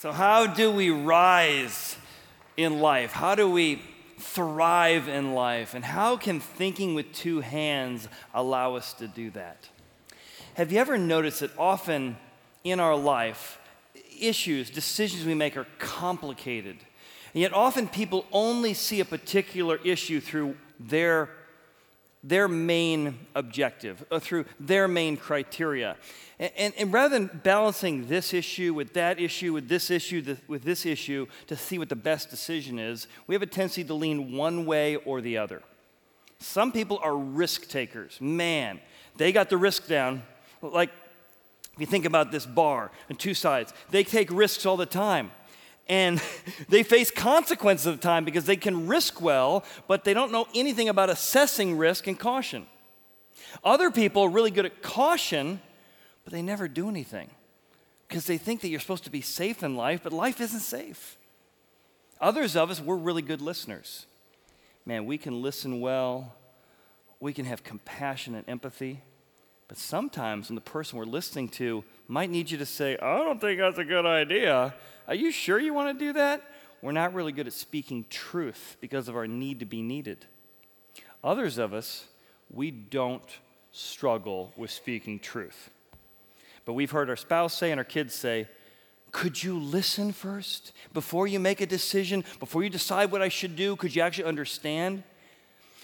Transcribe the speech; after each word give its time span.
So, 0.00 0.12
how 0.12 0.46
do 0.46 0.70
we 0.70 0.90
rise 0.90 1.96
in 2.56 2.78
life? 2.78 3.10
How 3.10 3.34
do 3.34 3.50
we 3.50 3.82
thrive 4.16 5.08
in 5.08 5.34
life? 5.34 5.74
And 5.74 5.84
how 5.84 6.16
can 6.16 6.38
thinking 6.38 6.94
with 6.94 7.12
two 7.12 7.40
hands 7.40 8.06
allow 8.32 8.76
us 8.76 8.92
to 8.92 9.08
do 9.08 9.30
that? 9.30 9.68
Have 10.54 10.70
you 10.70 10.78
ever 10.78 10.98
noticed 10.98 11.40
that 11.40 11.50
often 11.58 12.16
in 12.62 12.78
our 12.78 12.94
life, 12.94 13.58
issues, 14.20 14.70
decisions 14.70 15.26
we 15.26 15.34
make 15.34 15.56
are 15.56 15.66
complicated? 15.80 16.76
And 17.34 17.42
yet, 17.42 17.52
often 17.52 17.88
people 17.88 18.24
only 18.30 18.74
see 18.74 19.00
a 19.00 19.04
particular 19.04 19.80
issue 19.82 20.20
through 20.20 20.56
their 20.78 21.28
their 22.28 22.48
main 22.48 23.18
objective, 23.34 24.04
uh, 24.10 24.18
through 24.18 24.44
their 24.60 24.86
main 24.86 25.16
criteria. 25.16 25.96
And, 26.38 26.52
and, 26.56 26.74
and, 26.76 26.92
rather 26.92 27.18
than 27.18 27.40
balancing 27.42 28.06
this 28.08 28.34
issue 28.34 28.74
with 28.74 28.92
that 28.92 29.18
issue, 29.18 29.52
with 29.52 29.68
this 29.68 29.90
issue, 29.90 30.20
the, 30.20 30.36
with 30.46 30.62
this 30.62 30.84
issue, 30.84 31.26
to 31.46 31.56
see 31.56 31.78
what 31.78 31.88
the 31.88 31.96
best 31.96 32.30
decision 32.30 32.78
is, 32.78 33.08
we 33.26 33.34
have 33.34 33.42
a 33.42 33.46
tendency 33.46 33.82
to 33.84 33.94
lean 33.94 34.32
one 34.32 34.66
way 34.66 34.96
or 34.96 35.20
the 35.20 35.38
other. 35.38 35.62
Some 36.38 36.70
people 36.70 37.00
are 37.02 37.16
risk 37.16 37.68
takers. 37.68 38.20
Man, 38.20 38.80
they 39.16 39.32
got 39.32 39.50
the 39.50 39.56
risk 39.56 39.88
down. 39.88 40.22
Like, 40.62 40.90
if 41.74 41.80
you 41.80 41.86
think 41.86 42.04
about 42.04 42.30
this 42.30 42.46
bar 42.46 42.90
and 43.08 43.18
two 43.18 43.34
sides, 43.34 43.72
they 43.90 44.04
take 44.04 44.30
risks 44.30 44.66
all 44.66 44.76
the 44.76 44.86
time 44.86 45.30
and 45.88 46.20
they 46.68 46.82
face 46.82 47.10
consequences 47.10 47.86
of 47.86 48.00
time 48.00 48.24
because 48.24 48.44
they 48.44 48.56
can 48.56 48.86
risk 48.86 49.20
well, 49.20 49.64
but 49.86 50.04
they 50.04 50.14
don't 50.14 50.32
know 50.32 50.46
anything 50.54 50.88
about 50.88 51.10
assessing 51.10 51.76
risk 51.76 52.06
and 52.06 52.18
caution. 52.18 52.66
Other 53.64 53.90
people 53.90 54.22
are 54.22 54.28
really 54.28 54.50
good 54.50 54.66
at 54.66 54.82
caution, 54.82 55.60
but 56.24 56.32
they 56.32 56.42
never 56.42 56.68
do 56.68 56.88
anything 56.88 57.30
because 58.08 58.26
they 58.26 58.38
think 58.38 58.60
that 58.62 58.68
you're 58.68 58.80
supposed 58.80 59.04
to 59.04 59.10
be 59.10 59.20
safe 59.20 59.62
in 59.62 59.76
life, 59.76 60.00
but 60.02 60.12
life 60.12 60.40
isn't 60.40 60.60
safe. 60.60 61.16
Others 62.20 62.56
of 62.56 62.70
us, 62.70 62.80
we're 62.80 62.96
really 62.96 63.22
good 63.22 63.40
listeners. 63.40 64.06
Man, 64.84 65.04
we 65.04 65.18
can 65.18 65.42
listen 65.42 65.80
well, 65.80 66.34
we 67.20 67.32
can 67.32 67.44
have 67.44 67.62
compassion 67.62 68.34
and 68.34 68.48
empathy, 68.48 69.02
but 69.68 69.76
sometimes 69.76 70.48
when 70.48 70.54
the 70.54 70.62
person 70.62 70.98
we're 70.98 71.04
listening 71.04 71.48
to 71.50 71.84
might 72.08 72.30
need 72.30 72.50
you 72.50 72.56
to 72.58 72.66
say, 72.66 72.96
I 72.96 73.18
don't 73.18 73.40
think 73.40 73.60
that's 73.60 73.78
a 73.78 73.84
good 73.84 74.06
idea, 74.06 74.74
are 75.08 75.14
you 75.14 75.32
sure 75.32 75.58
you 75.58 75.74
want 75.74 75.98
to 75.98 76.04
do 76.04 76.12
that? 76.12 76.42
We're 76.82 76.92
not 76.92 77.14
really 77.14 77.32
good 77.32 77.46
at 77.46 77.52
speaking 77.52 78.04
truth 78.08 78.76
because 78.80 79.08
of 79.08 79.16
our 79.16 79.26
need 79.26 79.60
to 79.60 79.66
be 79.66 79.82
needed. 79.82 80.26
Others 81.24 81.58
of 81.58 81.72
us, 81.72 82.04
we 82.50 82.70
don't 82.70 83.22
struggle 83.72 84.52
with 84.56 84.70
speaking 84.70 85.18
truth. 85.18 85.70
But 86.64 86.74
we've 86.74 86.90
heard 86.90 87.10
our 87.10 87.16
spouse 87.16 87.54
say 87.54 87.70
and 87.70 87.80
our 87.80 87.84
kids 87.84 88.14
say, 88.14 88.48
could 89.10 89.42
you 89.42 89.58
listen 89.58 90.12
first 90.12 90.72
before 90.92 91.26
you 91.26 91.40
make 91.40 91.60
a 91.60 91.66
decision, 91.66 92.24
before 92.38 92.62
you 92.62 92.70
decide 92.70 93.10
what 93.10 93.22
I 93.22 93.28
should 93.28 93.56
do? 93.56 93.74
Could 93.74 93.96
you 93.96 94.02
actually 94.02 94.24
understand? 94.24 95.02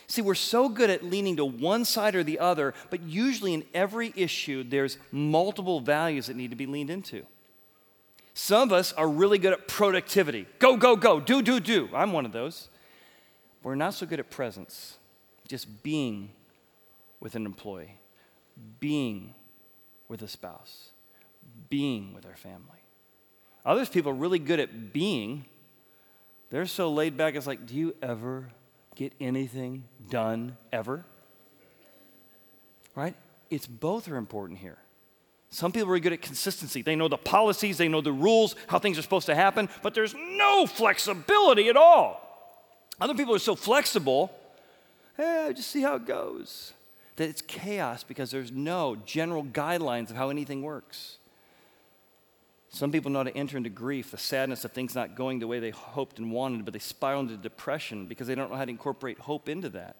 See, 0.06 0.20
we're 0.20 0.34
so 0.34 0.69
good 0.69 0.91
at 0.91 1.02
leaning 1.02 1.36
to 1.36 1.45
one 1.45 1.86
side 1.86 2.14
or 2.14 2.22
the 2.22 2.39
other, 2.39 2.75
but 2.91 3.02
usually 3.02 3.55
in 3.55 3.64
every 3.72 4.12
issue, 4.14 4.62
there's 4.62 4.98
multiple 5.11 5.80
values 5.80 6.27
that 6.27 6.36
need 6.36 6.50
to 6.50 6.56
be 6.56 6.67
leaned 6.67 6.91
into. 6.91 7.25
Some 8.35 8.63
of 8.63 8.73
us 8.73 8.93
are 8.93 9.09
really 9.09 9.39
good 9.39 9.53
at 9.53 9.69
productivity 9.69 10.47
go, 10.59 10.77
go, 10.77 10.97
go, 10.97 11.21
do, 11.21 11.41
do, 11.41 11.61
do. 11.61 11.89
I'm 11.95 12.13
one 12.13 12.27
of 12.27 12.33
those. 12.33 12.69
We're 13.63 13.77
not 13.77 13.95
so 13.95 14.05
good 14.05 14.21
at 14.21 14.29
presence, 14.29 14.99
just 15.49 15.83
being 15.83 16.31
with 17.21 17.35
an 17.37 17.47
employee, 17.47 17.99
being 18.81 19.35
with 20.09 20.21
a 20.21 20.29
spouse, 20.29 20.91
being 21.71 22.13
with 22.13 22.27
our 22.27 22.37
family. 22.37 22.83
Others 23.65 23.89
people 23.89 24.11
are 24.11 24.17
really 24.17 24.39
good 24.39 24.61
at 24.61 24.93
being. 24.93 25.47
They're 26.51 26.67
so 26.67 26.93
laid 26.93 27.17
back, 27.17 27.37
it's 27.37 27.47
like, 27.47 27.65
do 27.65 27.75
you 27.75 27.95
ever 28.03 28.51
get 28.95 29.15
anything 29.19 29.85
done 30.11 30.59
ever? 30.73 31.07
Right? 32.95 33.14
It's 33.48 33.67
both 33.67 34.08
are 34.08 34.17
important 34.17 34.58
here. 34.58 34.79
Some 35.55 35.70
people 35.70 35.95
are 35.95 36.01
good 36.01 36.13
at 36.13 36.20
consistency. 36.20 36.83
They 36.83 36.97
know 36.97 37.07
the 37.07 37.17
policies, 37.17 37.79
they 37.79 37.87
know 37.87 38.01
the 38.01 38.11
rules, 38.11 38.57
how 38.67 38.81
things 38.81 38.98
are 38.98 39.03
supposed 39.03 39.27
to 39.27 39.37
happen, 39.37 39.69
but 39.85 39.95
there's 39.95 40.13
no 40.13 40.67
flexibility 40.67 41.69
at 41.69 41.77
all. 41.77 42.20
Other 43.01 43.15
people 43.15 43.37
are 43.37 43.39
so 43.39 43.55
flexible, 43.55 44.33
hey, 45.17 45.53
just 45.55 45.70
see 45.70 45.81
how 45.81 45.95
it 45.95 46.07
goes. 46.07 46.73
That 47.14 47.29
it's 47.29 47.41
chaos 47.41 48.03
because 48.03 48.33
there's 48.33 48.51
no 48.51 48.97
general 49.07 49.45
guidelines 49.45 50.11
of 50.11 50.17
how 50.17 50.29
anything 50.29 50.63
works. 50.63 51.19
Some 52.70 52.91
people 52.91 53.13
know 53.13 53.20
how 53.20 53.25
to 53.25 53.37
enter 53.37 53.57
into 53.57 53.70
grief, 53.70 54.11
the 54.11 54.19
sadness 54.19 54.64
of 54.64 54.73
things 54.73 54.97
not 54.97 55.14
going 55.14 55.39
the 55.39 55.47
way 55.47 55.61
they 55.61 55.70
hoped 55.70 56.19
and 56.19 56.33
wanted, 56.33 56.64
but 56.64 56.75
they 56.75 56.81
spiral 56.81 57.20
into 57.20 57.37
depression 57.37 58.07
because 58.07 58.27
they 58.27 58.35
don't 58.35 58.51
know 58.51 58.57
how 58.57 58.64
to 58.64 58.73
incorporate 58.73 59.20
hope 59.20 59.48
into 59.48 59.69
that. 59.69 59.95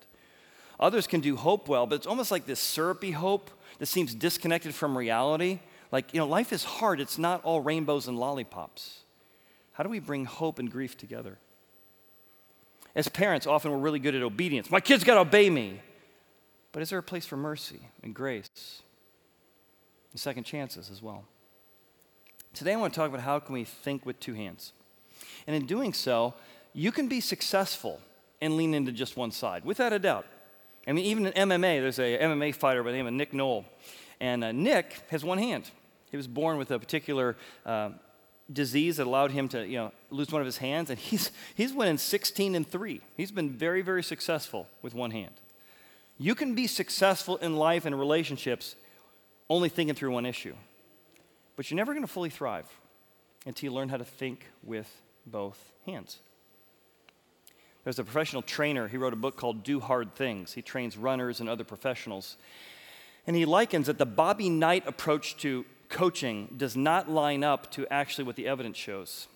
Others 0.81 1.07
can 1.07 1.21
do 1.21 1.37
hope 1.37 1.69
well, 1.69 1.87
but 1.87 1.97
it's 1.97 2.07
almost 2.07 2.31
like 2.31 2.47
this 2.47 2.61
syrupy 2.61 3.13
hope 3.13 3.51
that 3.79 3.87
seems 3.87 4.15
disconnected 4.15 4.75
from 4.75 4.97
reality. 4.97 5.61
Like, 5.93 6.13
you 6.13 6.19
know, 6.19 6.27
life 6.27 6.53
is 6.53 6.65
hard, 6.65 7.01
it's 7.01 7.19
not 7.19 7.43
all 7.45 7.61
rainbows 7.61 8.09
and 8.09 8.19
lollipops. 8.19 9.01
How 9.73 9.85
do 9.85 9.91
we 9.91 10.01
bring 10.01 10.25
hope 10.25 10.59
and 10.59 10.71
grief 10.71 10.97
together? 10.97 11.39
As 12.95 13.09
parents, 13.09 13.47
often 13.47 13.73
we're 13.73 13.79
really 13.79 13.99
good 13.99 14.15
at 14.15 14.23
obedience. 14.23 14.71
My 14.71 14.81
kids 14.81 15.05
got 15.05 15.15
to 15.15 15.21
obey 15.21 15.51
me. 15.51 15.81
But 16.75 16.83
is 16.83 16.91
there 16.91 16.99
a 16.99 17.05
place 17.05 17.25
for 17.25 17.37
mercy 17.37 17.81
and 18.03 18.13
grace 18.13 18.83
and 20.11 20.21
second 20.21 20.43
chances 20.43 20.91
as 20.91 21.01
well? 21.01 21.25
Today 22.53 22.73
I 22.73 22.77
want 22.77 22.93
to 22.93 22.99
talk 22.99 23.09
about 23.09 23.21
how 23.21 23.39
can 23.39 23.53
we 23.53 23.63
think 23.63 24.05
with 24.05 24.19
two 24.19 24.35
hands. 24.35 24.73
And 25.47 25.55
in 25.55 25.67
doing 25.67 25.93
so, 25.93 26.35
you 26.73 26.91
can 26.91 27.07
be 27.07 27.21
successful 27.21 28.01
and 28.41 28.57
lean 28.57 28.75
into 28.75 28.91
just 28.91 29.17
one 29.17 29.31
side, 29.31 29.65
without 29.65 29.93
a 29.93 30.01
doubt. 30.01 30.27
I 30.87 30.93
mean, 30.93 31.05
even 31.07 31.27
in 31.27 31.49
MMA, 31.49 31.81
there's 31.81 31.99
a 31.99 32.19
MMA 32.19 32.55
fighter 32.55 32.83
by 32.83 32.91
the 32.91 32.97
name 32.97 33.07
of 33.07 33.15
Nick 33.15 33.33
Newell. 33.33 33.65
And 34.21 34.45
uh, 34.45 34.53
Nick 34.53 35.03
has 35.11 35.25
one 35.25 35.39
hand. 35.39 35.71
He 36.11 36.17
was 36.17 36.27
born 36.27 36.59
with 36.59 36.71
a 36.71 36.79
particular 36.79 37.37
uh, 37.65 37.91
disease 38.53 38.99
that 38.99 39.07
allowed 39.07 39.31
him 39.31 39.49
to, 39.49 39.67
you 39.67 39.79
know, 39.79 39.93
lose 40.11 40.31
one 40.31 40.43
of 40.43 40.47
his 40.47 40.59
hands, 40.59 40.91
and 40.91 40.99
he's, 41.11 41.31
he's 41.55 41.73
winning 41.73 41.99
16 41.99 42.55
and 42.55 42.67
3. 42.67 43.01
He's 43.17 43.33
been 43.33 43.51
very, 43.51 43.83
very 43.83 44.03
successful 44.03 44.69
with 44.83 44.95
one 44.95 45.11
hand. 45.11 45.35
You 46.19 46.35
can 46.35 46.55
be 46.55 46.67
successful 46.67 47.37
in 47.39 47.57
life 47.57 47.87
and 47.87 47.99
relationships 47.99 48.77
only 49.51 49.69
thinking 49.69 49.95
through 49.95 50.13
one 50.13 50.27
issue. 50.27 50.55
But 51.57 51.71
you're 51.71 51.77
never 51.77 51.93
going 51.93 52.07
to 52.07 52.13
fully 52.13 52.31
thrive 52.31 52.67
until 53.47 53.71
you 53.71 53.75
learn 53.75 53.89
how 53.89 53.97
to 53.97 54.05
think 54.05 54.47
with 54.63 54.91
both 55.27 55.73
hands. 55.87 56.19
There's 57.85 57.99
a 57.99 58.05
professional 58.05 58.43
trainer. 58.43 58.89
He 58.89 58.97
wrote 58.97 59.13
a 59.13 59.17
book 59.17 59.37
called 59.37 59.63
Do 59.63 59.79
Hard 59.79 60.15
Things. 60.15 60.55
He 60.55 60.63
trains 60.63 60.97
runners 60.97 61.41
and 61.41 61.49
other 61.49 61.65
professionals. 61.65 62.37
And 63.27 63.37
he 63.37 63.45
likens 63.45 63.87
that 63.87 63.99
the 63.99 64.07
Bobby 64.07 64.49
Knight 64.49 64.87
approach 64.87 65.37
to 65.39 65.67
coaching 65.91 66.55
does 66.57 66.77
not 66.77 67.11
line 67.11 67.45
up 67.45 67.71
to 67.73 67.87
actually 67.93 68.25
what 68.25 68.37
the 68.37 68.49
evidence 68.49 68.77
shows. 68.77 69.29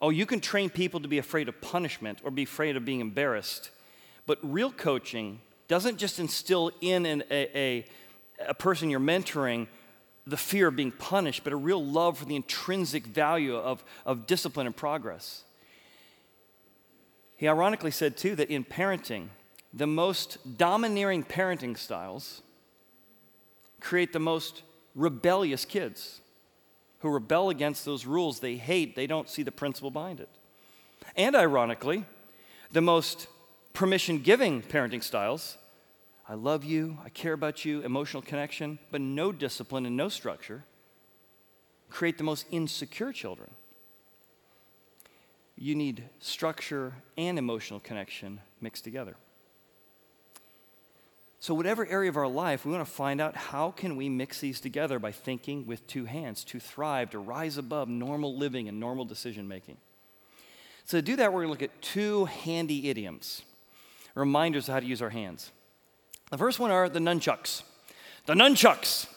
Oh, 0.00 0.10
you 0.10 0.24
can 0.24 0.40
train 0.40 0.70
people 0.70 1.00
to 1.00 1.08
be 1.08 1.18
afraid 1.18 1.48
of 1.48 1.60
punishment 1.60 2.20
or 2.24 2.30
be 2.30 2.44
afraid 2.44 2.76
of 2.76 2.84
being 2.84 3.00
embarrassed, 3.00 3.70
but 4.24 4.38
real 4.42 4.72
coaching 4.72 5.40
doesn't 5.68 5.98
just 5.98 6.18
instill 6.18 6.70
in 6.80 7.04
an, 7.04 7.22
a, 7.30 7.58
a, 7.58 7.86
a 8.48 8.54
person 8.54 8.88
you're 8.88 8.98
mentoring 8.98 9.66
the 10.26 10.36
fear 10.36 10.68
of 10.68 10.76
being 10.76 10.92
punished, 10.92 11.44
but 11.44 11.52
a 11.52 11.56
real 11.56 11.84
love 11.84 12.18
for 12.18 12.24
the 12.24 12.36
intrinsic 12.36 13.04
value 13.04 13.56
of, 13.56 13.84
of 14.06 14.26
discipline 14.26 14.66
and 14.66 14.76
progress. 14.76 15.44
He 17.40 17.48
ironically 17.48 17.90
said, 17.90 18.18
too, 18.18 18.36
that 18.36 18.50
in 18.50 18.64
parenting, 18.64 19.28
the 19.72 19.86
most 19.86 20.58
domineering 20.58 21.24
parenting 21.24 21.78
styles 21.78 22.42
create 23.80 24.12
the 24.12 24.18
most 24.18 24.62
rebellious 24.94 25.64
kids 25.64 26.20
who 26.98 27.08
rebel 27.08 27.48
against 27.48 27.86
those 27.86 28.04
rules 28.04 28.40
they 28.40 28.56
hate, 28.56 28.94
they 28.94 29.06
don't 29.06 29.26
see 29.26 29.42
the 29.42 29.50
principle 29.50 29.90
behind 29.90 30.20
it. 30.20 30.28
And 31.16 31.34
ironically, 31.34 32.04
the 32.72 32.82
most 32.82 33.26
permission 33.72 34.18
giving 34.18 34.60
parenting 34.60 35.02
styles 35.02 35.56
I 36.28 36.34
love 36.34 36.62
you, 36.62 36.98
I 37.02 37.08
care 37.08 37.32
about 37.32 37.64
you, 37.64 37.80
emotional 37.80 38.22
connection, 38.22 38.78
but 38.90 39.00
no 39.00 39.32
discipline 39.32 39.86
and 39.86 39.96
no 39.96 40.10
structure 40.10 40.64
create 41.88 42.18
the 42.18 42.24
most 42.24 42.44
insecure 42.50 43.14
children 43.14 43.50
you 45.60 45.74
need 45.74 46.02
structure 46.18 46.94
and 47.18 47.38
emotional 47.38 47.78
connection 47.78 48.40
mixed 48.62 48.82
together. 48.82 49.14
So 51.38 51.52
whatever 51.54 51.86
area 51.86 52.08
of 52.08 52.16
our 52.16 52.26
life, 52.26 52.64
we 52.64 52.72
want 52.72 52.84
to 52.84 52.90
find 52.90 53.20
out 53.20 53.36
how 53.36 53.70
can 53.70 53.96
we 53.96 54.08
mix 54.08 54.40
these 54.40 54.58
together 54.58 54.98
by 54.98 55.12
thinking 55.12 55.66
with 55.66 55.86
two 55.86 56.06
hands 56.06 56.44
to 56.44 56.60
thrive, 56.60 57.10
to 57.10 57.18
rise 57.18 57.58
above 57.58 57.88
normal 57.88 58.36
living 58.36 58.68
and 58.68 58.80
normal 58.80 59.04
decision 59.04 59.46
making. 59.46 59.76
So 60.86 60.98
to 60.98 61.02
do 61.02 61.16
that, 61.16 61.30
we're 61.32 61.44
going 61.44 61.48
to 61.48 61.62
look 61.62 61.62
at 61.62 61.82
two 61.82 62.24
handy 62.24 62.88
idioms, 62.88 63.42
reminders 64.14 64.68
of 64.68 64.74
how 64.74 64.80
to 64.80 64.86
use 64.86 65.02
our 65.02 65.10
hands. 65.10 65.52
The 66.30 66.38
first 66.38 66.58
one 66.58 66.70
are 66.70 66.88
the 66.88 67.00
nunchucks. 67.00 67.62
The 68.26 68.34
nunchucks. 68.34 69.08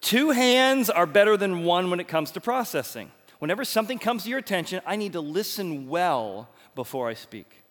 Two 0.00 0.30
hands 0.30 0.90
are 0.90 1.06
better 1.06 1.36
than 1.36 1.64
one 1.64 1.88
when 1.88 2.00
it 2.00 2.08
comes 2.08 2.32
to 2.32 2.40
processing. 2.40 3.10
Whenever 3.44 3.62
something 3.66 3.98
comes 3.98 4.22
to 4.22 4.30
your 4.30 4.38
attention, 4.38 4.80
I 4.86 4.96
need 4.96 5.12
to 5.12 5.20
listen 5.20 5.86
well 5.86 6.48
before 6.74 7.10
I 7.10 7.12
speak. 7.12 7.62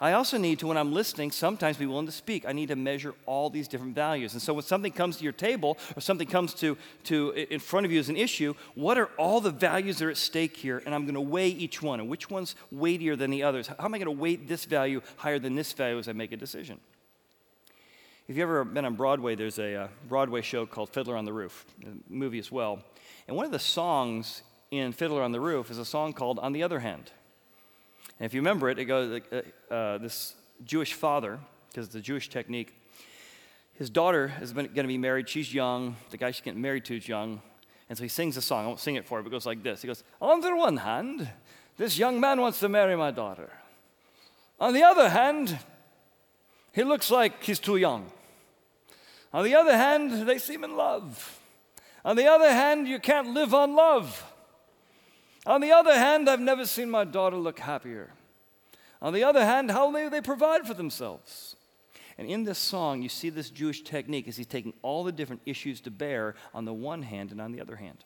I 0.00 0.14
also 0.14 0.36
need 0.36 0.58
to, 0.58 0.66
when 0.66 0.76
I'm 0.76 0.92
listening, 0.92 1.30
sometimes 1.30 1.76
be 1.76 1.86
willing 1.86 2.06
to 2.06 2.12
speak. 2.12 2.44
I 2.44 2.50
need 2.50 2.70
to 2.70 2.74
measure 2.74 3.14
all 3.24 3.50
these 3.50 3.68
different 3.68 3.94
values. 3.94 4.32
And 4.32 4.42
so 4.42 4.52
when 4.52 4.64
something 4.64 4.90
comes 4.90 5.18
to 5.18 5.22
your 5.22 5.32
table 5.32 5.78
or 5.96 6.00
something 6.00 6.26
comes 6.26 6.54
to, 6.54 6.76
to 7.04 7.30
in 7.30 7.60
front 7.60 7.86
of 7.86 7.92
you 7.92 8.00
as 8.00 8.08
an 8.08 8.16
issue, 8.16 8.52
what 8.74 8.98
are 8.98 9.10
all 9.16 9.40
the 9.40 9.52
values 9.52 9.98
that 9.98 10.06
are 10.06 10.10
at 10.10 10.16
stake 10.16 10.56
here? 10.56 10.82
And 10.84 10.92
I'm 10.92 11.02
going 11.04 11.14
to 11.14 11.20
weigh 11.20 11.50
each 11.50 11.80
one. 11.80 12.00
And 12.00 12.08
which 12.08 12.28
one's 12.28 12.56
weightier 12.72 13.14
than 13.14 13.30
the 13.30 13.44
others? 13.44 13.68
How 13.68 13.84
am 13.84 13.94
I 13.94 13.98
going 13.98 14.06
to 14.06 14.20
weight 14.20 14.48
this 14.48 14.64
value 14.64 15.02
higher 15.18 15.38
than 15.38 15.54
this 15.54 15.72
value 15.72 16.00
as 16.00 16.08
I 16.08 16.14
make 16.14 16.32
a 16.32 16.36
decision? 16.36 16.80
If 18.26 18.36
you've 18.36 18.42
ever 18.42 18.64
been 18.64 18.86
on 18.86 18.96
Broadway, 18.96 19.36
there's 19.36 19.60
a 19.60 19.82
uh, 19.82 19.88
Broadway 20.08 20.42
show 20.42 20.66
called 20.66 20.88
Fiddler 20.88 21.16
on 21.16 21.26
the 21.26 21.32
Roof, 21.32 21.64
a 21.86 21.90
movie 22.12 22.40
as 22.40 22.50
well. 22.50 22.82
And 23.28 23.36
one 23.36 23.46
of 23.46 23.52
the 23.52 23.60
songs 23.60 24.42
in 24.70 24.92
Fiddler 24.92 25.22
on 25.22 25.32
the 25.32 25.40
Roof 25.40 25.70
is 25.70 25.78
a 25.78 25.84
song 25.84 26.12
called 26.12 26.38
On 26.38 26.52
the 26.52 26.62
Other 26.62 26.80
Hand. 26.80 27.10
And 28.18 28.26
if 28.26 28.34
you 28.34 28.40
remember 28.40 28.70
it, 28.70 28.78
it 28.78 28.84
goes 28.84 29.20
uh, 29.32 29.74
uh, 29.74 29.98
this 29.98 30.34
Jewish 30.64 30.94
father, 30.94 31.38
because 31.68 31.86
it's 31.86 31.94
a 31.94 32.00
Jewish 32.00 32.28
technique. 32.28 32.74
His 33.74 33.90
daughter 33.90 34.32
is 34.40 34.52
going 34.52 34.68
to 34.72 34.84
be 34.84 34.98
married. 34.98 35.28
She's 35.28 35.52
young. 35.52 35.96
The 36.10 36.16
guy 36.16 36.30
she's 36.30 36.44
getting 36.44 36.60
married 36.60 36.84
to 36.86 36.96
is 36.96 37.08
young. 37.08 37.42
And 37.88 37.98
so 37.98 38.04
he 38.04 38.08
sings 38.08 38.36
a 38.36 38.42
song. 38.42 38.64
I 38.64 38.68
won't 38.68 38.80
sing 38.80 38.94
it 38.94 39.04
for 39.04 39.18
you, 39.18 39.24
but 39.24 39.30
it 39.30 39.32
goes 39.32 39.46
like 39.46 39.62
this. 39.62 39.82
He 39.82 39.88
goes, 39.88 40.04
On 40.20 40.40
the 40.40 40.54
one 40.54 40.76
hand, 40.76 41.28
this 41.76 41.98
young 41.98 42.20
man 42.20 42.40
wants 42.40 42.60
to 42.60 42.68
marry 42.68 42.96
my 42.96 43.10
daughter. 43.10 43.50
On 44.60 44.72
the 44.72 44.84
other 44.84 45.08
hand, 45.08 45.58
he 46.72 46.84
looks 46.84 47.10
like 47.10 47.42
he's 47.42 47.58
too 47.58 47.76
young. 47.76 48.10
On 49.32 49.44
the 49.44 49.56
other 49.56 49.76
hand, 49.76 50.28
they 50.28 50.38
seem 50.38 50.62
in 50.62 50.76
love. 50.76 51.40
On 52.04 52.14
the 52.14 52.26
other 52.26 52.52
hand, 52.52 52.86
you 52.86 53.00
can't 53.00 53.34
live 53.34 53.52
on 53.52 53.74
love. 53.74 54.24
On 55.46 55.60
the 55.60 55.72
other 55.72 55.94
hand, 55.94 56.28
I've 56.28 56.40
never 56.40 56.64
seen 56.66 56.90
my 56.90 57.04
daughter 57.04 57.36
look 57.36 57.58
happier. 57.58 58.12
On 59.02 59.12
the 59.12 59.24
other 59.24 59.44
hand, 59.44 59.70
how 59.70 59.90
may 59.90 60.08
they 60.08 60.20
provide 60.20 60.66
for 60.66 60.74
themselves? 60.74 61.56
And 62.16 62.28
in 62.28 62.44
this 62.44 62.58
song, 62.58 63.02
you 63.02 63.08
see 63.08 63.28
this 63.28 63.50
Jewish 63.50 63.82
technique 63.82 64.28
as 64.28 64.36
he's 64.36 64.46
taking 64.46 64.72
all 64.82 65.04
the 65.04 65.12
different 65.12 65.42
issues 65.44 65.80
to 65.82 65.90
bear 65.90 66.34
on 66.54 66.64
the 66.64 66.72
one 66.72 67.02
hand 67.02 67.32
and 67.32 67.40
on 67.40 67.52
the 67.52 67.60
other 67.60 67.76
hand. 67.76 68.04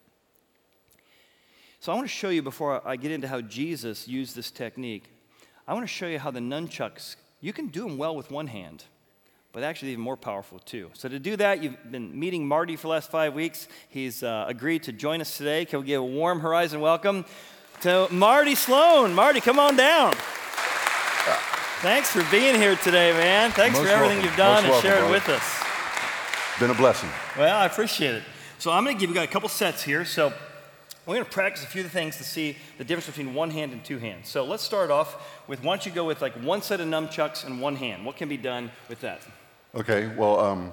So 1.81 1.93
I 1.93 1.94
want 1.94 2.08
to 2.08 2.12
show 2.12 2.31
you 2.31 2.43
before 2.43 2.87
I 2.87 2.96
get 2.96 3.12
into 3.12 3.29
how 3.29 3.40
Jesus 3.40 4.08
used 4.08 4.35
this 4.35 4.50
technique, 4.50 5.05
I 5.69 5.75
want 5.75 5.85
to 5.85 5.93
show 5.93 6.06
you 6.06 6.19
how 6.19 6.32
the 6.32 6.40
nunchucks, 6.40 7.17
you 7.40 7.52
can 7.52 7.69
do 7.69 7.82
them 7.82 7.99
well 7.99 8.17
with 8.17 8.31
one 8.31 8.49
hand 8.49 8.85
but 9.52 9.62
actually 9.62 9.92
even 9.92 10.02
more 10.02 10.16
powerful 10.16 10.58
too. 10.58 10.90
So 10.94 11.08
to 11.08 11.18
do 11.18 11.36
that, 11.36 11.62
you've 11.62 11.90
been 11.90 12.18
meeting 12.18 12.46
Marty 12.46 12.76
for 12.76 12.82
the 12.82 12.88
last 12.88 13.10
five 13.10 13.34
weeks. 13.34 13.68
He's 13.88 14.22
uh, 14.22 14.44
agreed 14.46 14.82
to 14.84 14.92
join 14.92 15.20
us 15.20 15.36
today. 15.36 15.64
Can 15.64 15.80
we 15.80 15.86
give 15.86 16.00
a 16.00 16.04
warm 16.04 16.40
Horizon 16.40 16.80
welcome 16.80 17.24
to 17.82 18.08
Marty 18.10 18.54
Sloan? 18.54 19.14
Marty, 19.14 19.40
come 19.40 19.58
on 19.58 19.76
down. 19.76 20.14
Thanks 21.80 22.10
for 22.10 22.24
being 22.30 22.56
here 22.56 22.74
today, 22.76 23.12
man. 23.12 23.52
Thanks 23.52 23.78
Most 23.78 23.86
for 23.86 23.92
everything 23.92 24.16
welcome. 24.16 24.28
you've 24.28 24.36
done 24.36 24.64
Most 24.64 24.84
and 24.84 24.84
welcome, 24.84 24.90
shared 24.90 25.10
with 25.10 25.28
us. 25.28 25.64
Been 26.58 26.70
a 26.70 26.74
blessing. 26.74 27.08
Well, 27.36 27.56
I 27.56 27.66
appreciate 27.66 28.16
it. 28.16 28.24
So 28.58 28.72
I'm 28.72 28.82
going 28.82 28.96
to 28.96 29.00
give 29.00 29.10
you 29.10 29.14
guys 29.14 29.28
a 29.28 29.30
couple 29.30 29.48
sets 29.48 29.84
here. 29.84 30.04
So 30.04 30.32
we're 31.06 31.14
going 31.14 31.24
to 31.24 31.30
practice 31.30 31.62
a 31.62 31.68
few 31.68 31.82
of 31.82 31.86
the 31.86 31.92
things 31.92 32.16
to 32.16 32.24
see 32.24 32.56
the 32.78 32.84
difference 32.84 33.06
between 33.06 33.32
one 33.32 33.50
hand 33.50 33.72
and 33.72 33.84
two 33.84 33.98
hands. 33.98 34.28
So 34.28 34.44
let's 34.44 34.64
start 34.64 34.90
off 34.90 35.46
with 35.46 35.62
why 35.62 35.76
don't 35.76 35.86
you 35.86 35.92
go 35.92 36.04
with 36.04 36.20
like 36.20 36.34
one 36.42 36.62
set 36.62 36.80
of 36.80 36.88
nunchucks 36.88 37.46
and 37.46 37.60
one 37.60 37.76
hand? 37.76 38.04
What 38.04 38.16
can 38.16 38.28
be 38.28 38.36
done 38.36 38.72
with 38.88 39.00
that? 39.02 39.22
Okay, 39.74 40.10
well, 40.16 40.40
um, 40.40 40.72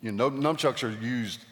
you 0.00 0.12
know, 0.12 0.30
nunchucks 0.30 0.82
are 0.82 0.90
used, 0.90 1.44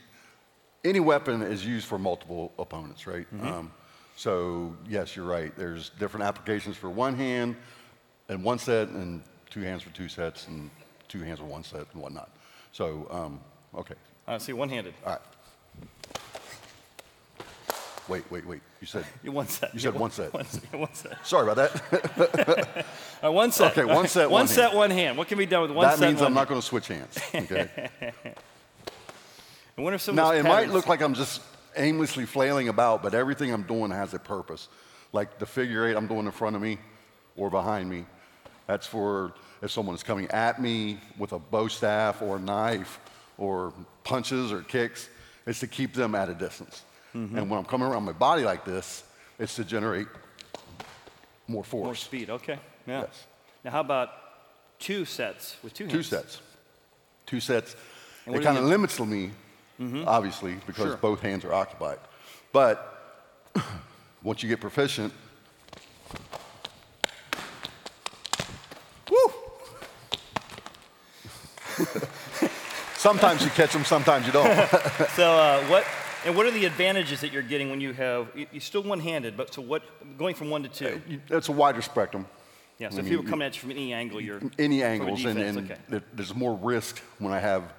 any 0.85 1.01
weapon 1.01 1.43
is 1.43 1.67
used 1.67 1.87
for 1.87 1.99
multiple 1.99 2.53
opponents, 2.59 3.07
right? 3.07 3.27
Mm-hmm. 3.35 3.47
Um, 3.47 3.73
so, 4.17 4.75
yes, 4.89 5.15
you're 5.15 5.27
right. 5.27 5.55
There's 5.57 5.91
different 5.91 6.25
applications 6.25 6.77
for 6.77 6.91
one 6.91 7.15
hand 7.15 7.57
and 8.29 8.43
one 8.43 8.59
set, 8.59 8.89
and 8.89 9.23
two 9.51 9.61
hands 9.61 9.83
for 9.83 9.91
two 9.91 10.09
sets, 10.09 10.49
and 10.49 10.71
two 11.09 11.21
hands 11.21 11.39
for 11.39 11.45
one 11.45 11.63
set, 11.63 11.87
and 11.93 12.03
whatnot. 12.03 12.31
So, 12.73 13.07
um, 13.11 13.41
okay. 13.75 13.95
I 14.27 14.39
see 14.39 14.53
one 14.53 14.69
handed. 14.69 14.95
All 15.05 15.13
right. 15.13 15.21
Wait, 18.09 18.25
wait, 18.31 18.47
wait. 18.47 18.61
You 18.81 18.87
said 18.87 19.05
you 19.23 19.33
one 19.33 19.49
set. 19.49 19.75
You 19.75 19.81
said 19.81 19.95
one, 19.95 20.11
set. 20.11 20.33
One 20.35 20.45
set. 20.45 20.73
One 20.73 20.95
set. 20.95 21.27
Sorry 21.27 21.51
about 21.51 21.73
that. 21.73 22.87
one 23.23 23.53
set. 23.53 23.77
Okay, 23.77 23.85
one 23.85 24.09
set. 24.09 24.31
One, 24.31 24.41
one 24.41 24.49
set. 24.49 24.69
Hand. 24.69 24.77
One 24.77 24.91
hand. 24.91 25.19
What 25.19 25.29
can 25.29 25.39
be 25.39 25.47
done 25.47 25.63
with 25.63 25.71
one 25.73 25.87
that 25.87 25.99
set? 25.99 26.01
That 26.01 26.07
means 26.07 26.23
I'm 26.23 26.35
not 26.35 26.49
going 26.49 26.61
to 26.61 26.67
switch 26.67 26.89
hands. 26.89 27.19
Okay. 27.35 27.69
and 29.77 29.85
what 29.85 29.93
are 29.93 29.99
some 29.99 30.15
now 30.15 30.33
it 30.33 30.45
might 30.45 30.71
look 30.71 30.87
like 30.87 31.03
I'm 31.03 31.15
just 31.15 31.43
aimlessly 31.77 32.27
flailing 32.27 32.69
about, 32.69 33.03
but 33.03 33.15
everything 33.15 33.53
I'm 33.53 33.63
doing 33.63 33.91
has 33.91 34.15
a 34.15 34.19
purpose. 34.19 34.69
Like 35.13 35.39
the 35.39 35.47
figure 35.47 35.87
eight 35.87 35.97
I'm 35.97 36.07
doing 36.07 36.27
in 36.27 36.33
front 36.33 36.57
of 36.57 36.63
me 36.63 36.79
or 37.37 37.51
behind 37.51 37.89
me. 37.89 38.07
That's 38.67 38.87
for 38.87 39.33
if 39.63 39.71
someone 39.71 39.95
is 39.95 40.03
coming 40.03 40.31
at 40.31 40.61
me 40.61 41.01
with 41.19 41.33
a 41.33 41.39
bow 41.39 41.69
staff 41.69 42.23
or 42.23 42.37
a 42.37 42.41
knife 42.41 43.01
or 43.39 43.73
punches 44.05 44.53
or 44.53 44.63
kicks. 44.63 45.09
It's 45.47 45.61
to 45.61 45.67
keep 45.67 45.95
them 45.95 46.15
at 46.15 46.29
a 46.29 46.35
distance. 46.35 46.83
Mm-hmm. 47.19 47.37
And 47.39 47.51
when 47.51 47.59
I'm 47.59 47.65
coming 47.65 47.89
around 47.89 48.05
my 48.05 48.13
body 48.13 48.45
like 48.45 48.65
this, 48.65 49.03
it's 49.41 49.57
to 49.57 49.65
generate 49.65 50.07
more 51.49 51.65
force. 51.65 51.85
More 51.85 51.95
speed, 51.97 52.31
okay. 52.31 52.61
Yeah. 52.87 53.01
Yes. 53.03 53.27
Now, 53.65 53.73
how 53.73 53.81
about 53.81 54.11
two 54.79 55.05
sets 55.05 55.57
with 55.65 55.75
two 55.75 55.85
hands? 55.85 55.95
Two 55.95 56.03
sets. 56.05 56.41
Two 57.27 57.41
sets. 57.41 57.75
It 58.27 58.43
kind 58.43 58.57
of 58.57 58.65
limits 58.65 59.01
me, 59.01 59.33
mm-hmm. 59.81 60.05
obviously, 60.07 60.57
because 60.67 60.85
sure. 60.85 60.97
both 60.99 61.21
hands 61.21 61.45
are 61.45 61.53
occupied. 61.53 61.99
But 62.53 63.21
once 64.23 64.43
you 64.43 64.49
get 64.49 64.61
proficient, 64.61 65.13
woo! 69.11 69.33
sometimes 72.97 73.43
you 73.43 73.51
catch 73.51 73.73
them, 73.73 73.85
sometimes 73.85 74.27
you 74.27 74.33
don't. 74.33 74.69
so, 75.17 75.33
uh, 75.33 75.63
what 75.65 75.85
and 76.25 76.37
what 76.37 76.47
are 76.47 76.51
the 76.51 76.65
advantages 76.65 77.21
that 77.21 77.33
you're 77.33 77.43
getting 77.43 77.71
when 77.71 77.81
you 77.81 77.93
have, 77.93 78.29
you're 78.35 78.61
still 78.61 78.83
one 78.83 79.01
handed, 79.01 79.37
but 79.37 79.55
so 79.55 79.63
what, 79.63 79.83
going 80.19 80.35
from 80.35 80.51
one 80.51 80.63
to 80.63 80.69
two? 80.69 81.01
It's 81.29 81.49
a 81.49 81.53
wider 81.53 81.83
spectrum. 81.83 82.27
Yeah, 82.79 82.91
so 82.91 82.99
I 82.99 83.01
if 83.01 83.09
people 83.09 83.25
come 83.25 83.43
at 83.43 83.55
you 83.57 83.61
from 83.61 83.73
any 83.73 83.93
angle, 83.93 84.21
you're. 84.21 84.41
Any 84.59 84.83
angles, 84.83 85.25
and, 85.25 85.39
and 85.39 85.71
okay. 85.71 86.05
there's 86.13 86.35
more 86.35 86.55
risk 86.55 86.99
when 87.19 87.33
I 87.33 87.41
have, 87.41 87.73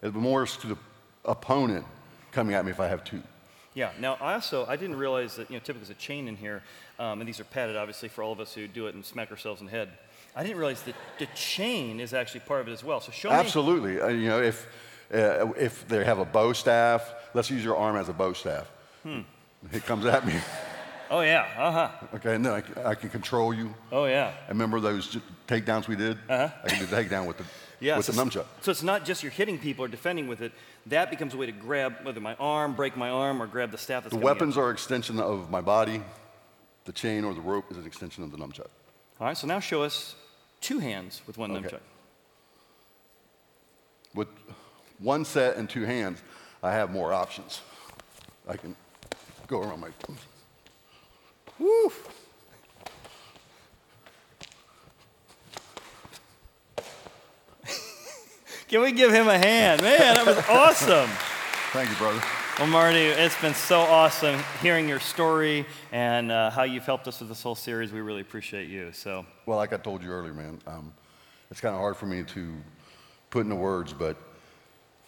there's 0.00 0.14
more 0.14 0.40
risk 0.40 0.60
to 0.62 0.68
the 0.68 0.78
opponent 1.24 1.84
coming 2.32 2.54
at 2.54 2.64
me 2.64 2.70
if 2.70 2.80
I 2.80 2.88
have 2.88 3.04
two. 3.04 3.22
Yeah. 3.74 3.90
Now, 4.00 4.16
I 4.20 4.34
also 4.34 4.66
I 4.66 4.76
didn't 4.76 4.96
realize 4.96 5.36
that 5.36 5.50
you 5.50 5.56
know 5.56 5.60
typically 5.60 5.86
there's 5.86 5.90
a 5.90 6.00
chain 6.00 6.28
in 6.28 6.36
here, 6.36 6.62
um, 6.98 7.20
and 7.20 7.28
these 7.28 7.38
are 7.38 7.44
padded 7.44 7.76
obviously 7.76 8.08
for 8.08 8.22
all 8.22 8.32
of 8.32 8.40
us 8.40 8.54
who 8.54 8.66
do 8.66 8.86
it 8.86 8.94
and 8.94 9.04
smack 9.04 9.30
ourselves 9.30 9.60
in 9.60 9.66
the 9.66 9.70
head. 9.70 9.90
I 10.34 10.42
didn't 10.42 10.58
realize 10.58 10.82
that 10.82 10.94
the 11.18 11.26
chain 11.34 12.00
is 12.00 12.14
actually 12.14 12.40
part 12.40 12.60
of 12.60 12.68
it 12.68 12.72
as 12.72 12.82
well. 12.82 13.00
So 13.00 13.12
show 13.12 13.30
Absolutely. 13.30 13.92
me. 13.92 14.00
Absolutely. 14.00 14.18
Uh, 14.18 14.20
you 14.20 14.28
know, 14.28 14.42
if 14.42 14.66
uh, 15.12 15.52
if 15.58 15.86
they 15.88 16.04
have 16.04 16.18
a 16.18 16.24
bow 16.24 16.52
staff, 16.52 17.14
let's 17.34 17.50
use 17.50 17.64
your 17.64 17.76
arm 17.76 17.96
as 17.96 18.08
a 18.08 18.12
bow 18.12 18.32
staff. 18.32 18.70
Hmm. 19.02 19.20
It 19.72 19.84
comes 19.86 20.04
at 20.06 20.26
me. 20.26 20.34
Oh, 21.10 21.20
yeah. 21.20 21.46
Uh 21.56 21.72
huh. 21.72 21.90
Okay, 22.14 22.34
and 22.34 22.44
then 22.44 22.52
I, 22.52 22.90
I, 22.90 22.94
can 22.94 23.08
control 23.08 23.54
you. 23.54 23.74
Oh, 23.90 24.04
yeah. 24.04 24.32
I 24.46 24.50
remember 24.50 24.78
those 24.78 25.16
takedowns 25.46 25.88
we 25.88 25.96
did? 25.96 26.18
Uh 26.28 26.48
huh. 26.48 26.54
I 26.64 26.68
can 26.68 26.78
do 26.80 26.86
the 26.86 26.96
takedown 26.96 27.26
with 27.26 27.38
the, 27.38 27.44
yeah, 27.80 27.96
with 27.96 28.06
so 28.06 28.12
the 28.12 28.22
nunchuck. 28.22 28.44
So 28.60 28.70
it's 28.70 28.82
not 28.82 29.04
just 29.04 29.22
you're 29.22 29.32
hitting 29.32 29.58
people 29.58 29.84
or 29.84 29.88
defending 29.88 30.28
with 30.28 30.42
it. 30.42 30.52
That 30.86 31.10
becomes 31.10 31.32
a 31.32 31.36
way 31.38 31.46
to 31.46 31.52
grab 31.52 31.94
whether 32.02 32.20
my 32.20 32.34
arm, 32.34 32.74
break 32.74 32.96
my 32.96 33.08
arm, 33.08 33.40
or 33.40 33.46
grab 33.46 33.70
the 33.70 33.78
staff 33.78 34.04
that's 34.04 34.14
The 34.14 34.20
weapons 34.20 34.58
are 34.58 34.70
extension 34.70 35.18
of 35.18 35.50
my 35.50 35.62
body. 35.62 36.02
The 36.84 36.92
chain 36.92 37.24
or 37.24 37.34
the 37.34 37.40
rope 37.40 37.70
is 37.70 37.78
an 37.78 37.86
extension 37.86 38.24
of 38.24 38.30
the 38.30 38.38
nunchuck. 38.38 38.68
All 39.20 39.26
right, 39.26 39.36
so 39.36 39.46
now 39.46 39.60
show 39.60 39.82
us 39.82 40.14
two 40.60 40.78
hands 40.78 41.22
with 41.26 41.38
one 41.38 41.50
okay. 41.52 41.68
nunchuck. 41.68 41.80
With 44.14 44.28
one 44.98 45.24
set 45.24 45.56
and 45.56 45.68
two 45.70 45.84
hands, 45.84 46.22
I 46.62 46.72
have 46.72 46.90
more 46.90 47.12
options. 47.12 47.60
I 48.48 48.56
can 48.56 48.74
go 49.46 49.60
around 49.60 49.80
my. 49.80 49.88
Woo! 51.58 51.92
Can 58.68 58.82
we 58.82 58.92
give 58.92 59.12
him 59.12 59.28
a 59.28 59.38
hand? 59.38 59.82
Man, 59.82 59.98
that 59.98 60.26
was 60.26 60.38
awesome. 60.48 61.08
Thank 61.72 61.90
you, 61.90 61.96
brother. 61.96 62.22
Well, 62.58 62.66
Marty, 62.66 63.06
it's 63.06 63.40
been 63.40 63.54
so 63.54 63.78
awesome 63.80 64.42
hearing 64.60 64.88
your 64.88 64.98
story 64.98 65.64
and 65.92 66.32
uh, 66.32 66.50
how 66.50 66.64
you've 66.64 66.84
helped 66.84 67.06
us 67.06 67.20
with 67.20 67.28
this 67.28 67.40
whole 67.40 67.54
series. 67.54 67.92
We 67.92 68.00
really 68.00 68.20
appreciate 68.20 68.68
you. 68.68 68.90
So, 68.92 69.24
well, 69.46 69.58
like 69.58 69.72
I 69.72 69.76
told 69.76 70.02
you 70.02 70.10
earlier, 70.10 70.34
man, 70.34 70.60
um, 70.66 70.92
it's 71.52 71.60
kind 71.60 71.74
of 71.74 71.80
hard 71.80 71.96
for 71.96 72.06
me 72.06 72.24
to 72.24 72.54
put 73.30 73.44
into 73.44 73.54
words, 73.54 73.92
but 73.92 74.16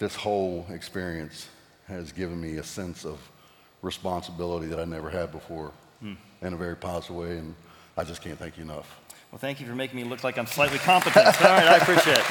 this 0.01 0.17
whole 0.17 0.67
experience 0.71 1.49
has 1.87 2.11
given 2.11 2.41
me 2.41 2.57
a 2.57 2.65
sense 2.65 3.05
of 3.05 3.19
responsibility 3.83 4.67
that 4.67 4.81
I 4.81 4.85
never 4.87 5.11
had 5.11 5.31
before 5.31 5.73
hmm. 6.01 6.15
in 6.43 6.55
a 6.55 6.57
very 6.57 6.75
positive 6.75 7.17
way, 7.17 7.37
and 7.37 7.55
I 7.97 8.05
just 8.05 8.23
can't 8.23 8.39
thank 8.39 8.57
you 8.57 8.65
enough. 8.65 8.99
Well, 9.31 9.39
thank 9.39 9.61
you 9.61 9.67
for 9.67 9.75
making 9.75 9.97
me 9.97 10.05
look 10.05 10.25
like 10.25 10.39
I'm 10.39 10.47
slightly 10.47 10.79
competent. 10.79 11.27
All 11.27 11.51
right, 11.51 11.69
I 11.69 11.77
appreciate 11.77 12.19
it. 12.19 12.25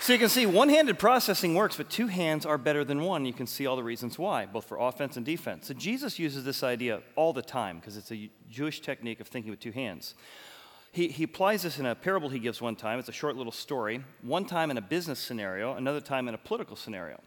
So 0.00 0.14
you 0.14 0.18
can 0.18 0.28
see 0.28 0.46
one 0.46 0.68
handed 0.70 0.98
processing 0.98 1.54
works, 1.54 1.76
but 1.76 1.90
two 1.90 2.06
hands 2.06 2.46
are 2.46 2.56
better 2.56 2.84
than 2.84 3.02
one. 3.02 3.26
You 3.26 3.32
can 3.32 3.46
see 3.46 3.66
all 3.66 3.76
the 3.76 3.82
reasons 3.82 4.18
why, 4.18 4.46
both 4.46 4.64
for 4.64 4.78
offense 4.78 5.16
and 5.16 5.26
defense. 5.26 5.66
So 5.66 5.74
Jesus 5.74 6.18
uses 6.18 6.44
this 6.44 6.62
idea 6.62 7.02
all 7.16 7.32
the 7.32 7.42
time 7.42 7.78
because 7.78 7.96
it's 7.96 8.10
a 8.10 8.30
Jewish 8.48 8.80
technique 8.80 9.20
of 9.20 9.28
thinking 9.28 9.50
with 9.50 9.60
two 9.60 9.72
hands. 9.72 10.14
He, 10.92 11.08
he 11.08 11.24
applies 11.24 11.62
this 11.62 11.78
in 11.78 11.86
a 11.86 11.94
parable 11.94 12.28
he 12.28 12.40
gives 12.40 12.60
one 12.60 12.74
time. 12.74 12.98
It's 12.98 13.08
a 13.08 13.12
short 13.12 13.36
little 13.36 13.52
story. 13.52 14.02
One 14.22 14.44
time 14.44 14.70
in 14.70 14.78
a 14.78 14.82
business 14.82 15.20
scenario, 15.20 15.74
another 15.74 16.00
time 16.00 16.28
in 16.28 16.34
a 16.34 16.38
political 16.38 16.76
scenario. 16.76 17.20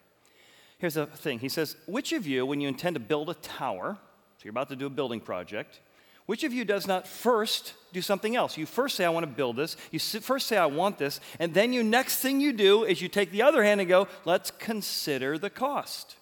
Here's 0.80 0.96
the 0.96 1.06
thing 1.06 1.40
He 1.40 1.50
says, 1.50 1.78
Which 1.88 2.12
of 2.12 2.28
you, 2.28 2.46
when 2.46 2.60
you 2.60 2.68
intend 2.68 2.96
to 2.96 3.00
build 3.00 3.30
a 3.30 3.36
tower, 3.36 3.98
so 4.38 4.44
you're 4.44 4.52
about 4.52 4.70
to 4.70 4.76
do 4.76 4.86
a 4.86 4.90
building 4.90 5.22
project, 5.22 5.80
which 6.26 6.44
of 6.44 6.54
you 6.54 6.64
does 6.64 6.88
not 6.88 7.08
first 7.08 7.74
do 7.92 8.02
something 8.02 8.36
else? 8.36 8.58
You 8.58 8.66
first 8.66 8.96
say, 8.96 9.04
I 9.04 9.10
want 9.10 9.26
to 9.26 9.32
build 9.32 9.58
this. 9.58 9.76
You 9.92 10.00
first 10.00 10.48
say, 10.48 10.58
I 10.58 10.66
want 10.66 10.98
this. 10.98 11.20
And 11.40 11.54
then 11.54 11.74
you 11.74 11.84
next 11.84 12.20
thing 12.20 12.40
you 12.40 12.54
do 12.54 12.84
is 12.86 13.02
you 13.02 13.10
take 13.10 13.32
the 13.32 13.42
other 13.42 13.64
hand 13.64 13.82
and 13.82 13.90
go, 13.90 14.08
let's 14.24 14.50
consider 14.52 15.38
the 15.38 15.50
cost. 15.50 16.16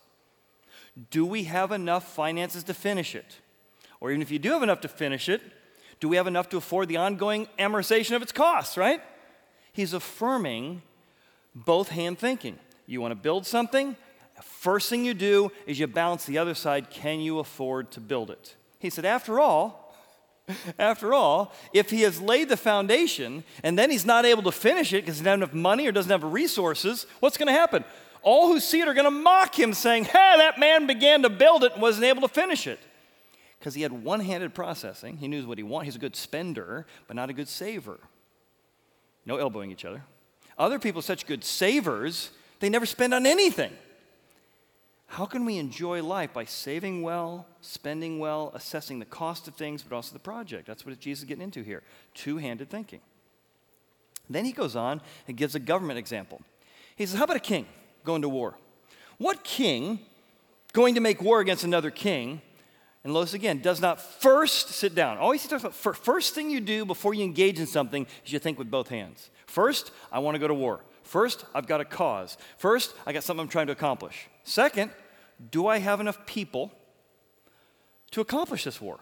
Do 1.11 1.25
we 1.25 1.43
have 1.43 1.71
enough 1.71 2.13
finances 2.13 2.63
to 2.63 2.73
finish 2.73 3.15
it? 3.15 3.37
Or 3.99 4.09
even 4.09 4.23
if 4.23 4.31
you 4.31 4.39
do 4.39 4.51
have 4.53 4.63
enough 4.63 4.81
to 4.81 4.87
finish 4.87 5.29
it, 5.29 5.41
do 6.01 6.09
we 6.09 6.17
have 6.17 6.27
enough 6.27 6.49
to 6.49 6.57
afford 6.57 6.89
the 6.89 6.97
ongoing 6.97 7.47
amortization 7.57 8.15
of 8.15 8.21
its 8.21 8.31
costs, 8.31 8.75
right? 8.75 9.01
He's 9.71 9.93
affirming 9.93 10.81
both 11.55 11.89
hand 11.89 12.19
thinking. 12.19 12.57
You 12.87 12.99
want 12.99 13.11
to 13.11 13.15
build 13.15 13.45
something? 13.45 13.95
First 14.41 14.89
thing 14.89 15.05
you 15.05 15.13
do 15.13 15.51
is 15.67 15.79
you 15.79 15.85
balance 15.85 16.25
the 16.25 16.39
other 16.39 16.55
side. 16.55 16.89
Can 16.89 17.19
you 17.19 17.37
afford 17.37 17.91
to 17.91 17.99
build 17.99 18.31
it? 18.31 18.55
He 18.79 18.89
said, 18.89 19.05
after 19.05 19.39
all, 19.39 19.95
after 20.79 21.13
all, 21.13 21.53
if 21.71 21.91
he 21.91 22.01
has 22.01 22.19
laid 22.19 22.49
the 22.49 22.57
foundation 22.57 23.43
and 23.63 23.77
then 23.77 23.91
he's 23.91 24.05
not 24.05 24.25
able 24.25 24.41
to 24.43 24.51
finish 24.51 24.93
it 24.93 25.03
because 25.03 25.19
he 25.19 25.23
doesn't 25.23 25.41
have 25.41 25.49
enough 25.49 25.53
money 25.53 25.87
or 25.87 25.91
doesn't 25.91 26.11
have 26.11 26.23
resources, 26.23 27.05
what's 27.19 27.37
going 27.37 27.47
to 27.47 27.53
happen? 27.53 27.85
All 28.23 28.47
who 28.47 28.59
see 28.59 28.81
it 28.81 28.87
are 28.87 28.95
going 28.95 29.05
to 29.05 29.11
mock 29.11 29.57
him, 29.57 29.73
saying, 29.73 30.05
Hey, 30.05 30.33
that 30.37 30.59
man 30.59 30.87
began 30.87 31.21
to 31.21 31.29
build 31.29 31.63
it 31.63 31.73
and 31.73 31.81
wasn't 31.81 32.05
able 32.05 32.21
to 32.21 32.27
finish 32.27 32.65
it. 32.65 32.79
Because 33.61 33.75
he 33.75 33.83
had 33.83 33.91
one 33.91 34.21
handed 34.21 34.55
processing. 34.55 35.17
He 35.17 35.27
knew 35.27 35.45
what 35.45 35.59
he 35.59 35.63
wanted. 35.63 35.85
He's 35.85 35.95
a 35.95 35.99
good 35.99 36.15
spender, 36.15 36.87
but 37.05 37.15
not 37.15 37.29
a 37.29 37.33
good 37.33 37.47
saver. 37.47 37.99
No 39.23 39.37
elbowing 39.37 39.69
each 39.69 39.85
other. 39.85 40.01
Other 40.57 40.79
people 40.79 41.03
such 41.03 41.27
good 41.27 41.43
savers, 41.43 42.31
they 42.59 42.69
never 42.69 42.87
spend 42.87 43.13
on 43.13 43.27
anything. 43.27 43.71
How 45.05 45.27
can 45.27 45.45
we 45.45 45.59
enjoy 45.59 46.01
life? 46.01 46.33
By 46.33 46.45
saving 46.45 47.03
well, 47.03 47.45
spending 47.61 48.17
well, 48.17 48.51
assessing 48.55 48.97
the 48.97 49.05
cost 49.05 49.47
of 49.47 49.53
things, 49.53 49.83
but 49.83 49.95
also 49.95 50.13
the 50.13 50.19
project. 50.19 50.65
That's 50.65 50.83
what 50.83 50.99
Jesus 50.99 51.21
is 51.21 51.27
getting 51.27 51.43
into 51.43 51.61
here 51.61 51.83
two 52.15 52.37
handed 52.37 52.71
thinking. 52.71 53.01
Then 54.27 54.43
he 54.43 54.53
goes 54.53 54.75
on 54.75 55.01
and 55.27 55.37
gives 55.37 55.53
a 55.53 55.59
government 55.59 55.99
example. 55.99 56.41
He 56.95 57.05
says, 57.05 57.19
How 57.19 57.25
about 57.25 57.37
a 57.37 57.41
king 57.41 57.67
going 58.03 58.23
to 58.23 58.29
war? 58.29 58.57
What 59.19 59.43
king 59.43 59.99
going 60.73 60.95
to 60.95 61.01
make 61.01 61.21
war 61.21 61.41
against 61.41 61.63
another 61.63 61.91
king? 61.91 62.41
And 63.03 63.13
Lois 63.13 63.33
again 63.33 63.59
does 63.59 63.81
not 63.81 63.99
first 63.99 64.69
sit 64.69 64.93
down. 64.93 65.17
Always 65.17 65.41
he 65.41 65.49
talks 65.49 65.63
about 65.63 65.75
first 65.75 66.35
thing 66.35 66.51
you 66.51 66.61
do 66.61 66.85
before 66.85 67.13
you 67.13 67.23
engage 67.23 67.59
in 67.59 67.65
something 67.65 68.05
is 68.25 68.31
you 68.31 68.39
think 68.39 68.59
with 68.59 68.69
both 68.69 68.89
hands. 68.89 69.31
First, 69.47 69.91
I 70.11 70.19
want 70.19 70.35
to 70.35 70.39
go 70.39 70.47
to 70.47 70.53
war. 70.53 70.81
First, 71.03 71.45
I've 71.55 71.67
got 71.67 71.81
a 71.81 71.85
cause. 71.85 72.37
First, 72.57 72.93
I 73.05 73.13
got 73.13 73.23
something 73.23 73.41
I'm 73.41 73.49
trying 73.49 73.67
to 73.67 73.73
accomplish. 73.73 74.27
Second, 74.43 74.91
do 75.49 75.65
I 75.67 75.79
have 75.79 75.99
enough 75.99 76.25
people 76.25 76.71
to 78.11 78.21
accomplish 78.21 78.63
this 78.63 78.79
war? 78.79 78.99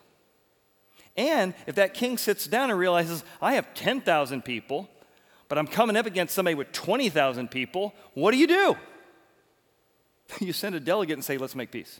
And 1.17 1.53
if 1.67 1.75
that 1.75 1.93
king 1.93 2.17
sits 2.17 2.47
down 2.47 2.69
and 2.69 2.79
realizes, 2.79 3.23
I 3.41 3.55
have 3.55 3.73
10,000 3.73 4.45
people, 4.45 4.89
but 5.49 5.57
I'm 5.57 5.67
coming 5.67 5.97
up 5.97 6.05
against 6.05 6.33
somebody 6.33 6.55
with 6.55 6.71
20,000 6.71 7.51
people, 7.51 7.93
what 8.13 8.31
do 8.31 8.37
you 8.37 8.47
do? 8.47 8.77
you 10.39 10.53
send 10.53 10.75
a 10.75 10.79
delegate 10.79 11.17
and 11.17 11.25
say, 11.25 11.37
let's 11.37 11.55
make 11.55 11.71
peace. 11.71 11.99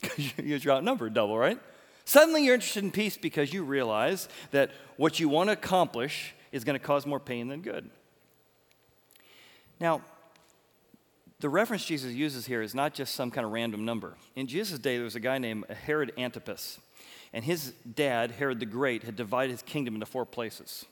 Because 0.00 0.64
you're 0.64 0.74
outnumbered 0.74 1.14
double, 1.14 1.38
right? 1.38 1.58
Suddenly 2.04 2.44
you're 2.44 2.54
interested 2.54 2.84
in 2.84 2.92
peace 2.92 3.16
because 3.16 3.52
you 3.52 3.64
realize 3.64 4.28
that 4.52 4.70
what 4.96 5.18
you 5.18 5.28
want 5.28 5.48
to 5.48 5.52
accomplish 5.52 6.34
is 6.52 6.64
going 6.64 6.78
to 6.78 6.84
cause 6.84 7.04
more 7.04 7.18
pain 7.18 7.48
than 7.48 7.62
good. 7.62 7.90
Now, 9.80 10.02
the 11.40 11.48
reference 11.48 11.84
Jesus 11.84 12.14
uses 12.14 12.46
here 12.46 12.62
is 12.62 12.74
not 12.74 12.94
just 12.94 13.14
some 13.14 13.30
kind 13.30 13.44
of 13.44 13.52
random 13.52 13.84
number. 13.84 14.16
In 14.36 14.46
Jesus' 14.46 14.78
day, 14.78 14.96
there 14.96 15.04
was 15.04 15.16
a 15.16 15.20
guy 15.20 15.38
named 15.38 15.66
Herod 15.66 16.12
Antipas, 16.16 16.78
and 17.32 17.44
his 17.44 17.72
dad, 17.94 18.30
Herod 18.30 18.60
the 18.60 18.66
Great, 18.66 19.02
had 19.02 19.16
divided 19.16 19.50
his 19.50 19.62
kingdom 19.62 19.94
into 19.94 20.06
four 20.06 20.24
places. 20.24 20.86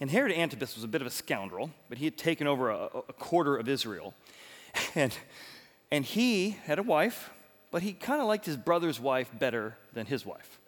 And 0.00 0.10
Herod 0.10 0.32
Antipas 0.32 0.74
was 0.74 0.82
a 0.82 0.88
bit 0.88 1.00
of 1.00 1.06
a 1.06 1.10
scoundrel, 1.10 1.70
but 1.88 1.98
he 1.98 2.06
had 2.06 2.16
taken 2.16 2.46
over 2.46 2.70
a, 2.70 2.88
a 3.08 3.12
quarter 3.12 3.56
of 3.56 3.68
Israel. 3.68 4.14
And, 4.96 5.16
and 5.92 6.04
he 6.04 6.50
had 6.64 6.80
a 6.80 6.82
wife, 6.82 7.30
but 7.74 7.82
he 7.82 7.92
kind 7.92 8.20
of 8.20 8.28
liked 8.28 8.46
his 8.46 8.56
brother's 8.56 9.00
wife 9.00 9.28
better 9.36 9.76
than 9.94 10.06
his 10.06 10.24
wife. 10.24 10.60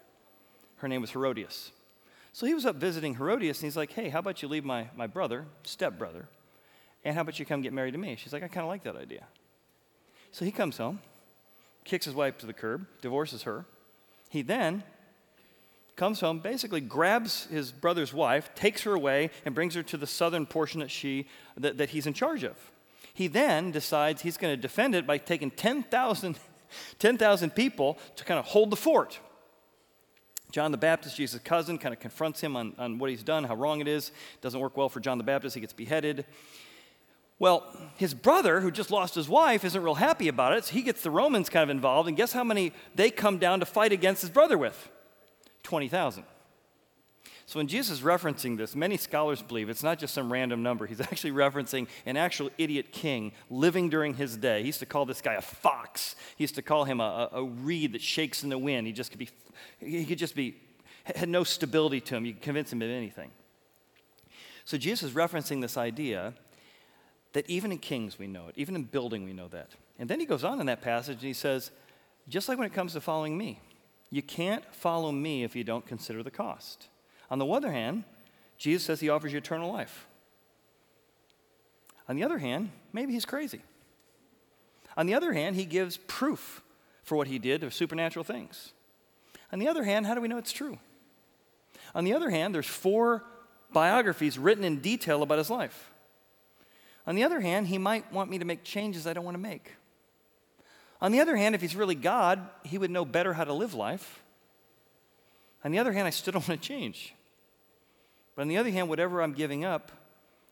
Her 0.78 0.88
name 0.88 1.02
was 1.02 1.12
Herodias. 1.12 1.70
So 2.32 2.46
he 2.46 2.52
was 2.52 2.66
up 2.66 2.74
visiting 2.74 3.14
Herodias, 3.14 3.58
and 3.58 3.66
he's 3.66 3.76
like, 3.76 3.92
hey, 3.92 4.08
how 4.08 4.18
about 4.18 4.42
you 4.42 4.48
leave 4.48 4.64
my, 4.64 4.88
my 4.96 5.06
brother, 5.06 5.44
stepbrother, 5.62 6.26
and 7.04 7.14
how 7.14 7.20
about 7.20 7.38
you 7.38 7.46
come 7.46 7.62
get 7.62 7.72
married 7.72 7.92
to 7.92 7.98
me? 7.98 8.16
She's 8.16 8.32
like, 8.32 8.42
I 8.42 8.48
kind 8.48 8.64
of 8.64 8.68
like 8.68 8.82
that 8.82 8.96
idea. 8.96 9.22
So 10.32 10.44
he 10.44 10.50
comes 10.50 10.78
home, 10.78 10.98
kicks 11.84 12.06
his 12.06 12.14
wife 12.16 12.38
to 12.38 12.46
the 12.46 12.52
curb, 12.52 12.88
divorces 13.02 13.44
her. 13.44 13.66
He 14.28 14.42
then 14.42 14.82
comes 15.94 16.18
home, 16.18 16.40
basically 16.40 16.80
grabs 16.80 17.44
his 17.44 17.70
brother's 17.70 18.12
wife, 18.12 18.52
takes 18.56 18.82
her 18.82 18.94
away, 18.94 19.30
and 19.44 19.54
brings 19.54 19.76
her 19.76 19.84
to 19.84 19.96
the 19.96 20.08
southern 20.08 20.44
portion 20.44 20.80
that, 20.80 20.90
she, 20.90 21.28
that, 21.56 21.78
that 21.78 21.90
he's 21.90 22.08
in 22.08 22.14
charge 22.14 22.42
of. 22.42 22.56
He 23.14 23.28
then 23.28 23.70
decides 23.70 24.22
he's 24.22 24.36
going 24.36 24.52
to 24.52 24.60
defend 24.60 24.96
it 24.96 25.06
by 25.06 25.18
taking 25.18 25.52
10,000 25.52 26.36
10, 26.98 27.18
people 27.50 27.98
to 28.16 28.24
kind 28.24 28.38
of 28.38 28.46
hold 28.46 28.70
the 28.70 28.76
fort. 28.76 29.18
John 30.52 30.70
the 30.70 30.78
Baptist, 30.78 31.16
Jesus' 31.16 31.40
cousin, 31.42 31.76
kind 31.76 31.92
of 31.92 32.00
confronts 32.00 32.40
him 32.40 32.56
on, 32.56 32.74
on 32.78 32.98
what 32.98 33.10
he's 33.10 33.22
done, 33.22 33.44
how 33.44 33.54
wrong 33.54 33.80
it 33.80 33.88
is. 33.88 34.12
Doesn't 34.40 34.60
work 34.60 34.76
well 34.76 34.88
for 34.88 35.00
John 35.00 35.18
the 35.18 35.24
Baptist. 35.24 35.54
He 35.54 35.60
gets 35.60 35.72
beheaded. 35.72 36.24
Well, 37.38 37.64
his 37.96 38.14
brother, 38.14 38.60
who 38.60 38.70
just 38.70 38.90
lost 38.90 39.14
his 39.14 39.28
wife, 39.28 39.64
isn't 39.64 39.82
real 39.82 39.96
happy 39.96 40.28
about 40.28 40.54
it, 40.54 40.64
so 40.64 40.72
he 40.72 40.82
gets 40.82 41.02
the 41.02 41.10
Romans 41.10 41.50
kind 41.50 41.62
of 41.62 41.68
involved, 41.68 42.08
and 42.08 42.16
guess 42.16 42.32
how 42.32 42.44
many 42.44 42.72
they 42.94 43.10
come 43.10 43.38
down 43.38 43.60
to 43.60 43.66
fight 43.66 43.92
against 43.92 44.22
his 44.22 44.30
brother 44.30 44.56
with? 44.56 44.88
20,000. 45.62 46.24
So 47.46 47.60
when 47.60 47.68
Jesus 47.68 48.00
is 48.00 48.04
referencing 48.04 48.56
this, 48.56 48.74
many 48.74 48.96
scholars 48.96 49.40
believe 49.40 49.68
it's 49.68 49.84
not 49.84 50.00
just 50.00 50.12
some 50.12 50.32
random 50.32 50.64
number. 50.64 50.84
He's 50.84 51.00
actually 51.12 51.30
referencing 51.30 51.86
an 52.04 52.16
actual 52.16 52.50
idiot 52.58 52.90
king 52.90 53.32
living 53.48 53.88
during 53.88 54.14
his 54.14 54.36
day. 54.36 54.60
He 54.60 54.66
used 54.66 54.80
to 54.80 54.86
call 54.86 55.06
this 55.06 55.20
guy 55.20 55.34
a 55.34 55.40
fox. 55.40 56.16
He 56.36 56.42
used 56.42 56.56
to 56.56 56.62
call 56.62 56.84
him 56.84 57.00
a, 57.00 57.28
a, 57.32 57.44
reed 57.44 57.92
that 57.92 58.02
shakes 58.02 58.42
in 58.42 58.48
the 58.50 58.58
wind. 58.58 58.88
He 58.88 58.92
just 58.92 59.12
could 59.12 59.20
be, 59.20 59.28
he 59.78 60.04
could 60.04 60.18
just 60.18 60.34
be, 60.34 60.56
had 61.04 61.28
no 61.28 61.44
stability 61.44 62.00
to 62.00 62.16
him. 62.16 62.26
You 62.26 62.32
could 62.32 62.42
convince 62.42 62.72
him 62.72 62.82
of 62.82 62.90
anything. 62.90 63.30
So 64.64 64.76
Jesus 64.76 65.10
is 65.10 65.14
referencing 65.14 65.60
this 65.60 65.76
idea 65.76 66.34
that 67.32 67.48
even 67.48 67.70
in 67.70 67.78
kings 67.78 68.18
we 68.18 68.26
know 68.26 68.48
it, 68.48 68.54
even 68.56 68.74
in 68.74 68.82
building 68.82 69.24
we 69.24 69.32
know 69.32 69.46
that. 69.48 69.70
And 70.00 70.10
then 70.10 70.18
he 70.18 70.26
goes 70.26 70.42
on 70.42 70.58
in 70.58 70.66
that 70.66 70.82
passage 70.82 71.18
and 71.18 71.22
he 71.28 71.32
says, 71.32 71.70
just 72.28 72.48
like 72.48 72.58
when 72.58 72.66
it 72.66 72.74
comes 72.74 72.94
to 72.94 73.00
following 73.00 73.38
me, 73.38 73.60
you 74.10 74.22
can't 74.22 74.64
follow 74.74 75.12
me 75.12 75.44
if 75.44 75.54
you 75.54 75.62
don't 75.62 75.86
consider 75.86 76.24
the 76.24 76.30
cost. 76.30 76.88
On 77.30 77.38
the 77.38 77.46
other 77.46 77.72
hand, 77.72 78.04
Jesus 78.56 78.84
says 78.84 79.00
he 79.00 79.08
offers 79.08 79.32
you 79.32 79.38
eternal 79.38 79.72
life. 79.72 80.06
On 82.08 82.16
the 82.16 82.24
other 82.24 82.38
hand, 82.38 82.70
maybe 82.92 83.12
he's 83.12 83.24
crazy. 83.24 83.62
On 84.96 85.06
the 85.06 85.14
other 85.14 85.32
hand, 85.32 85.56
he 85.56 85.64
gives 85.64 85.96
proof 85.96 86.62
for 87.02 87.16
what 87.16 87.26
he 87.26 87.38
did 87.38 87.62
of 87.62 87.74
supernatural 87.74 88.24
things. 88.24 88.72
On 89.52 89.58
the 89.58 89.68
other 89.68 89.84
hand, 89.84 90.06
how 90.06 90.14
do 90.14 90.20
we 90.20 90.28
know 90.28 90.38
it's 90.38 90.52
true? 90.52 90.78
On 91.94 92.04
the 92.04 92.14
other 92.14 92.30
hand, 92.30 92.54
there's 92.54 92.66
four 92.66 93.24
biographies 93.72 94.38
written 94.38 94.64
in 94.64 94.80
detail 94.80 95.22
about 95.22 95.38
his 95.38 95.50
life. 95.50 95.90
On 97.06 97.14
the 97.14 97.24
other 97.24 97.40
hand, 97.40 97.68
he 97.68 97.78
might 97.78 98.10
want 98.12 98.30
me 98.30 98.38
to 98.38 98.44
make 98.44 98.64
changes 98.64 99.06
I 99.06 99.12
don't 99.12 99.24
want 99.24 99.36
to 99.36 99.42
make. 99.42 99.72
On 101.00 101.12
the 101.12 101.20
other 101.20 101.36
hand, 101.36 101.54
if 101.54 101.60
he's 101.60 101.76
really 101.76 101.94
God, 101.94 102.40
he 102.64 102.78
would 102.78 102.90
know 102.90 103.04
better 103.04 103.34
how 103.34 103.44
to 103.44 103.52
live 103.52 103.74
life. 103.74 104.22
On 105.64 105.70
the 105.70 105.78
other 105.78 105.92
hand, 105.92 106.06
I 106.06 106.10
still 106.10 106.32
don't 106.32 106.48
want 106.48 106.60
to 106.60 106.68
change. 106.68 107.14
But 108.36 108.42
on 108.42 108.48
the 108.48 108.58
other 108.58 108.70
hand, 108.70 108.88
whatever 108.88 109.22
I'm 109.22 109.32
giving 109.32 109.64
up, 109.64 109.90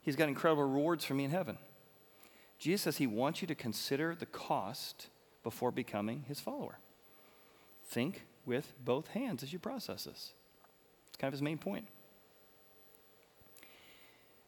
he's 0.03 0.17
got 0.17 0.29
incredible 0.29 0.65
rewards 0.65 1.05
for 1.05 1.15
me 1.15 1.25
in 1.25 1.31
heaven. 1.31 1.59
Jesus 2.59 2.83
says 2.83 2.97
he 2.97 3.07
wants 3.07 3.43
you 3.43 3.47
to 3.47 3.55
consider 3.55 4.15
the 4.15 4.27
cost 4.27 5.09
before 5.43 5.71
becoming 5.71 6.25
his 6.27 6.41
follower. 6.41 6.79
Think 7.85 8.25
with 8.47 8.73
both 8.85 9.09
hands 9.09 9.43
as 9.43 9.53
you 9.53 9.59
process 9.59 10.05
this. 10.05 10.33
It's 11.09 11.19
kind 11.19 11.29
of 11.29 11.33
his 11.33 11.43
main 11.43 11.59
point. 11.59 11.87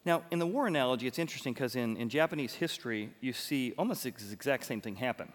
Now, 0.03 0.23
in 0.31 0.39
the 0.39 0.47
war 0.47 0.67
analogy, 0.67 1.05
it's 1.05 1.19
interesting 1.19 1.53
because 1.53 1.75
in, 1.75 1.97
in 1.97 2.09
Japanese 2.09 2.53
history, 2.53 3.09
you 3.19 3.33
see 3.33 3.73
almost 3.77 4.03
the 4.03 4.09
exact 4.09 4.65
same 4.65 4.81
thing 4.81 4.95
happen. 4.95 5.31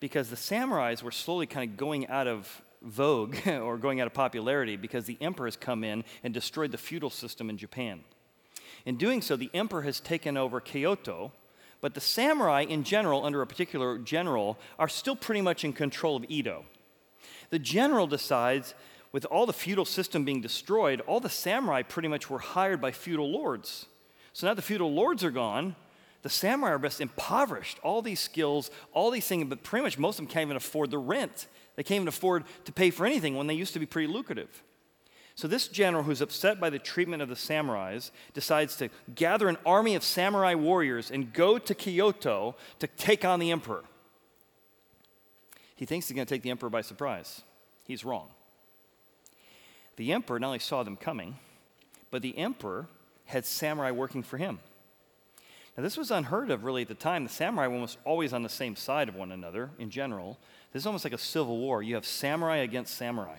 Because 0.00 0.30
the 0.30 0.36
samurais 0.36 1.02
were 1.02 1.10
slowly 1.10 1.46
kind 1.46 1.68
of 1.68 1.76
going 1.76 2.06
out 2.08 2.26
of 2.26 2.62
vogue 2.84 3.36
or 3.48 3.76
going 3.76 4.00
out 4.00 4.06
of 4.06 4.14
popularity 4.14 4.76
because 4.76 5.06
the 5.06 5.18
emperor 5.20 5.46
has 5.46 5.56
come 5.56 5.84
in 5.84 6.04
and 6.22 6.32
destroyed 6.32 6.72
the 6.72 6.78
feudal 6.78 7.10
system 7.10 7.50
in 7.50 7.56
Japan. 7.56 8.00
In 8.84 8.96
doing 8.96 9.22
so, 9.22 9.36
the 9.36 9.50
emperor 9.54 9.82
has 9.82 10.00
taken 10.00 10.36
over 10.36 10.60
Kyoto, 10.60 11.32
But 11.80 11.94
the 11.94 12.00
samurai, 12.00 12.62
in 12.62 12.82
general, 12.84 13.24
under 13.24 13.42
a 13.42 13.46
particular 13.46 13.98
general, 13.98 14.58
are 14.78 14.88
still 14.88 15.16
pretty 15.16 15.42
much 15.42 15.64
in 15.64 15.72
control 15.72 16.16
of 16.16 16.24
Edo. 16.28 16.64
The 17.50 17.58
general 17.58 18.06
decides, 18.06 18.74
with 19.12 19.24
all 19.26 19.46
the 19.46 19.52
feudal 19.52 19.84
system 19.84 20.24
being 20.24 20.40
destroyed, 20.40 21.00
all 21.02 21.20
the 21.20 21.28
samurai 21.28 21.82
pretty 21.82 22.08
much 22.08 22.30
were 22.30 22.38
hired 22.38 22.80
by 22.80 22.90
feudal 22.90 23.30
lords. 23.30 23.86
So 24.32 24.46
now 24.46 24.54
the 24.54 24.62
feudal 24.62 24.92
lords 24.92 25.22
are 25.22 25.30
gone. 25.30 25.76
The 26.24 26.30
samurai 26.30 26.72
are 26.72 26.90
impoverished. 27.00 27.78
All 27.82 28.00
these 28.00 28.18
skills, 28.18 28.70
all 28.94 29.10
these 29.10 29.28
things, 29.28 29.44
but 29.46 29.62
pretty 29.62 29.82
much 29.82 29.98
most 29.98 30.14
of 30.14 30.24
them 30.24 30.32
can't 30.32 30.46
even 30.46 30.56
afford 30.56 30.90
the 30.90 30.96
rent. 30.96 31.48
They 31.76 31.82
can't 31.82 31.96
even 31.96 32.08
afford 32.08 32.44
to 32.64 32.72
pay 32.72 32.88
for 32.88 33.04
anything 33.04 33.36
when 33.36 33.46
they 33.46 33.52
used 33.52 33.74
to 33.74 33.78
be 33.78 33.84
pretty 33.84 34.10
lucrative. 34.10 34.62
So, 35.34 35.46
this 35.46 35.68
general 35.68 36.02
who's 36.02 36.22
upset 36.22 36.58
by 36.58 36.70
the 36.70 36.78
treatment 36.78 37.20
of 37.20 37.28
the 37.28 37.34
samurais 37.34 38.10
decides 38.32 38.76
to 38.76 38.88
gather 39.14 39.50
an 39.50 39.58
army 39.66 39.96
of 39.96 40.02
samurai 40.02 40.54
warriors 40.54 41.10
and 41.10 41.30
go 41.30 41.58
to 41.58 41.74
Kyoto 41.74 42.54
to 42.78 42.86
take 42.86 43.26
on 43.26 43.38
the 43.38 43.50
emperor. 43.50 43.84
He 45.76 45.84
thinks 45.84 46.08
he's 46.08 46.14
going 46.14 46.26
to 46.26 46.34
take 46.34 46.42
the 46.42 46.50
emperor 46.50 46.70
by 46.70 46.80
surprise. 46.80 47.42
He's 47.86 48.02
wrong. 48.02 48.28
The 49.96 50.12
emperor 50.12 50.38
not 50.38 50.46
only 50.46 50.58
saw 50.58 50.84
them 50.84 50.96
coming, 50.96 51.36
but 52.10 52.22
the 52.22 52.38
emperor 52.38 52.86
had 53.26 53.44
samurai 53.44 53.90
working 53.90 54.22
for 54.22 54.38
him. 54.38 54.60
Now, 55.76 55.82
this 55.82 55.96
was 55.96 56.10
unheard 56.10 56.50
of 56.50 56.64
really 56.64 56.82
at 56.82 56.88
the 56.88 56.94
time. 56.94 57.24
The 57.24 57.30
samurai 57.30 57.66
were 57.66 57.74
almost 57.74 57.98
always 58.04 58.32
on 58.32 58.42
the 58.42 58.48
same 58.48 58.76
side 58.76 59.08
of 59.08 59.16
one 59.16 59.32
another 59.32 59.70
in 59.78 59.90
general. 59.90 60.38
This 60.72 60.82
is 60.82 60.86
almost 60.86 61.04
like 61.04 61.12
a 61.12 61.18
civil 61.18 61.58
war. 61.58 61.82
You 61.82 61.96
have 61.96 62.06
samurai 62.06 62.58
against 62.58 62.96
samurai. 62.96 63.38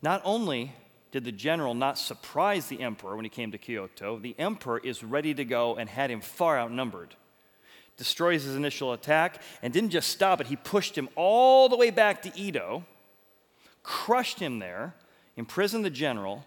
Not 0.00 0.22
only 0.24 0.72
did 1.10 1.24
the 1.24 1.32
general 1.32 1.74
not 1.74 1.98
surprise 1.98 2.66
the 2.66 2.80
emperor 2.80 3.16
when 3.16 3.24
he 3.24 3.28
came 3.28 3.50
to 3.50 3.58
Kyoto, 3.58 4.18
the 4.18 4.34
emperor 4.38 4.78
is 4.78 5.02
ready 5.02 5.34
to 5.34 5.44
go 5.44 5.76
and 5.76 5.88
had 5.88 6.10
him 6.10 6.20
far 6.20 6.58
outnumbered. 6.58 7.16
Destroys 7.96 8.44
his 8.44 8.56
initial 8.56 8.92
attack 8.92 9.42
and 9.60 9.72
didn't 9.72 9.90
just 9.90 10.08
stop 10.08 10.40
it, 10.40 10.46
he 10.46 10.56
pushed 10.56 10.96
him 10.96 11.08
all 11.14 11.68
the 11.68 11.76
way 11.76 11.90
back 11.90 12.22
to 12.22 12.36
Edo, 12.38 12.84
crushed 13.82 14.38
him 14.38 14.60
there, 14.60 14.94
imprisoned 15.36 15.84
the 15.84 15.90
general, 15.90 16.44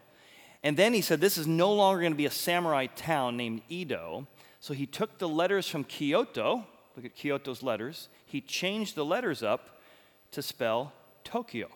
and 0.63 0.75
then 0.75 0.95
he 0.95 1.01
said, 1.01 1.21
This 1.21 1.37
is 1.37 1.45
no 1.45 1.71
longer 1.71 2.01
going 2.01 2.13
to 2.13 2.17
be 2.17 2.25
a 2.25 2.31
samurai 2.31 2.87
town 2.87 3.37
named 3.37 3.61
Edo. 3.69 4.25
So 4.65 4.73
he 4.73 4.87
took 4.87 5.19
the 5.19 5.29
letters 5.29 5.69
from 5.69 5.83
Kyoto, 5.83 6.65
look 6.95 7.05
at 7.05 7.15
Kyoto's 7.15 7.61
letters, 7.61 8.09
he 8.25 8.41
changed 8.41 8.95
the 8.95 9.05
letters 9.05 9.43
up 9.43 9.79
to 10.31 10.41
spell 10.41 10.91
Tokyo 11.23 11.69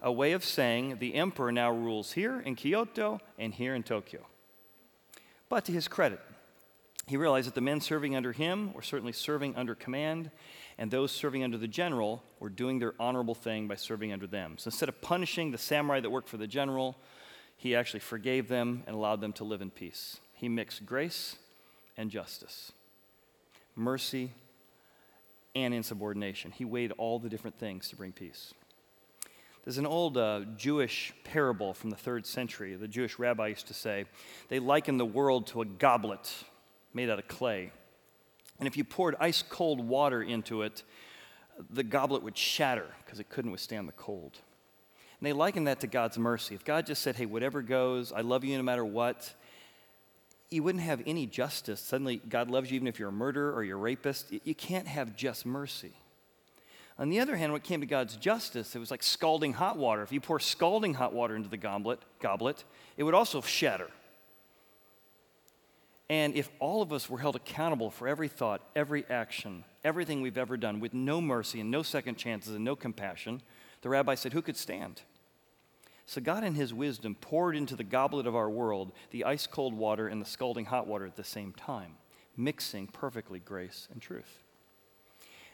a 0.00 0.12
way 0.12 0.30
of 0.30 0.44
saying 0.44 0.98
the 1.00 1.16
emperor 1.16 1.50
now 1.50 1.72
rules 1.72 2.12
here 2.12 2.38
in 2.38 2.54
Kyoto 2.54 3.20
and 3.40 3.52
here 3.52 3.74
in 3.74 3.82
Tokyo. 3.82 4.20
But 5.48 5.64
to 5.64 5.72
his 5.72 5.88
credit, 5.88 6.20
he 7.08 7.16
realized 7.16 7.48
that 7.48 7.56
the 7.56 7.60
men 7.60 7.80
serving 7.80 8.14
under 8.14 8.30
him 8.30 8.72
were 8.72 8.80
certainly 8.80 9.12
serving 9.12 9.56
under 9.56 9.74
command, 9.74 10.30
and 10.78 10.92
those 10.92 11.10
serving 11.10 11.42
under 11.42 11.58
the 11.58 11.66
general 11.66 12.22
were 12.38 12.50
doing 12.50 12.78
their 12.78 12.94
honorable 13.00 13.34
thing 13.34 13.66
by 13.66 13.74
serving 13.74 14.12
under 14.12 14.28
them. 14.28 14.58
So 14.58 14.68
instead 14.68 14.88
of 14.88 15.00
punishing 15.00 15.50
the 15.50 15.58
samurai 15.58 15.98
that 15.98 16.10
worked 16.10 16.28
for 16.28 16.36
the 16.36 16.46
general, 16.46 16.94
he 17.56 17.74
actually 17.74 17.98
forgave 17.98 18.46
them 18.46 18.84
and 18.86 18.94
allowed 18.94 19.20
them 19.20 19.32
to 19.32 19.42
live 19.42 19.60
in 19.60 19.70
peace. 19.70 20.20
He 20.34 20.48
mixed 20.48 20.86
grace 20.86 21.34
and 21.96 22.10
justice, 22.10 22.72
mercy 23.76 24.32
and 25.54 25.72
insubordination. 25.72 26.50
He 26.50 26.64
weighed 26.64 26.92
all 26.98 27.18
the 27.18 27.28
different 27.28 27.58
things 27.58 27.88
to 27.88 27.96
bring 27.96 28.12
peace. 28.12 28.54
There's 29.64 29.78
an 29.78 29.86
old 29.86 30.18
uh, 30.18 30.40
Jewish 30.56 31.14
parable 31.24 31.72
from 31.72 31.90
the 31.90 31.96
third 31.96 32.26
century. 32.26 32.74
The 32.74 32.88
Jewish 32.88 33.18
rabbi 33.18 33.48
used 33.48 33.68
to 33.68 33.74
say, 33.74 34.04
they 34.48 34.58
liken 34.58 34.98
the 34.98 35.06
world 35.06 35.46
to 35.48 35.62
a 35.62 35.64
goblet 35.64 36.32
made 36.92 37.08
out 37.08 37.18
of 37.18 37.28
clay. 37.28 37.72
And 38.58 38.68
if 38.68 38.76
you 38.76 38.84
poured 38.84 39.16
ice 39.18 39.42
cold 39.42 39.80
water 39.80 40.22
into 40.22 40.62
it, 40.62 40.82
the 41.70 41.82
goblet 41.82 42.22
would 42.22 42.36
shatter 42.36 42.86
because 43.04 43.20
it 43.20 43.30
couldn't 43.30 43.52
withstand 43.52 43.88
the 43.88 43.92
cold. 43.92 44.38
And 45.18 45.26
they 45.26 45.32
liken 45.32 45.64
that 45.64 45.80
to 45.80 45.86
God's 45.86 46.18
mercy. 46.18 46.54
If 46.54 46.64
God 46.64 46.84
just 46.84 47.00
said, 47.00 47.16
hey, 47.16 47.26
whatever 47.26 47.62
goes, 47.62 48.12
I 48.12 48.20
love 48.20 48.44
you 48.44 48.56
no 48.56 48.62
matter 48.62 48.84
what, 48.84 49.32
you 50.54 50.62
wouldn't 50.62 50.84
have 50.84 51.02
any 51.06 51.26
justice. 51.26 51.80
Suddenly, 51.80 52.22
God 52.28 52.48
loves 52.48 52.70
you 52.70 52.76
even 52.76 52.86
if 52.88 52.98
you're 52.98 53.08
a 53.08 53.12
murderer 53.12 53.52
or 53.52 53.64
you're 53.64 53.76
a 53.76 53.80
rapist. 53.80 54.32
You 54.44 54.54
can't 54.54 54.86
have 54.86 55.16
just 55.16 55.44
mercy. 55.44 55.92
On 56.98 57.08
the 57.08 57.18
other 57.18 57.34
hand, 57.34 57.52
when 57.52 57.60
it 57.60 57.64
came 57.64 57.80
to 57.80 57.86
God's 57.86 58.16
justice, 58.16 58.76
it 58.76 58.78
was 58.78 58.90
like 58.90 59.02
scalding 59.02 59.52
hot 59.52 59.76
water. 59.76 60.02
If 60.02 60.12
you 60.12 60.20
pour 60.20 60.38
scalding 60.38 60.94
hot 60.94 61.12
water 61.12 61.34
into 61.34 61.48
the 61.48 61.56
goblet, 61.56 61.98
goblet, 62.20 62.62
it 62.96 63.02
would 63.02 63.14
also 63.14 63.40
shatter. 63.40 63.90
And 66.08 66.36
if 66.36 66.50
all 66.60 66.82
of 66.82 66.92
us 66.92 67.10
were 67.10 67.18
held 67.18 67.34
accountable 67.34 67.90
for 67.90 68.06
every 68.06 68.28
thought, 68.28 68.60
every 68.76 69.04
action, 69.10 69.64
everything 69.82 70.20
we've 70.20 70.38
ever 70.38 70.56
done 70.56 70.78
with 70.78 70.94
no 70.94 71.20
mercy 71.20 71.60
and 71.60 71.70
no 71.70 71.82
second 71.82 72.16
chances 72.16 72.54
and 72.54 72.64
no 72.64 72.76
compassion, 72.76 73.42
the 73.82 73.88
rabbi 73.88 74.14
said, 74.14 74.32
who 74.32 74.42
could 74.42 74.56
stand? 74.56 75.02
So 76.06 76.20
God, 76.20 76.44
in 76.44 76.54
his 76.54 76.74
wisdom, 76.74 77.14
poured 77.14 77.56
into 77.56 77.76
the 77.76 77.84
goblet 77.84 78.26
of 78.26 78.36
our 78.36 78.50
world 78.50 78.92
the 79.10 79.24
ice 79.24 79.46
cold 79.46 79.74
water 79.74 80.06
and 80.06 80.20
the 80.20 80.26
scalding 80.26 80.66
hot 80.66 80.86
water 80.86 81.06
at 81.06 81.16
the 81.16 81.24
same 81.24 81.52
time, 81.52 81.92
mixing 82.36 82.86
perfectly 82.86 83.38
grace 83.38 83.88
and 83.92 84.02
truth. 84.02 84.42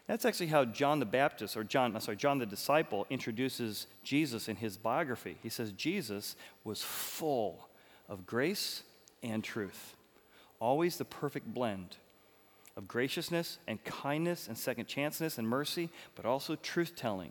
That's 0.06 0.24
actually 0.24 0.48
how 0.48 0.64
John 0.64 0.98
the 0.98 1.06
Baptist, 1.06 1.56
or 1.56 1.62
John, 1.62 1.94
I'm 1.94 2.00
sorry, 2.00 2.16
John 2.16 2.38
the 2.38 2.46
disciple, 2.46 3.06
introduces 3.10 3.86
Jesus 4.02 4.48
in 4.48 4.56
his 4.56 4.76
biography. 4.76 5.36
He 5.40 5.48
says 5.48 5.70
Jesus 5.70 6.34
was 6.64 6.82
full 6.82 7.68
of 8.08 8.26
grace 8.26 8.82
and 9.22 9.44
truth, 9.44 9.94
always 10.58 10.96
the 10.96 11.04
perfect 11.04 11.46
blend 11.54 11.96
of 12.76 12.88
graciousness 12.88 13.58
and 13.68 13.82
kindness 13.84 14.48
and 14.48 14.58
second 14.58 14.88
chanceness 14.88 15.38
and 15.38 15.46
mercy, 15.46 15.90
but 16.16 16.24
also 16.24 16.56
truth 16.56 16.96
telling 16.96 17.30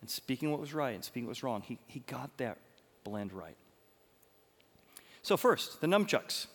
and 0.00 0.10
speaking 0.10 0.50
what 0.50 0.60
was 0.60 0.74
right 0.74 0.94
and 0.94 1.04
speaking 1.04 1.26
what 1.26 1.30
was 1.30 1.42
wrong. 1.42 1.62
He, 1.62 1.78
he 1.86 2.00
got 2.00 2.36
that 2.38 2.58
blend 3.04 3.32
right. 3.32 3.56
So, 5.22 5.36
first, 5.36 5.80
the 5.80 5.86
nunchucks. 5.86 6.46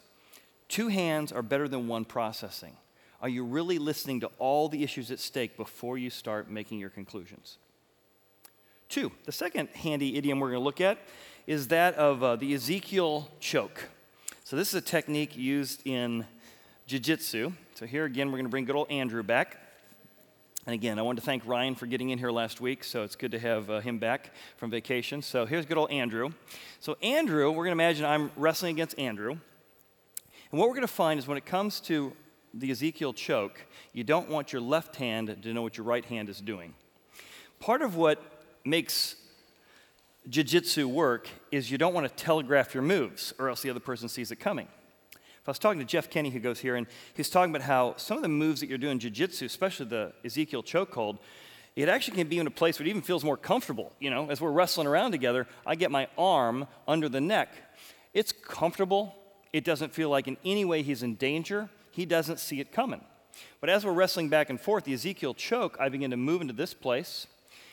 Two 0.69 0.87
hands 0.87 1.33
are 1.33 1.41
better 1.41 1.67
than 1.67 1.89
one 1.89 2.05
processing. 2.05 2.77
Are 3.21 3.27
you 3.27 3.43
really 3.43 3.77
listening 3.77 4.21
to 4.21 4.31
all 4.39 4.69
the 4.69 4.83
issues 4.83 5.11
at 5.11 5.19
stake 5.19 5.57
before 5.57 5.97
you 5.97 6.09
start 6.09 6.49
making 6.49 6.79
your 6.79 6.89
conclusions? 6.89 7.57
Two, 8.87 9.11
the 9.25 9.31
second 9.31 9.69
handy 9.69 10.17
idiom 10.17 10.39
we're 10.39 10.51
going 10.51 10.61
to 10.61 10.63
look 10.63 10.81
at 10.81 10.99
is 11.47 11.67
that 11.67 11.95
of 11.95 12.23
uh, 12.23 12.35
the 12.37 12.53
Ezekiel 12.53 13.29
choke. 13.39 13.89
So, 14.43 14.55
this 14.55 14.69
is 14.69 14.75
a 14.75 14.81
technique 14.81 15.35
used 15.35 15.85
in 15.85 16.25
jiu 16.87 16.99
jitsu. 16.99 17.51
So, 17.75 17.85
here 17.85 18.05
again, 18.05 18.27
we're 18.27 18.37
going 18.37 18.45
to 18.45 18.49
bring 18.49 18.65
good 18.65 18.75
old 18.75 18.89
Andrew 18.89 19.23
back. 19.23 19.57
And 20.67 20.75
again, 20.75 20.99
I 20.99 21.01
want 21.01 21.17
to 21.17 21.25
thank 21.25 21.47
Ryan 21.47 21.73
for 21.73 21.87
getting 21.87 22.11
in 22.11 22.19
here 22.19 22.29
last 22.29 22.61
week, 22.61 22.83
so 22.83 23.01
it's 23.01 23.15
good 23.15 23.31
to 23.31 23.39
have 23.39 23.67
uh, 23.71 23.79
him 23.79 23.97
back 23.97 24.29
from 24.57 24.69
vacation. 24.69 25.23
So, 25.23 25.47
here's 25.47 25.65
good 25.65 25.77
old 25.79 25.89
Andrew. 25.89 26.29
So, 26.79 26.97
Andrew, 27.01 27.49
we're 27.49 27.65
going 27.65 27.75
to 27.75 27.83
imagine 27.83 28.05
I'm 28.05 28.29
wrestling 28.35 28.75
against 28.75 28.99
Andrew. 28.99 29.31
And 29.31 30.59
what 30.59 30.67
we're 30.67 30.75
going 30.75 30.87
to 30.87 30.93
find 30.93 31.17
is 31.17 31.25
when 31.25 31.37
it 31.37 31.47
comes 31.47 31.79
to 31.81 32.13
the 32.53 32.69
Ezekiel 32.69 33.11
choke, 33.11 33.65
you 33.91 34.03
don't 34.03 34.29
want 34.29 34.53
your 34.53 34.61
left 34.61 34.97
hand 34.97 35.35
to 35.41 35.51
know 35.51 35.63
what 35.63 35.77
your 35.77 35.85
right 35.85 36.05
hand 36.05 36.29
is 36.29 36.39
doing. 36.39 36.75
Part 37.59 37.81
of 37.81 37.95
what 37.95 38.21
makes 38.63 39.15
jiu-jitsu 40.29 40.87
work 40.87 41.27
is 41.51 41.71
you 41.71 41.79
don't 41.79 41.95
want 41.95 42.07
to 42.07 42.13
telegraph 42.13 42.75
your 42.75 42.83
moves 42.83 43.33
or 43.39 43.49
else 43.49 43.63
the 43.63 43.71
other 43.71 43.79
person 43.79 44.07
sees 44.07 44.31
it 44.31 44.35
coming. 44.35 44.67
If 45.41 45.49
I 45.49 45.51
was 45.51 45.59
talking 45.59 45.79
to 45.79 45.85
Jeff 45.85 46.09
Kenny, 46.09 46.29
who 46.29 46.39
goes 46.39 46.59
here, 46.59 46.75
and 46.75 46.85
he's 47.15 47.29
talking 47.29 47.53
about 47.53 47.65
how 47.65 47.95
some 47.97 48.15
of 48.15 48.21
the 48.21 48.29
moves 48.29 48.59
that 48.59 48.69
you're 48.69 48.77
doing 48.77 48.99
jiu-jitsu, 48.99 49.45
especially 49.45 49.87
the 49.87 50.13
Ezekiel 50.23 50.61
chokehold, 50.61 51.17
it 51.75 51.89
actually 51.89 52.17
can 52.17 52.27
be 52.27 52.37
in 52.37 52.45
a 52.45 52.51
place 52.51 52.77
where 52.77 52.85
it 52.85 52.89
even 52.91 53.01
feels 53.01 53.23
more 53.23 53.37
comfortable. 53.37 53.91
You 53.99 54.11
know, 54.11 54.29
as 54.29 54.39
we're 54.39 54.51
wrestling 54.51 54.85
around 54.85 55.11
together, 55.11 55.47
I 55.65 55.73
get 55.73 55.89
my 55.89 56.07
arm 56.15 56.67
under 56.87 57.09
the 57.09 57.21
neck. 57.21 57.49
It's 58.13 58.31
comfortable. 58.31 59.15
It 59.51 59.63
doesn't 59.63 59.93
feel 59.93 60.09
like 60.09 60.27
in 60.27 60.37
any 60.45 60.63
way 60.63 60.83
he's 60.83 61.01
in 61.01 61.15
danger 61.15 61.69
he 61.89 62.05
doesn't 62.05 62.39
see 62.39 62.59
it 62.59 62.71
coming. 62.71 63.01
But 63.59 63.69
as 63.69 63.83
we're 63.83 63.93
wrestling 63.93 64.29
back 64.29 64.49
and 64.49 64.61
forth, 64.61 64.83
the 64.83 64.93
Ezekiel 64.93 65.33
choke, 65.33 65.75
I 65.79 65.89
begin 65.89 66.11
to 66.11 66.17
move 66.17 66.41
into 66.41 66.53
this 66.53 66.73
place. 66.73 67.27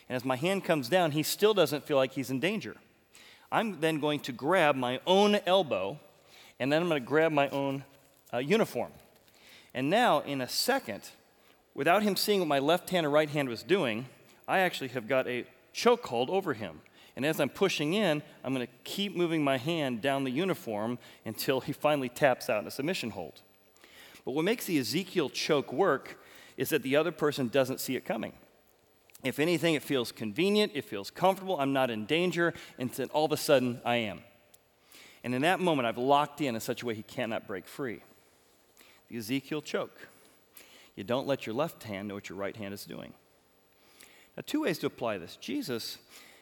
And 0.09 0.17
as 0.17 0.25
my 0.25 0.37
hand 0.37 0.65
comes 0.65 0.89
down, 0.89 1.11
he 1.11 1.23
still 1.23 1.53
doesn't 1.53 1.85
feel 1.85 1.97
like 1.99 2.13
he's 2.13 2.31
in 2.31 2.41
danger. 2.41 2.77
I'm 3.53 3.81
then 3.81 4.01
going 4.01 4.21
to 4.21 4.33
grab 4.33 4.75
my 4.75 5.01
own 5.07 5.39
elbow, 5.47 6.01
and 6.61 6.73
then 6.73 6.83
I'm 6.83 6.89
going 6.89 7.03
to 7.03 7.07
grab 7.07 7.33
my 7.33 7.49
own 7.51 7.85
uh, 8.33 8.39
uniform. 8.39 8.93
And 9.75 9.91
now, 9.91 10.21
in 10.21 10.41
a 10.41 10.49
second, 10.49 11.03
without 11.75 12.03
him 12.03 12.17
seeing 12.17 12.41
what 12.41 12.49
my 12.49 12.59
left 12.59 12.91
hand 12.91 13.07
or 13.07 13.11
right 13.11 13.29
hand 13.29 13.49
was 13.49 13.63
doing, 13.63 14.07
I 14.47 14.61
actually 14.61 14.89
have 14.89 15.07
got 15.07 15.27
a 15.29 15.45
chokehold 15.75 16.29
over 16.29 16.55
him. 16.55 16.81
And 17.17 17.27
as 17.27 17.41
I'm 17.41 17.49
pushing 17.49 17.95
in, 17.95 18.23
I'm 18.45 18.55
going 18.55 18.67
to 18.67 18.73
keep 18.85 19.17
moving 19.17 19.43
my 19.43 19.57
hand 19.57 20.01
down 20.01 20.25
the 20.25 20.31
uniform 20.31 20.99
until 21.25 21.61
he 21.61 21.73
finally 21.73 22.09
taps 22.09 22.49
out 22.49 22.63
in 22.63 22.69
a 22.69 22.71
submission 22.71 23.11
hold. 23.11 23.43
But 24.25 24.33
what 24.33 24.45
makes 24.45 24.67
the 24.67 24.79
Ezekiel 24.79 25.29
choke 25.31 25.73
work 25.73 26.21
is 26.57 26.69
that 26.71 26.83
the 26.83 26.97
other 26.97 27.13
person 27.13 27.49
doesn't 27.49 27.81
see 27.81 27.97
it 27.97 28.05
coming. 28.05 28.33
If 29.25 29.41
anything, 29.41 29.75
it 29.75 29.83
feels 29.83 30.13
convenient, 30.13 30.73
it 30.75 30.85
feels 30.85 31.11
comfortable, 31.11 31.59
I'm 31.59 31.73
not 31.73 31.91
in 31.91 32.07
danger, 32.07 32.55
and 32.79 32.91
then 32.91 33.09
all 33.09 33.25
of 33.25 33.33
a 33.33 33.37
sudden 33.37 33.81
I 33.85 33.97
am. 33.97 34.21
And 35.29 35.35
in 35.35 35.43
that 35.43 35.61
moment, 35.61 35.85
I've 35.85 35.99
locked 35.99 36.41
in 36.41 36.55
in 36.55 36.61
such 36.63 36.83
a 36.83 36.87
way 36.87 36.95
he 36.95 37.03
cannot 37.03 37.47
break 37.47 37.69
free. 37.69 38.01
the 39.11 39.19
Ezekiel 39.19 39.61
choke. 39.61 40.09
You 40.97 41.05
don't 41.05 41.27
let 41.27 41.45
your 41.45 41.55
left 41.55 41.83
hand 41.83 42.09
know 42.09 42.15
what 42.15 42.31
your 42.31 42.39
right 42.39 42.57
hand 42.57 42.73
is 42.73 42.87
doing. 42.87 43.13
Now, 44.39 44.43
two 44.47 44.63
ways 44.63 44.79
to 44.79 44.87
apply 44.87 45.19
this. 45.19 45.37
Jesus 45.37 45.99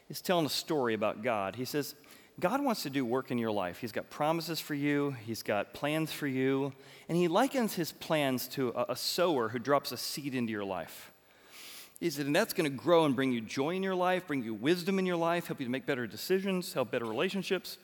is 0.09 0.20
telling 0.20 0.46
a 0.46 0.49
story 0.49 0.94
about 0.94 1.25
God. 1.25 1.57
He 1.57 1.64
says, 1.64 1.96
God 2.38 2.62
wants 2.62 2.85
to 2.85 2.90
do 2.90 3.05
work 3.05 3.33
in 3.33 3.38
your 3.38 3.51
life. 3.51 3.81
He's 3.81 3.90
got 3.90 4.09
promises 4.09 4.61
for 4.61 4.75
you, 4.75 5.16
He's 5.27 5.42
got 5.42 5.75
plans 5.75 6.12
for 6.12 6.29
you, 6.29 6.72
and 7.09 7.18
He 7.18 7.27
likens 7.27 7.75
His 7.75 7.90
plans 7.90 8.46
to 8.51 8.68
a, 8.68 8.92
a 8.92 8.96
sower 8.96 9.49
who 9.49 9.59
drops 9.59 9.90
a 9.90 9.96
seed 9.96 10.33
into 10.33 10.53
your 10.53 10.64
life. 10.64 11.11
He 11.99 12.09
said, 12.09 12.27
and 12.27 12.37
that's 12.37 12.53
going 12.53 12.70
to 12.70 12.77
grow 12.77 13.05
and 13.05 13.16
bring 13.16 13.33
you 13.33 13.40
joy 13.40 13.70
in 13.70 13.83
your 13.83 13.96
life, 13.96 14.29
bring 14.29 14.44
you 14.44 14.55
wisdom 14.55 15.01
in 15.01 15.07
your 15.07 15.16
life, 15.16 15.49
help 15.49 15.59
you 15.59 15.66
to 15.66 15.72
make 15.72 15.87
better 15.87 16.07
decisions, 16.07 16.72
help 16.72 16.92
better 16.92 17.07
relationships. 17.07 17.79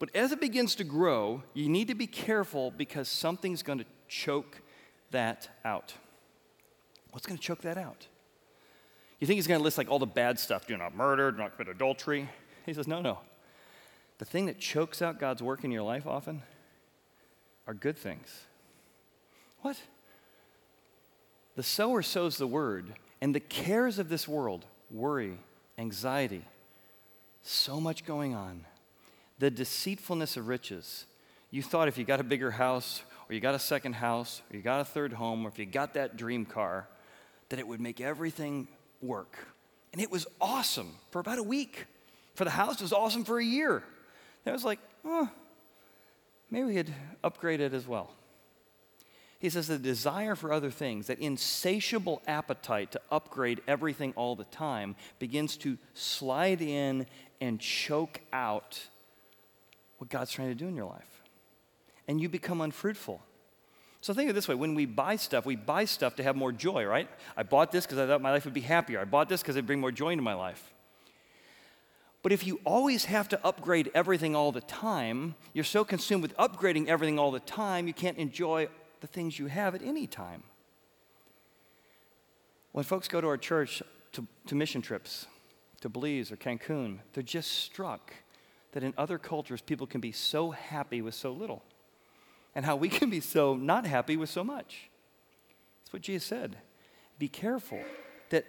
But 0.00 0.16
as 0.16 0.32
it 0.32 0.40
begins 0.40 0.74
to 0.76 0.84
grow, 0.84 1.42
you 1.54 1.68
need 1.68 1.86
to 1.88 1.94
be 1.94 2.08
careful 2.08 2.72
because 2.72 3.06
something's 3.08 3.62
going 3.62 3.78
to 3.78 3.84
choke 4.08 4.62
that 5.12 5.48
out. 5.64 5.94
What's 7.12 7.26
going 7.26 7.38
to 7.38 7.42
choke 7.42 7.60
that 7.60 7.76
out? 7.76 8.08
You 9.20 9.26
think 9.26 9.36
he's 9.36 9.46
going 9.46 9.60
to 9.60 9.64
list 9.64 9.76
like 9.76 9.90
all 9.90 9.98
the 9.98 10.06
bad 10.06 10.38
stuff 10.38 10.66
do 10.66 10.76
not 10.76 10.96
murder, 10.96 11.30
do 11.30 11.38
not 11.38 11.56
commit 11.56 11.68
adultery. 11.68 12.28
He 12.64 12.72
says, 12.72 12.88
no, 12.88 13.02
no. 13.02 13.18
The 14.18 14.24
thing 14.24 14.46
that 14.46 14.58
chokes 14.58 15.02
out 15.02 15.20
God's 15.20 15.42
work 15.42 15.64
in 15.64 15.70
your 15.70 15.82
life 15.82 16.06
often 16.06 16.42
are 17.66 17.74
good 17.74 17.98
things. 17.98 18.44
What? 19.60 19.78
The 21.56 21.62
sower 21.62 22.00
sows 22.00 22.38
the 22.38 22.46
word, 22.46 22.94
and 23.20 23.34
the 23.34 23.40
cares 23.40 23.98
of 23.98 24.08
this 24.08 24.26
world 24.26 24.64
worry, 24.90 25.38
anxiety, 25.76 26.44
so 27.42 27.80
much 27.80 28.06
going 28.06 28.34
on. 28.34 28.64
The 29.40 29.50
deceitfulness 29.50 30.36
of 30.36 30.48
riches. 30.48 31.06
You 31.50 31.62
thought 31.62 31.88
if 31.88 31.96
you 31.96 32.04
got 32.04 32.20
a 32.20 32.24
bigger 32.24 32.50
house, 32.50 33.02
or 33.28 33.34
you 33.34 33.40
got 33.40 33.54
a 33.54 33.58
second 33.58 33.94
house, 33.94 34.42
or 34.50 34.56
you 34.56 34.62
got 34.62 34.80
a 34.80 34.84
third 34.84 35.14
home, 35.14 35.46
or 35.46 35.48
if 35.48 35.58
you 35.58 35.64
got 35.64 35.94
that 35.94 36.18
dream 36.18 36.44
car, 36.44 36.86
that 37.48 37.58
it 37.58 37.66
would 37.66 37.80
make 37.80 38.02
everything 38.02 38.68
work. 39.00 39.38
And 39.94 40.02
it 40.02 40.10
was 40.10 40.26
awesome 40.42 40.94
for 41.10 41.20
about 41.20 41.38
a 41.38 41.42
week. 41.42 41.86
For 42.34 42.44
the 42.44 42.50
house, 42.50 42.74
it 42.76 42.82
was 42.82 42.92
awesome 42.92 43.24
for 43.24 43.38
a 43.38 43.44
year. 43.44 43.82
And 44.44 44.50
I 44.50 44.52
was 44.52 44.64
like, 44.64 44.78
oh, 45.06 45.30
maybe 46.50 46.64
we 46.66 46.74
could 46.74 46.92
upgrade 47.24 47.60
it 47.60 47.72
as 47.72 47.88
well. 47.88 48.10
He 49.38 49.48
says 49.48 49.68
the 49.68 49.78
desire 49.78 50.34
for 50.34 50.52
other 50.52 50.70
things, 50.70 51.06
that 51.06 51.18
insatiable 51.18 52.20
appetite 52.26 52.92
to 52.92 53.00
upgrade 53.10 53.62
everything 53.66 54.12
all 54.16 54.36
the 54.36 54.44
time, 54.44 54.96
begins 55.18 55.56
to 55.58 55.78
slide 55.94 56.60
in 56.60 57.06
and 57.40 57.58
choke 57.58 58.20
out 58.34 58.89
what 60.00 60.08
God's 60.08 60.32
trying 60.32 60.48
to 60.48 60.54
do 60.54 60.66
in 60.66 60.74
your 60.74 60.86
life. 60.86 61.22
And 62.08 62.18
you 62.18 62.30
become 62.30 62.62
unfruitful. 62.62 63.20
So 64.00 64.14
think 64.14 64.30
of 64.30 64.34
it 64.34 64.38
this 64.38 64.48
way 64.48 64.54
when 64.54 64.74
we 64.74 64.86
buy 64.86 65.16
stuff, 65.16 65.44
we 65.44 65.56
buy 65.56 65.84
stuff 65.84 66.16
to 66.16 66.22
have 66.22 66.36
more 66.36 66.52
joy, 66.52 66.86
right? 66.86 67.06
I 67.36 67.42
bought 67.42 67.70
this 67.70 67.84
because 67.84 67.98
I 67.98 68.06
thought 68.06 68.22
my 68.22 68.30
life 68.30 68.46
would 68.46 68.54
be 68.54 68.62
happier. 68.62 68.98
I 68.98 69.04
bought 69.04 69.28
this 69.28 69.42
because 69.42 69.56
it'd 69.56 69.66
bring 69.66 69.78
more 69.78 69.92
joy 69.92 70.08
into 70.08 70.22
my 70.22 70.32
life. 70.32 70.72
But 72.22 72.32
if 72.32 72.46
you 72.46 72.60
always 72.64 73.04
have 73.04 73.28
to 73.28 73.46
upgrade 73.46 73.90
everything 73.94 74.34
all 74.34 74.52
the 74.52 74.62
time, 74.62 75.34
you're 75.52 75.64
so 75.64 75.84
consumed 75.84 76.22
with 76.22 76.34
upgrading 76.38 76.88
everything 76.88 77.18
all 77.18 77.30
the 77.30 77.40
time, 77.40 77.86
you 77.86 77.94
can't 77.94 78.16
enjoy 78.16 78.68
the 79.02 79.06
things 79.06 79.38
you 79.38 79.48
have 79.48 79.74
at 79.74 79.82
any 79.82 80.06
time. 80.06 80.44
When 82.72 82.84
folks 82.84 83.06
go 83.06 83.20
to 83.20 83.26
our 83.26 83.38
church 83.38 83.82
to, 84.12 84.26
to 84.46 84.54
mission 84.54 84.80
trips, 84.80 85.26
to 85.82 85.90
Belize 85.90 86.32
or 86.32 86.36
Cancun, 86.36 87.00
they're 87.12 87.22
just 87.22 87.50
struck 87.50 88.14
that 88.72 88.82
in 88.82 88.94
other 88.96 89.18
cultures, 89.18 89.60
people 89.60 89.86
can 89.86 90.00
be 90.00 90.12
so 90.12 90.50
happy 90.50 91.02
with 91.02 91.14
so 91.14 91.32
little, 91.32 91.62
and 92.54 92.64
how 92.64 92.76
we 92.76 92.88
can 92.88 93.10
be 93.10 93.20
so 93.20 93.54
not 93.54 93.86
happy 93.86 94.16
with 94.16 94.30
so 94.30 94.44
much. 94.44 94.90
That's 95.82 95.92
what 95.92 96.02
Jesus 96.02 96.26
said. 96.26 96.56
Be 97.18 97.28
careful 97.28 97.80
that 98.30 98.46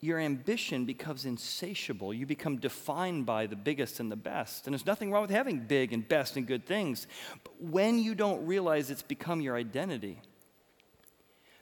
your 0.00 0.18
ambition 0.18 0.84
becomes 0.84 1.24
insatiable. 1.24 2.12
You 2.12 2.26
become 2.26 2.58
defined 2.58 3.24
by 3.24 3.46
the 3.46 3.56
biggest 3.56 4.00
and 4.00 4.12
the 4.12 4.16
best. 4.16 4.66
And 4.66 4.74
there's 4.74 4.84
nothing 4.84 5.10
wrong 5.10 5.22
with 5.22 5.30
having 5.30 5.60
big 5.60 5.92
and 5.92 6.06
best 6.06 6.36
and 6.36 6.46
good 6.46 6.66
things. 6.66 7.06
But 7.42 7.54
when 7.60 7.98
you 7.98 8.14
don't 8.14 8.46
realize 8.46 8.90
it's 8.90 9.02
become 9.02 9.40
your 9.40 9.56
identity, 9.56 10.20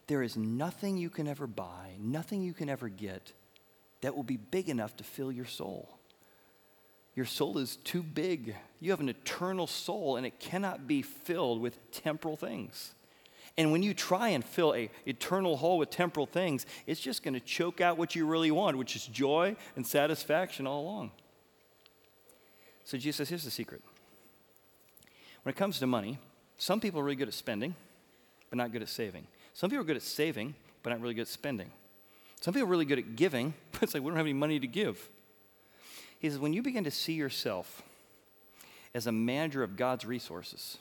there 0.07 0.23
is 0.23 0.37
nothing 0.37 0.97
you 0.97 1.11
can 1.11 1.29
ever 1.29 1.47
buy, 1.47 1.93
nothing 1.99 2.43
you 2.43 2.53
can 2.53 2.69
ever 2.69 2.89
get 2.89 3.33
that 4.01 4.17
will 4.17 4.25
be 4.25 4.37
big 4.37 4.69
enough 4.69 4.97
to 4.97 5.05
fill 5.05 5.31
your 5.31 5.47
soul. 5.47 5.89
Your 7.15 7.27
soul 7.27 7.59
is 7.59 7.77
too 7.77 8.03
big. 8.03 8.57
You 8.81 8.91
have 8.91 9.01
an 9.01 9.09
eternal 9.09 9.67
soul, 9.67 10.17
and 10.17 10.27
it 10.27 10.41
cannot 10.41 10.87
be 10.87 11.03
filled 11.03 11.61
with 11.61 11.79
temporal 11.93 12.37
things. 12.37 12.95
And 13.57 13.71
when 13.71 13.85
you 13.85 13.95
try 13.95 14.31
and 14.31 14.45
fill 14.45 14.75
a 14.75 14.91
eternal 15.07 15.57
hole 15.57 15.79
with 15.79 15.91
temporal 15.91 16.27
things, 16.27 16.67
it's 16.87 17.01
just 17.01 17.23
going 17.23 17.35
to 17.35 17.41
choke 17.41 17.81
out 17.81 17.97
what 17.97 18.17
you 18.17 18.27
really 18.27 18.51
want, 18.51 18.77
which 18.77 18.97
is 18.97 19.07
joy 19.07 19.55
and 19.77 19.87
satisfaction 19.87 20.67
all 20.67 20.83
along. 20.83 21.13
So 22.85 22.99
Jesus 22.99 23.17
says, 23.17 23.29
here's 23.29 23.45
the 23.45 23.51
secret. 23.51 23.81
When 25.43 25.53
it 25.53 25.57
comes 25.57 25.79
to 25.79 25.87
money, 25.87 26.19
some 26.59 26.81
people 26.81 27.01
are 27.01 27.05
really 27.05 27.17
good 27.17 27.29
at 27.29 27.35
spending, 27.35 27.77
but 28.51 28.57
not 28.57 28.73
good 28.73 28.83
at 28.83 28.89
saving. 28.89 29.27
Some 29.53 29.71
people 29.71 29.83
are 29.83 29.87
good 29.87 29.97
at 29.97 30.03
saving, 30.03 30.55
but 30.83 30.91
not 30.91 31.01
really 31.01 31.15
good 31.15 31.23
at 31.23 31.29
spending. 31.29 31.71
Some 32.41 32.55
people 32.55 32.67
are 32.67 32.71
really 32.71 32.85
good 32.85 32.99
at 32.99 33.15
giving, 33.15 33.55
but 33.73 33.85
it's 33.85 33.95
like 33.95 34.03
we 34.03 34.09
don't 34.09 34.17
have 34.17 34.27
any 34.27 34.33
money 34.33 34.59
to 34.59 34.67
give. 34.67 35.09
He 36.19 36.29
says, 36.29 36.39
when 36.39 36.53
you 36.53 36.63
begin 36.63 36.85
to 36.85 36.91
see 36.91 37.13
yourself 37.13 37.83
as 38.95 39.07
a 39.07 39.13
manager 39.13 39.63
of 39.63 39.77
God's 39.77 40.05
resources, 40.05 40.79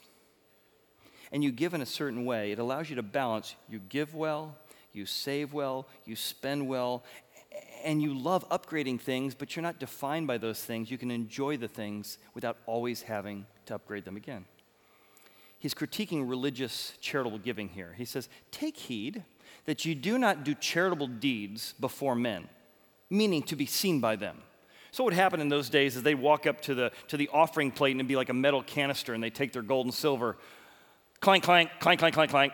and 1.32 1.44
you 1.44 1.52
give 1.52 1.74
in 1.74 1.82
a 1.82 1.86
certain 1.86 2.26
way, 2.26 2.52
it 2.52 2.60
allows 2.60 2.90
you 2.90 2.96
to 2.96 3.04
balance. 3.04 3.56
You 3.68 3.80
give 3.90 4.14
well, 4.14 4.56
you 4.94 5.06
save 5.06 5.52
well, 5.52 5.88
you 6.06 6.16
spend 6.16 6.68
well, 6.68 7.04
and 7.84 8.02
you 8.02 8.14
love 8.14 8.48
upgrading 8.50 9.02
things, 9.02 9.36
but 9.36 9.56
you're 9.56 9.64
not 9.64 9.80
defined 9.80 10.28
by 10.28 10.38
those 10.38 10.64
things. 10.64 10.92
You 10.92 10.98
can 10.98 11.12
enjoy 11.12 11.58
the 11.58 11.68
things 11.68 12.20
without 12.34 12.58
always 12.66 13.02
having 13.02 13.46
to 13.66 13.76
upgrade 13.76 14.06
them 14.06 14.16
again. 14.16 14.46
He's 15.58 15.74
critiquing 15.74 16.30
religious 16.30 16.94
charitable 17.02 17.40
giving 17.40 17.70
here. 17.70 17.96
He 17.98 18.06
says, 18.06 18.30
Take 18.52 18.78
heed 18.78 19.24
that 19.66 19.86
you 19.86 19.96
do 19.96 20.18
not 20.18 20.44
do 20.44 20.54
charitable 20.54 21.08
deeds 21.08 21.74
before 21.80 22.16
men, 22.16 22.50
meaning 23.10 23.44
to 23.44 23.56
be 23.56 23.66
seen 23.66 24.00
by 24.00 24.18
them. 24.18 24.42
So 24.94 25.04
what 25.04 25.14
would 25.14 25.20
happen 25.20 25.42
in 25.42 25.50
those 25.50 25.72
days 25.72 25.96
is 25.96 26.04
they'd 26.04 26.14
walk 26.14 26.46
up 26.46 26.62
to 26.62 26.76
the, 26.76 26.92
to 27.08 27.18
the 27.18 27.28
offering 27.34 27.72
plate 27.72 27.92
and 27.92 28.00
it'd 28.00 28.08
be 28.08 28.16
like 28.16 28.30
a 28.30 28.34
metal 28.34 28.62
canister 28.62 29.16
and 29.16 29.24
they'd 29.24 29.34
take 29.34 29.52
their 29.52 29.64
gold 29.64 29.88
and 29.88 29.94
silver 29.94 30.38
clank, 31.20 31.44
clank, 31.44 31.72
clank, 31.80 32.00
clank, 32.00 32.14
clank, 32.14 32.30
clank, 32.30 32.54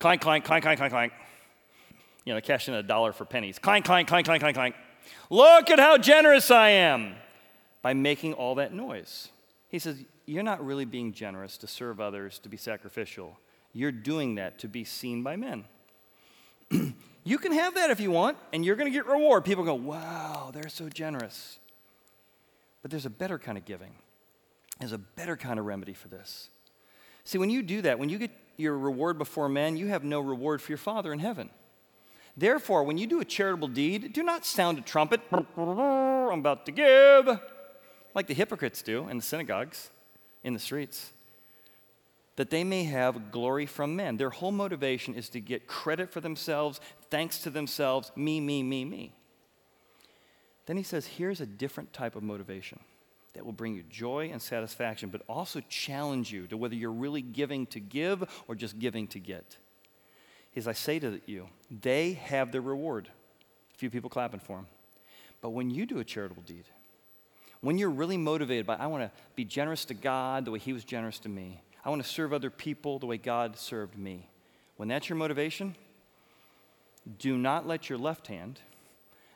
clank, 0.00 0.20
clank, 0.20 0.44
clank, 0.44 0.64
clank, 0.64 0.78
clank, 0.78 0.92
clank. 0.92 1.12
You 2.24 2.34
know, 2.34 2.40
cash 2.40 2.66
in 2.66 2.74
a 2.74 2.82
dollar 2.82 3.12
for 3.12 3.24
pennies. 3.24 3.60
Clank, 3.60 3.84
clank, 3.84 4.08
clank, 4.08 4.24
clank, 4.24 4.40
clank, 4.40 4.56
clank. 4.56 4.74
Look 5.30 5.70
at 5.70 5.78
how 5.78 5.96
generous 5.96 6.50
I 6.50 6.70
am 6.70 7.14
by 7.82 7.94
making 7.94 8.32
all 8.32 8.56
that 8.56 8.72
noise. 8.72 9.28
He 9.68 9.78
says, 9.78 9.98
You're 10.26 10.42
not 10.42 10.64
really 10.64 10.86
being 10.86 11.12
generous 11.12 11.56
to 11.58 11.68
serve 11.68 12.00
others, 12.00 12.40
to 12.40 12.48
be 12.48 12.56
sacrificial. 12.56 13.38
You're 13.72 13.92
doing 13.92 14.34
that 14.36 14.58
to 14.58 14.68
be 14.68 14.82
seen 14.82 15.22
by 15.22 15.36
men. 15.36 15.66
you 17.24 17.38
can 17.38 17.52
have 17.52 17.74
that 17.74 17.90
if 17.90 18.00
you 18.00 18.10
want, 18.10 18.36
and 18.52 18.64
you're 18.64 18.76
going 18.76 18.90
to 18.90 18.96
get 18.96 19.06
reward. 19.06 19.44
People 19.44 19.64
go, 19.64 19.74
Wow, 19.74 20.50
they're 20.52 20.68
so 20.68 20.88
generous. 20.88 21.58
But 22.82 22.90
there's 22.90 23.06
a 23.06 23.10
better 23.10 23.38
kind 23.38 23.56
of 23.56 23.64
giving, 23.64 23.94
there's 24.78 24.92
a 24.92 24.98
better 24.98 25.36
kind 25.36 25.58
of 25.58 25.66
remedy 25.66 25.94
for 25.94 26.08
this. 26.08 26.48
See, 27.24 27.38
when 27.38 27.50
you 27.50 27.62
do 27.62 27.82
that, 27.82 27.98
when 27.98 28.08
you 28.08 28.18
get 28.18 28.32
your 28.56 28.76
reward 28.76 29.16
before 29.16 29.48
men, 29.48 29.76
you 29.76 29.86
have 29.88 30.02
no 30.02 30.20
reward 30.20 30.60
for 30.60 30.72
your 30.72 30.78
Father 30.78 31.12
in 31.12 31.20
heaven. 31.20 31.50
Therefore, 32.36 32.82
when 32.82 32.98
you 32.98 33.06
do 33.06 33.20
a 33.20 33.24
charitable 33.24 33.68
deed, 33.68 34.12
do 34.12 34.22
not 34.22 34.44
sound 34.44 34.78
a 34.78 34.80
trumpet, 34.80 35.20
I'm 35.30 36.38
about 36.40 36.66
to 36.66 36.72
give, 36.72 37.40
like 38.14 38.26
the 38.26 38.34
hypocrites 38.34 38.82
do 38.82 39.08
in 39.08 39.18
the 39.18 39.22
synagogues, 39.22 39.90
in 40.42 40.54
the 40.54 40.58
streets, 40.58 41.12
that 42.36 42.50
they 42.50 42.64
may 42.64 42.84
have 42.84 43.30
glory 43.30 43.66
from 43.66 43.94
men. 43.94 44.16
Their 44.16 44.30
whole 44.30 44.50
motivation 44.50 45.14
is 45.14 45.28
to 45.30 45.40
get 45.40 45.66
credit 45.66 46.10
for 46.10 46.20
themselves, 46.20 46.80
thanks 47.12 47.40
to 47.40 47.50
themselves, 47.50 48.10
me, 48.16 48.40
me, 48.40 48.62
me, 48.62 48.86
me. 48.86 49.12
Then 50.64 50.78
he 50.78 50.82
says, 50.82 51.06
here's 51.06 51.42
a 51.42 51.46
different 51.46 51.92
type 51.92 52.16
of 52.16 52.22
motivation 52.22 52.80
that 53.34 53.44
will 53.44 53.52
bring 53.52 53.74
you 53.74 53.82
joy 53.90 54.30
and 54.32 54.40
satisfaction, 54.40 55.10
but 55.10 55.20
also 55.28 55.60
challenge 55.68 56.32
you 56.32 56.46
to 56.46 56.56
whether 56.56 56.74
you're 56.74 56.90
really 56.90 57.20
giving 57.20 57.66
to 57.66 57.80
give 57.80 58.24
or 58.48 58.54
just 58.54 58.78
giving 58.78 59.06
to 59.08 59.18
get. 59.18 59.58
As 60.56 60.66
I 60.66 60.72
say 60.72 60.98
to 61.00 61.20
you, 61.26 61.48
they 61.82 62.14
have 62.14 62.50
their 62.50 62.62
reward. 62.62 63.10
A 63.74 63.76
few 63.76 63.90
people 63.90 64.08
clapping 64.08 64.40
for 64.40 64.56
them. 64.56 64.66
But 65.42 65.50
when 65.50 65.70
you 65.70 65.84
do 65.84 65.98
a 65.98 66.04
charitable 66.04 66.44
deed, 66.46 66.64
when 67.60 67.76
you're 67.76 67.90
really 67.90 68.16
motivated 68.16 68.64
by, 68.64 68.76
I 68.76 68.86
want 68.86 69.02
to 69.04 69.10
be 69.36 69.44
generous 69.44 69.84
to 69.86 69.94
God 69.94 70.46
the 70.46 70.50
way 70.50 70.58
He 70.58 70.72
was 70.72 70.84
generous 70.84 71.18
to 71.20 71.28
me, 71.28 71.60
I 71.84 71.90
want 71.90 72.02
to 72.02 72.08
serve 72.08 72.32
other 72.32 72.48
people 72.48 72.98
the 72.98 73.06
way 73.06 73.18
God 73.18 73.58
served 73.58 73.98
me. 73.98 74.30
When 74.78 74.88
that's 74.88 75.10
your 75.10 75.16
motivation, 75.16 75.76
do 77.18 77.36
not 77.36 77.66
let 77.66 77.88
your 77.88 77.98
left 77.98 78.26
hand 78.28 78.60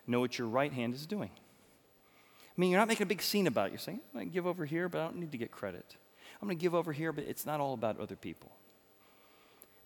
know 0.07 0.21
what 0.21 0.39
your 0.39 0.49
right 0.49 0.73
hand 0.73 0.95
is 0.95 1.07
doing. 1.07 1.31
I 1.35 2.61
mean, 2.61 2.71
you're 2.71 2.81
not 2.81 2.89
making 2.89 3.05
a 3.05 3.09
big 3.09 3.23
scene 3.23 3.47
about 3.47 3.67
it. 3.67 3.73
You're 3.73 3.79
saying, 3.79 4.01
I'm 4.15 4.21
going 4.21 4.29
to 4.29 4.35
give 4.35 4.47
over 4.47 4.65
here, 4.65 4.89
but 4.89 5.01
I 5.01 5.05
don't 5.05 5.17
need 5.17 5.33
to 5.33 5.39
get 5.39 5.51
credit. 5.51 5.97
I'm 6.41 6.49
going 6.49 6.59
to 6.59 6.63
give 6.63 6.75
over 6.75 6.93
here, 6.93 7.13
but 7.13 7.25
it's 7.25 7.45
not 7.45 7.61
all 7.61 7.75
about 7.75 7.99
other 8.01 8.17
people. 8.17 8.51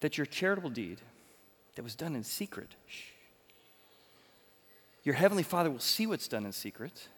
that 0.01 0.17
your 0.19 0.27
charitable 0.27 0.71
deed 0.71 1.01
that 1.77 1.83
was 1.83 1.95
done 1.95 2.17
in 2.17 2.25
secret, 2.25 2.75
shh, 2.87 3.11
your 5.03 5.15
heavenly 5.15 5.43
Father 5.43 5.71
will 5.71 5.79
see 5.79 6.07
what's 6.07 6.29
done 6.29 6.45
in 6.45 6.53
secret, 6.53 7.09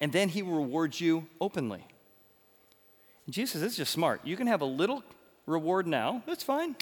and 0.00 0.12
then 0.12 0.28
he 0.28 0.42
will 0.42 0.56
reward 0.56 0.98
you 0.98 1.26
openly. 1.40 1.84
And 3.26 3.34
Jesus 3.34 3.52
says, 3.52 3.62
this 3.62 3.72
is 3.72 3.78
just 3.78 3.92
smart. 3.92 4.20
You 4.24 4.36
can 4.36 4.46
have 4.46 4.60
a 4.60 4.66
little 4.66 5.02
reward 5.46 5.86
now, 5.86 6.22
that's 6.26 6.42
fine, 6.42 6.74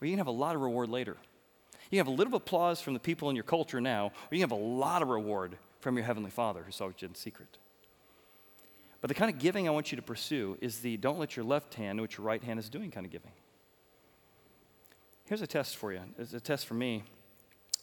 or 0.00 0.06
you 0.06 0.12
can 0.12 0.18
have 0.18 0.26
a 0.26 0.32
lot 0.32 0.54
of 0.54 0.60
reward 0.60 0.88
later. 0.90 1.16
You 1.90 1.98
have 1.98 2.06
a 2.06 2.12
little 2.12 2.34
applause 2.34 2.80
from 2.80 2.94
the 2.94 3.00
people 3.00 3.30
in 3.30 3.36
your 3.36 3.44
culture 3.44 3.80
now, 3.80 4.06
or 4.30 4.34
you 4.34 4.40
have 4.40 4.52
a 4.52 4.56
lot 4.56 5.02
of 5.02 5.08
reward 5.08 5.56
from 5.80 5.96
your 5.96 6.04
heavenly 6.04 6.30
Father 6.30 6.62
who 6.62 6.72
saw 6.72 6.86
you 6.86 6.94
in 7.02 7.14
secret. 7.14 7.58
But 9.00 9.08
the 9.08 9.14
kind 9.14 9.30
of 9.30 9.38
giving 9.38 9.68
I 9.68 9.70
want 9.70 9.92
you 9.92 9.96
to 9.96 10.02
pursue 10.02 10.56
is 10.62 10.80
the 10.80 10.96
don't 10.96 11.18
let 11.18 11.36
your 11.36 11.44
left 11.44 11.74
hand 11.74 11.98
know 11.98 12.02
what 12.02 12.16
your 12.16 12.26
right 12.26 12.42
hand 12.42 12.58
is 12.58 12.70
doing 12.70 12.90
kind 12.90 13.04
of 13.04 13.12
giving. 13.12 13.32
Here's 15.26 15.42
a 15.42 15.46
test 15.46 15.76
for 15.76 15.92
you. 15.92 16.00
It's 16.18 16.32
a 16.32 16.40
test 16.40 16.66
for 16.66 16.74
me. 16.74 17.02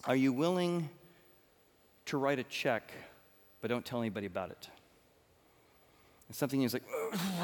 Are 0.06 0.16
you 0.16 0.34
willing 0.34 0.90
to 2.06 2.18
write 2.18 2.40
a 2.40 2.44
check, 2.44 2.92
but 3.62 3.68
don't 3.68 3.86
tell 3.86 4.00
anybody 4.00 4.26
about 4.26 4.50
it? 4.50 4.68
It's 6.32 6.40
something 6.40 6.62
you're 6.62 6.70
like, 6.70 6.84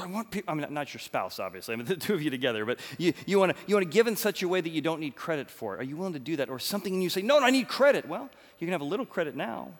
I 0.02 0.08
want 0.08 0.32
people, 0.32 0.50
I 0.50 0.56
mean, 0.56 0.74
not 0.74 0.94
your 0.94 1.02
spouse, 1.02 1.42
obviously, 1.42 1.74
I 1.74 1.76
mean, 1.76 1.88
the 1.88 1.98
two 1.98 2.14
of 2.14 2.22
you 2.22 2.30
together, 2.30 2.64
but 2.64 2.80
you, 2.98 3.12
you 3.26 3.38
want 3.38 3.52
to 3.52 3.58
you 3.68 3.76
wanna 3.76 3.86
give 3.86 4.08
in 4.08 4.16
such 4.16 4.42
a 4.44 4.48
way 4.48 4.62
that 4.62 4.70
you 4.70 4.80
don't 4.80 5.02
need 5.02 5.14
credit 5.14 5.52
for 5.52 5.76
it. 5.76 5.82
Are 5.82 5.84
you 5.84 5.98
willing 5.98 6.14
to 6.14 6.20
do 6.20 6.38
that? 6.38 6.48
Or 6.50 6.58
something 6.58 6.94
and 6.94 7.04
you 7.04 7.10
say, 7.10 7.22
no, 7.22 7.38
no, 7.38 7.46
I 7.46 7.50
need 7.50 7.68
credit. 7.68 8.08
Well, 8.08 8.30
you 8.60 8.66
can 8.66 8.72
have 8.72 8.80
a 8.80 8.86
little 8.86 9.06
credit 9.06 9.36
now 9.36 9.74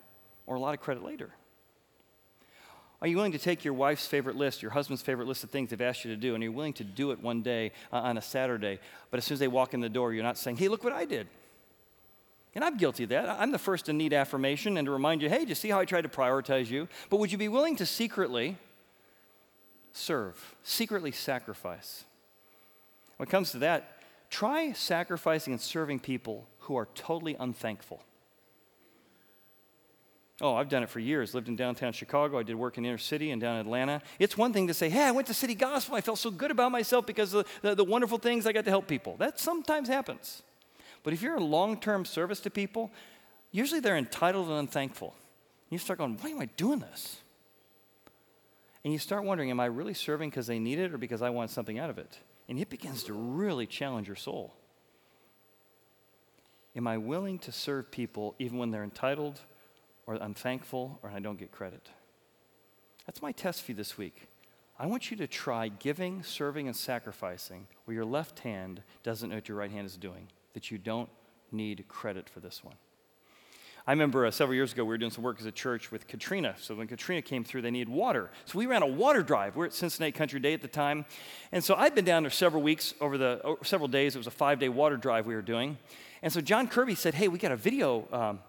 or 0.46 0.58
a 0.58 0.60
lot 0.60 0.74
of 0.74 0.82
credit 0.82 1.06
later. 1.06 1.30
Are 3.02 3.08
you 3.08 3.16
willing 3.16 3.32
to 3.32 3.38
take 3.38 3.64
your 3.64 3.76
wife's 3.76 4.06
favorite 4.06 4.36
list, 4.36 4.62
your 4.62 4.72
husband's 4.72 5.02
favorite 5.02 5.30
list 5.30 5.42
of 5.46 5.52
things 5.52 5.70
they've 5.70 5.80
asked 5.80 6.04
you 6.04 6.12
to 6.12 6.18
do, 6.18 6.34
and 6.34 6.44
you're 6.44 6.52
willing 6.52 6.74
to 6.74 6.84
do 6.84 7.12
it 7.12 7.22
one 7.22 7.42
day 7.42 7.72
uh, 7.94 8.00
on 8.00 8.18
a 8.18 8.22
Saturday, 8.22 8.78
but 9.10 9.20
as 9.20 9.24
soon 9.24 9.36
as 9.36 9.40
they 9.40 9.48
walk 9.48 9.74
in 9.74 9.80
the 9.80 9.88
door, 9.88 10.12
you're 10.12 10.22
not 10.22 10.38
saying, 10.38 10.58
hey, 10.58 10.68
look 10.68 10.84
what 10.84 10.92
I 10.92 11.06
did? 11.06 11.28
And 12.56 12.64
I'm 12.66 12.76
guilty 12.76 13.04
of 13.04 13.10
that. 13.12 13.30
I'm 13.30 13.54
the 13.54 13.60
first 13.60 13.86
to 13.86 13.94
need 13.94 14.12
affirmation 14.12 14.76
and 14.76 14.86
to 14.86 14.92
remind 14.92 15.22
you, 15.22 15.30
hey, 15.30 15.46
just 15.46 15.62
see 15.62 15.70
how 15.70 15.80
I 15.80 15.86
tried 15.86 16.02
to 16.02 16.10
prioritize 16.10 16.70
you? 16.70 16.90
But 17.10 17.22
would 17.22 17.32
you 17.32 17.38
be 17.38 17.48
willing 17.48 17.78
to 17.78 17.86
secretly 17.86 18.58
serve, 19.98 20.56
secretly 20.64 21.12
sacrifice? 21.12 22.06
When 23.18 23.28
it 23.28 23.32
comes 23.32 23.52
to 23.52 23.60
that, 23.60 24.02
try 24.30 24.74
sacrificing 24.74 25.54
and 25.54 25.62
serving 25.62 26.00
people 26.00 26.48
who 26.60 26.76
are 26.76 26.88
totally 26.96 27.36
unthankful. 27.40 28.02
Oh, 30.40 30.54
I've 30.54 30.70
done 30.70 30.84
it 30.84 30.90
for 30.90 31.00
years. 31.00 31.34
Lived 31.34 31.48
in 31.48 31.56
downtown 31.56 31.94
Chicago. 31.94 32.38
I 32.38 32.44
did 32.44 32.56
work 32.56 32.78
in 32.78 32.86
inner 32.86 33.00
city 33.00 33.32
and 33.32 33.42
down 33.42 33.56
in 33.56 33.62
Atlanta. 33.62 34.04
It's 34.20 34.38
one 34.38 34.54
thing 34.54 34.68
to 34.68 34.74
say, 34.74 34.88
hey, 34.88 35.04
I 35.04 35.12
went 35.12 35.26
to 35.28 35.34
City 35.34 35.56
Gospel. 35.56 35.96
I 35.96 36.02
felt 36.02 36.20
so 36.20 36.30
good 36.30 36.52
about 36.52 36.72
myself 36.72 37.08
because 37.08 37.34
of 37.34 37.48
the, 37.64 37.74
the, 37.74 37.84
wonderful 37.84 38.20
things 38.20 38.46
I 38.46 38.52
got 38.52 38.66
to 38.66 38.70
help 38.70 38.88
people. 38.88 39.16
That 39.18 39.40
sometimes 39.40 39.88
happens. 39.88 40.44
But 41.02 41.14
if 41.14 41.24
you're 41.24 41.38
a 41.38 41.44
long 41.44 41.80
term 41.80 42.06
service 42.06 42.40
to 42.42 42.52
people, 42.52 42.92
usually 43.52 43.80
they're 43.80 43.98
entitled 43.98 44.50
and 44.50 44.60
unthankful. 44.60 45.16
You 45.72 45.80
start 45.80 45.98
going, 45.98 46.18
why 46.22 46.30
am 46.30 46.40
I 46.40 46.46
doing 46.56 46.80
this? 46.80 47.18
And 48.88 48.94
you 48.94 49.00
start 49.00 49.26
wondering, 49.26 49.52
am 49.52 49.60
I 49.60 49.66
really 49.66 49.94
serving 49.94 50.30
because 50.30 50.48
they 50.48 50.60
need 50.60 50.80
it 50.80 50.94
or 50.94 50.98
because 50.98 51.22
I 51.22 51.30
want 51.30 51.52
something 51.52 51.78
out 51.78 51.90
of 51.90 51.98
it? 51.98 52.20
And 52.48 52.58
it 52.58 52.70
begins 52.70 53.04
to 53.04 53.14
really 53.14 53.66
challenge 53.68 54.08
your 54.08 54.16
soul. 54.16 54.54
Am 56.74 56.88
I 56.88 56.98
willing 56.98 57.38
to 57.40 57.52
serve 57.52 57.92
people 57.92 58.34
even 58.40 58.60
when 58.60 58.72
they're 58.72 58.86
entitled 58.86 59.42
or 60.06 60.14
unthankful 60.16 61.00
or 61.04 61.10
I 61.10 61.20
don't 61.20 61.38
get 61.38 61.52
credit. 61.52 61.90
That's 63.06 63.22
my 63.22 63.34
test 63.34 63.64
for 63.64 63.74
you 63.74 63.76
this 63.76 63.98
week. 63.98 64.30
I 64.80 64.86
want 64.86 65.12
you 65.12 65.18
to 65.18 65.28
try 65.28 65.68
giving, 65.68 66.24
serving, 66.24 66.68
and 66.68 66.76
sacrificing 66.76 67.68
where 67.84 67.96
your 67.96 68.06
left 68.06 68.40
hand 68.40 68.84
doesn't 69.04 69.30
know 69.30 69.36
what 69.36 69.50
your 69.50 69.58
right 69.58 69.70
hand 69.70 69.86
is 69.86 69.98
doing, 69.98 70.30
that 70.54 70.72
you 70.72 70.78
don't 70.78 71.10
need 71.52 71.84
credit 71.90 72.30
for 72.30 72.40
this 72.40 72.64
one. 72.64 72.76
I 73.90 73.92
remember 73.94 74.26
uh, 74.26 74.32
several 74.32 74.54
years 74.54 74.74
ago, 74.74 74.84
we 74.84 74.90
were 74.90 74.98
doing 74.98 75.12
some 75.12 75.24
work 75.24 75.38
as 75.40 75.46
a 75.46 75.52
church 75.52 75.94
with 75.94 76.08
Katrina. 76.08 76.56
So 76.60 76.76
when 76.76 76.88
Katrina 76.88 77.22
came 77.22 77.46
through, 77.46 77.62
they 77.62 77.72
needed 77.72 77.88
water. 77.88 78.30
So 78.44 78.58
we 78.58 78.66
ran 78.66 78.84
a 78.84 78.88
water 78.88 79.24
drive. 79.24 79.56
We 79.56 79.64
are 79.64 79.68
at 79.68 79.74
Cincinnati 79.74 80.12
Country 80.12 80.42
Day 80.42 80.54
at 80.54 80.62
the 80.62 80.68
time. 80.68 81.06
And 81.54 81.64
so 81.64 81.74
I'd 81.74 81.96
been 81.96 82.04
down 82.04 82.24
there 82.24 82.30
several 82.30 82.62
weeks, 82.62 82.94
over 83.00 83.18
the 83.18 83.56
several 83.64 83.88
days. 83.88 84.14
It 84.14 84.18
was 84.18 84.28
a 84.28 84.32
five 84.32 84.60
day 84.60 84.68
water 84.68 84.98
drive 84.98 85.26
we 85.26 85.36
were 85.36 85.42
doing. 85.42 85.78
And 86.22 86.34
so 86.34 86.42
John 86.42 86.68
Kirby 86.68 86.96
said, 86.96 87.14
Hey, 87.14 87.30
we 87.30 87.40
got 87.40 87.54
a 87.54 87.56
video 87.56 88.10
um, 88.12 88.40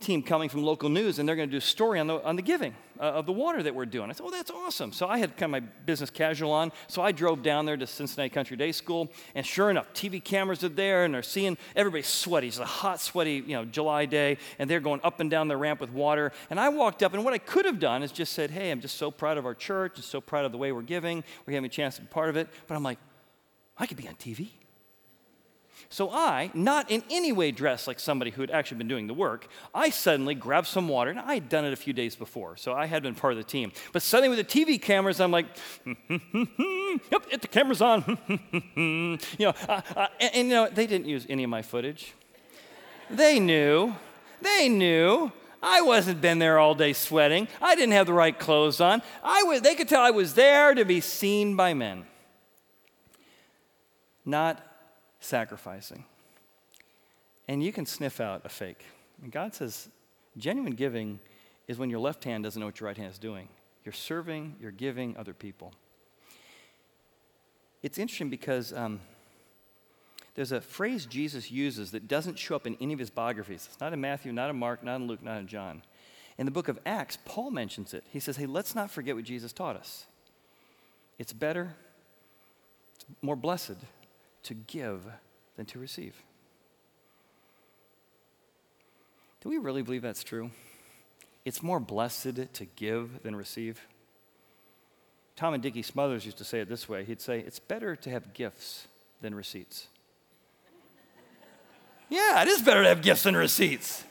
team 0.00 0.22
coming 0.22 0.48
from 0.48 0.62
local 0.62 0.88
news, 0.88 1.18
and 1.18 1.28
they're 1.28 1.36
going 1.36 1.48
to 1.48 1.52
do 1.52 1.58
a 1.58 1.60
story 1.60 1.98
on 1.98 2.06
the, 2.06 2.22
on 2.22 2.36
the 2.36 2.42
giving 2.42 2.74
uh, 2.98 3.04
of 3.04 3.26
the 3.26 3.32
water 3.32 3.62
that 3.62 3.74
we're 3.74 3.86
doing. 3.86 4.10
I 4.10 4.12
said, 4.12 4.24
oh, 4.26 4.30
that's 4.30 4.50
awesome. 4.50 4.92
So 4.92 5.08
I 5.08 5.18
had 5.18 5.36
kind 5.36 5.54
of 5.54 5.62
my 5.62 5.68
business 5.86 6.10
casual 6.10 6.52
on. 6.52 6.72
So 6.88 7.02
I 7.02 7.12
drove 7.12 7.42
down 7.42 7.64
there 7.64 7.76
to 7.76 7.86
Cincinnati 7.86 8.28
Country 8.28 8.56
Day 8.56 8.72
School, 8.72 9.10
and 9.34 9.46
sure 9.46 9.70
enough, 9.70 9.92
TV 9.94 10.22
cameras 10.22 10.62
are 10.64 10.68
there, 10.68 11.04
and 11.04 11.14
they're 11.14 11.22
seeing 11.22 11.56
everybody 11.74 12.02
sweaty. 12.02 12.48
It's 12.48 12.58
a 12.58 12.64
hot, 12.64 13.00
sweaty, 13.00 13.42
you 13.46 13.54
know, 13.54 13.64
July 13.64 14.06
day, 14.06 14.38
and 14.58 14.68
they're 14.68 14.80
going 14.80 15.00
up 15.02 15.20
and 15.20 15.30
down 15.30 15.48
the 15.48 15.56
ramp 15.56 15.80
with 15.80 15.90
water. 15.90 16.32
And 16.50 16.60
I 16.60 16.68
walked 16.68 17.02
up, 17.02 17.14
and 17.14 17.24
what 17.24 17.34
I 17.34 17.38
could 17.38 17.64
have 17.64 17.80
done 17.80 18.02
is 18.02 18.12
just 18.12 18.32
said, 18.32 18.50
hey, 18.50 18.70
I'm 18.70 18.80
just 18.80 18.96
so 18.96 19.10
proud 19.10 19.38
of 19.38 19.46
our 19.46 19.54
church, 19.54 19.92
and 19.96 20.04
so 20.04 20.20
proud 20.20 20.44
of 20.44 20.52
the 20.52 20.58
way 20.58 20.72
we're 20.72 20.82
giving. 20.82 21.24
We're 21.46 21.54
having 21.54 21.66
a 21.66 21.70
chance 21.70 21.96
to 21.96 22.02
be 22.02 22.08
part 22.08 22.28
of 22.28 22.36
it. 22.36 22.48
But 22.66 22.74
I'm 22.74 22.82
like, 22.82 22.98
I 23.76 23.86
could 23.86 23.96
be 23.96 24.08
on 24.08 24.14
TV. 24.14 24.50
So 25.94 26.10
I, 26.10 26.50
not 26.54 26.90
in 26.90 27.04
any 27.08 27.30
way 27.30 27.52
dressed 27.52 27.86
like 27.86 28.00
somebody 28.00 28.32
who 28.32 28.40
had 28.40 28.50
actually 28.50 28.78
been 28.78 28.88
doing 28.88 29.06
the 29.06 29.14
work, 29.14 29.46
I 29.72 29.90
suddenly 29.90 30.34
grabbed 30.34 30.66
some 30.66 30.88
water, 30.88 31.10
and 31.12 31.20
I 31.20 31.34
had 31.34 31.48
done 31.48 31.64
it 31.64 31.72
a 31.72 31.76
few 31.76 31.92
days 31.92 32.16
before, 32.16 32.56
so 32.56 32.72
I 32.72 32.86
had 32.86 33.04
been 33.04 33.14
part 33.14 33.32
of 33.32 33.36
the 33.36 33.44
team. 33.44 33.70
But 33.92 34.02
suddenly 34.02 34.36
with 34.36 34.44
the 34.44 34.64
TV 34.64 34.82
cameras, 34.82 35.20
I'm 35.20 35.30
like, 35.30 35.46
yep, 35.86 37.40
the 37.40 37.48
camera's 37.48 37.80
on. 37.80 38.18
you 38.76 39.18
know, 39.38 39.54
uh, 39.68 39.82
uh, 39.94 40.06
and, 40.18 40.34
and 40.34 40.48
you 40.48 40.54
know, 40.54 40.68
they 40.68 40.88
didn't 40.88 41.06
use 41.06 41.26
any 41.28 41.44
of 41.44 41.50
my 41.50 41.62
footage. 41.62 42.12
They 43.08 43.38
knew. 43.38 43.94
They 44.42 44.68
knew. 44.68 45.30
I 45.62 45.82
wasn't 45.82 46.20
been 46.20 46.40
there 46.40 46.58
all 46.58 46.74
day 46.74 46.92
sweating. 46.92 47.46
I 47.62 47.76
didn't 47.76 47.92
have 47.92 48.06
the 48.06 48.14
right 48.14 48.36
clothes 48.36 48.80
on. 48.80 49.00
I 49.22 49.44
was, 49.44 49.60
they 49.60 49.76
could 49.76 49.88
tell 49.88 50.02
I 50.02 50.10
was 50.10 50.34
there 50.34 50.74
to 50.74 50.84
be 50.84 51.00
seen 51.00 51.54
by 51.54 51.72
men. 51.72 52.04
Not 54.24 54.73
sacrificing. 55.24 56.04
And 57.48 57.62
you 57.62 57.72
can 57.72 57.86
sniff 57.86 58.20
out 58.20 58.42
a 58.44 58.48
fake. 58.48 58.84
And 59.22 59.32
God 59.32 59.54
says 59.54 59.88
genuine 60.36 60.74
giving 60.74 61.20
is 61.66 61.78
when 61.78 61.90
your 61.90 62.00
left 62.00 62.24
hand 62.24 62.44
doesn't 62.44 62.60
know 62.60 62.66
what 62.66 62.80
your 62.80 62.88
right 62.88 62.96
hand 62.96 63.12
is 63.12 63.18
doing. 63.18 63.48
You're 63.84 63.92
serving, 63.92 64.56
you're 64.60 64.70
giving 64.70 65.16
other 65.16 65.34
people. 65.34 65.72
It's 67.82 67.98
interesting 67.98 68.30
because 68.30 68.72
um, 68.72 69.00
there's 70.34 70.52
a 70.52 70.60
phrase 70.60 71.06
Jesus 71.06 71.50
uses 71.50 71.90
that 71.90 72.08
doesn't 72.08 72.38
show 72.38 72.56
up 72.56 72.66
in 72.66 72.76
any 72.80 72.92
of 72.94 72.98
his 72.98 73.10
biographies. 73.10 73.68
It's 73.70 73.80
not 73.80 73.92
in 73.92 74.00
Matthew, 74.00 74.32
not 74.32 74.48
in 74.50 74.56
Mark, 74.56 74.82
not 74.82 74.96
in 74.96 75.06
Luke, 75.06 75.22
not 75.22 75.38
in 75.38 75.46
John. 75.46 75.82
In 76.38 76.46
the 76.46 76.50
book 76.50 76.68
of 76.68 76.78
Acts, 76.84 77.18
Paul 77.24 77.50
mentions 77.50 77.94
it. 77.94 78.04
He 78.10 78.20
says, 78.20 78.36
hey, 78.36 78.46
let's 78.46 78.74
not 78.74 78.90
forget 78.90 79.14
what 79.14 79.24
Jesus 79.24 79.52
taught 79.52 79.76
us. 79.76 80.06
It's 81.18 81.32
better, 81.32 81.76
it's 82.96 83.04
more 83.22 83.36
blessed 83.36 83.76
to 84.44 84.54
give 84.54 85.04
than 85.56 85.66
to 85.66 85.78
receive. 85.78 86.14
Do 89.42 89.48
we 89.50 89.58
really 89.58 89.82
believe 89.82 90.02
that's 90.02 90.24
true? 90.24 90.50
It's 91.44 91.62
more 91.62 91.80
blessed 91.80 92.54
to 92.54 92.64
give 92.76 93.22
than 93.22 93.36
receive. 93.36 93.86
Tom 95.36 95.52
and 95.52 95.62
Dickie 95.62 95.82
Smothers 95.82 96.24
used 96.24 96.38
to 96.38 96.44
say 96.44 96.60
it 96.60 96.68
this 96.68 96.88
way 96.88 97.04
he'd 97.04 97.20
say, 97.20 97.40
It's 97.40 97.58
better 97.58 97.96
to 97.96 98.10
have 98.10 98.32
gifts 98.32 98.86
than 99.20 99.34
receipts. 99.34 99.88
yeah, 102.08 102.40
it 102.42 102.48
is 102.48 102.62
better 102.62 102.82
to 102.82 102.88
have 102.88 103.02
gifts 103.02 103.24
than 103.24 103.36
receipts. 103.36 104.04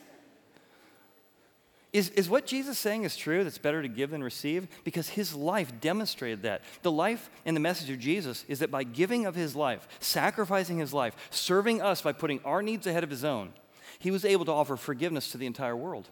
Is, 1.93 2.10
is 2.10 2.27
what 2.27 2.47
Jesus 2.47 2.79
saying 2.79 3.03
is 3.03 3.15
true? 3.15 3.43
That's 3.43 3.60
better 3.60 3.84
to 3.84 3.88
give 3.88 4.10
than 4.10 4.23
receive? 4.23 4.67
Because 4.84 5.10
his 5.10 5.36
life 5.36 5.71
demonstrated 5.79 6.41
that. 6.41 6.63
The 6.82 6.91
life 6.91 7.29
and 7.45 7.56
the 7.56 7.62
message 7.62 7.91
of 7.91 7.99
Jesus 7.99 8.43
is 8.47 8.60
that 8.60 8.71
by 8.71 8.84
giving 8.84 9.27
of 9.27 9.36
his 9.36 9.56
life, 9.56 9.88
sacrificing 9.99 10.79
his 10.79 10.91
life, 10.91 11.15
serving 11.29 11.84
us 11.84 12.01
by 12.01 12.12
putting 12.12 12.39
our 12.43 12.63
needs 12.63 12.88
ahead 12.88 13.03
of 13.03 13.12
his 13.12 13.23
own, 13.23 13.53
he 13.99 14.10
was 14.10 14.25
able 14.25 14.43
to 14.45 14.51
offer 14.51 14.75
forgiveness 14.75 15.32
to 15.32 15.38
the 15.38 15.45
entire 15.45 15.75
world. 15.75 16.10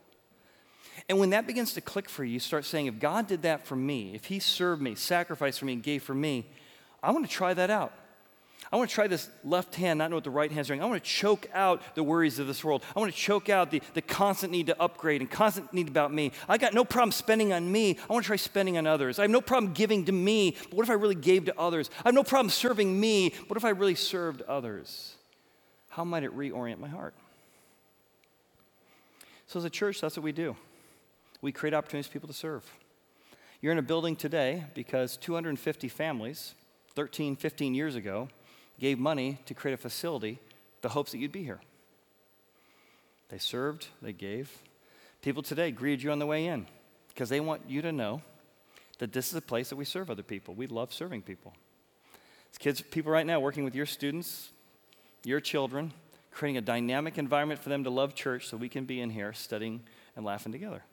And 1.09 1.17
when 1.17 1.31
that 1.31 1.47
begins 1.47 1.73
to 1.73 1.81
click 1.81 2.09
for 2.09 2.23
you, 2.23 2.33
you 2.33 2.39
start 2.39 2.63
saying, 2.63 2.85
if 2.85 2.99
God 2.99 3.25
did 3.25 3.41
that 3.41 3.65
for 3.65 3.75
me, 3.75 4.13
if 4.13 4.25
he 4.25 4.37
served 4.37 4.83
me, 4.83 4.93
sacrificed 4.93 5.57
for 5.57 5.65
me, 5.65 5.73
and 5.73 5.81
gave 5.81 6.03
for 6.03 6.13
me, 6.13 6.45
I 7.01 7.09
want 7.09 7.25
to 7.25 7.31
try 7.31 7.55
that 7.55 7.71
out. 7.71 7.91
I 8.71 8.77
want 8.77 8.89
to 8.89 8.95
try 8.95 9.07
this 9.07 9.29
left 9.43 9.75
hand, 9.75 9.99
not 9.99 10.09
know 10.09 10.15
what 10.15 10.23
the 10.23 10.29
right 10.29 10.49
hand's 10.49 10.69
doing. 10.69 10.81
I 10.81 10.85
want 10.85 11.03
to 11.03 11.09
choke 11.09 11.49
out 11.53 11.81
the 11.93 12.03
worries 12.03 12.39
of 12.39 12.47
this 12.47 12.63
world. 12.63 12.83
I 12.95 12.99
want 13.01 13.11
to 13.11 13.17
choke 13.17 13.49
out 13.49 13.69
the, 13.69 13.81
the 13.93 14.01
constant 14.01 14.53
need 14.53 14.67
to 14.67 14.81
upgrade 14.81 15.19
and 15.19 15.29
constant 15.29 15.73
need 15.73 15.89
about 15.89 16.13
me. 16.13 16.31
I 16.47 16.57
got 16.57 16.73
no 16.73 16.85
problem 16.85 17.11
spending 17.11 17.51
on 17.51 17.69
me. 17.69 17.97
I 18.09 18.13
want 18.13 18.23
to 18.23 18.27
try 18.27 18.37
spending 18.37 18.77
on 18.77 18.87
others. 18.87 19.19
I 19.19 19.23
have 19.23 19.31
no 19.31 19.41
problem 19.41 19.73
giving 19.73 20.05
to 20.05 20.13
me, 20.13 20.55
but 20.69 20.75
what 20.75 20.83
if 20.83 20.89
I 20.89 20.93
really 20.93 21.15
gave 21.15 21.45
to 21.45 21.59
others? 21.59 21.89
I 21.97 22.07
have 22.07 22.15
no 22.15 22.23
problem 22.23 22.49
serving 22.49 22.97
me, 22.97 23.33
what 23.47 23.57
if 23.57 23.65
I 23.65 23.69
really 23.69 23.95
served 23.95 24.41
others? 24.43 25.15
How 25.89 26.05
might 26.05 26.23
it 26.23 26.35
reorient 26.35 26.79
my 26.79 26.87
heart? 26.87 27.13
So, 29.47 29.59
as 29.59 29.65
a 29.65 29.69
church, 29.69 29.99
that's 29.99 30.15
what 30.15 30.23
we 30.23 30.31
do. 30.31 30.55
We 31.41 31.51
create 31.51 31.73
opportunities 31.73 32.07
for 32.07 32.13
people 32.13 32.29
to 32.29 32.33
serve. 32.33 32.63
You're 33.59 33.73
in 33.73 33.77
a 33.77 33.83
building 33.83 34.15
today 34.15 34.63
because 34.73 35.17
250 35.17 35.89
families, 35.89 36.55
13, 36.95 37.35
15 37.35 37.75
years 37.75 37.95
ago, 37.95 38.29
gave 38.81 38.97
money 38.97 39.37
to 39.45 39.53
create 39.53 39.75
a 39.75 39.77
facility, 39.77 40.39
the 40.81 40.89
hopes 40.89 41.11
that 41.11 41.19
you'd 41.19 41.31
be 41.31 41.43
here. 41.43 41.61
They 43.29 43.37
served, 43.37 43.87
they 44.01 44.11
gave. 44.11 44.51
People 45.21 45.43
today 45.43 45.69
greeted 45.69 46.01
you 46.01 46.11
on 46.11 46.17
the 46.17 46.25
way 46.25 46.47
in 46.47 46.65
because 47.09 47.29
they 47.29 47.39
want 47.39 47.61
you 47.67 47.83
to 47.83 47.91
know 47.91 48.23
that 48.97 49.13
this 49.13 49.29
is 49.29 49.35
a 49.35 49.41
place 49.41 49.69
that 49.69 49.75
we 49.75 49.85
serve 49.85 50.09
other 50.09 50.23
people. 50.23 50.55
We 50.55 50.65
love 50.65 50.91
serving 50.93 51.21
people. 51.21 51.53
As 52.51 52.57
kids, 52.57 52.81
people 52.81 53.11
right 53.11 53.25
now 53.25 53.39
working 53.39 53.63
with 53.63 53.75
your 53.75 53.85
students, 53.85 54.49
your 55.23 55.39
children, 55.39 55.93
creating 56.31 56.57
a 56.57 56.61
dynamic 56.61 57.19
environment 57.19 57.61
for 57.61 57.69
them 57.69 57.83
to 57.83 57.91
love 57.91 58.15
church 58.15 58.47
so 58.47 58.57
we 58.57 58.67
can 58.67 58.85
be 58.85 58.99
in 58.99 59.11
here 59.11 59.31
studying 59.31 59.83
and 60.15 60.25
laughing 60.25 60.51
together. 60.51 60.83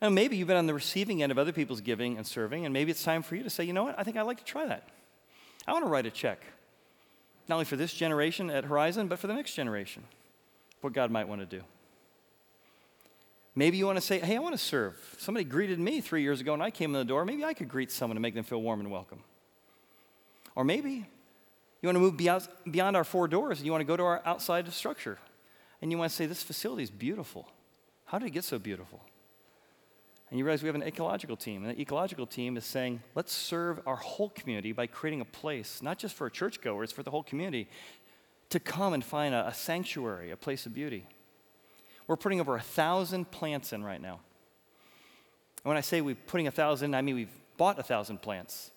And 0.00 0.12
maybe 0.12 0.36
you've 0.36 0.48
been 0.48 0.56
on 0.56 0.66
the 0.66 0.74
receiving 0.74 1.22
end 1.22 1.30
of 1.30 1.38
other 1.38 1.52
people's 1.52 1.80
giving 1.80 2.16
and 2.16 2.26
serving, 2.26 2.64
and 2.64 2.72
maybe 2.72 2.90
it's 2.90 3.04
time 3.04 3.22
for 3.22 3.36
you 3.36 3.44
to 3.44 3.50
say, 3.50 3.62
you 3.62 3.72
know 3.72 3.84
what, 3.84 3.96
I 3.96 4.02
think 4.02 4.16
I'd 4.16 4.22
like 4.22 4.38
to 4.38 4.44
try 4.44 4.66
that. 4.66 4.88
I 5.66 5.72
want 5.72 5.84
to 5.84 5.90
write 5.90 6.06
a 6.06 6.10
check, 6.10 6.42
not 7.48 7.56
only 7.56 7.64
for 7.64 7.76
this 7.76 7.92
generation 7.92 8.50
at 8.50 8.64
Horizon, 8.64 9.08
but 9.08 9.18
for 9.18 9.26
the 9.26 9.34
next 9.34 9.54
generation, 9.54 10.02
what 10.80 10.92
God 10.92 11.10
might 11.10 11.28
want 11.28 11.40
to 11.40 11.46
do. 11.46 11.62
Maybe 13.54 13.76
you 13.76 13.86
want 13.86 13.98
to 13.98 14.02
say, 14.02 14.18
hey, 14.18 14.36
I 14.36 14.38
want 14.38 14.54
to 14.54 14.58
serve. 14.58 14.96
Somebody 15.18 15.44
greeted 15.44 15.78
me 15.78 16.00
three 16.00 16.22
years 16.22 16.40
ago 16.40 16.54
and 16.54 16.62
I 16.62 16.70
came 16.70 16.94
in 16.94 16.98
the 16.98 17.04
door. 17.04 17.24
Maybe 17.24 17.44
I 17.44 17.52
could 17.52 17.68
greet 17.68 17.90
someone 17.90 18.16
to 18.16 18.20
make 18.20 18.34
them 18.34 18.44
feel 18.44 18.62
warm 18.62 18.80
and 18.80 18.90
welcome. 18.90 19.22
Or 20.54 20.64
maybe 20.64 21.06
you 21.82 21.86
want 21.86 21.96
to 21.96 22.00
move 22.00 22.16
beyond, 22.16 22.48
beyond 22.70 22.96
our 22.96 23.04
four 23.04 23.28
doors 23.28 23.58
and 23.58 23.66
you 23.66 23.72
want 23.72 23.82
to 23.82 23.86
go 23.86 23.96
to 23.96 24.02
our 24.02 24.22
outside 24.24 24.72
structure. 24.72 25.18
And 25.82 25.90
you 25.90 25.98
want 25.98 26.10
to 26.10 26.16
say, 26.16 26.26
this 26.26 26.42
facility 26.42 26.84
is 26.84 26.90
beautiful. 26.90 27.46
How 28.06 28.18
did 28.18 28.28
it 28.28 28.30
get 28.30 28.44
so 28.44 28.58
beautiful? 28.58 29.00
And 30.32 30.38
you 30.38 30.46
realize 30.46 30.62
we 30.62 30.68
have 30.68 30.74
an 30.74 30.82
ecological 30.82 31.36
team. 31.36 31.62
And 31.62 31.76
the 31.76 31.78
ecological 31.78 32.26
team 32.26 32.56
is 32.56 32.64
saying, 32.64 33.02
let's 33.14 33.34
serve 33.34 33.80
our 33.86 33.96
whole 33.96 34.30
community 34.30 34.72
by 34.72 34.86
creating 34.86 35.20
a 35.20 35.26
place, 35.26 35.82
not 35.82 35.98
just 35.98 36.14
for 36.14 36.30
churchgoers, 36.30 36.90
for 36.90 37.02
the 37.02 37.10
whole 37.10 37.22
community, 37.22 37.68
to 38.48 38.58
come 38.58 38.94
and 38.94 39.04
find 39.04 39.34
a, 39.34 39.48
a 39.48 39.52
sanctuary, 39.52 40.30
a 40.30 40.36
place 40.38 40.64
of 40.64 40.72
beauty. 40.72 41.04
We're 42.06 42.16
putting 42.16 42.40
over 42.40 42.56
a 42.56 42.62
thousand 42.62 43.30
plants 43.30 43.74
in 43.74 43.84
right 43.84 44.00
now. 44.00 44.20
And 45.64 45.68
when 45.68 45.76
I 45.76 45.82
say 45.82 46.00
we're 46.00 46.14
putting 46.14 46.46
a 46.46 46.50
thousand, 46.50 46.94
I 46.94 47.02
mean 47.02 47.16
we've 47.16 47.40
bought 47.58 47.78
a 47.78 47.82
thousand 47.82 48.22
plants. 48.22 48.70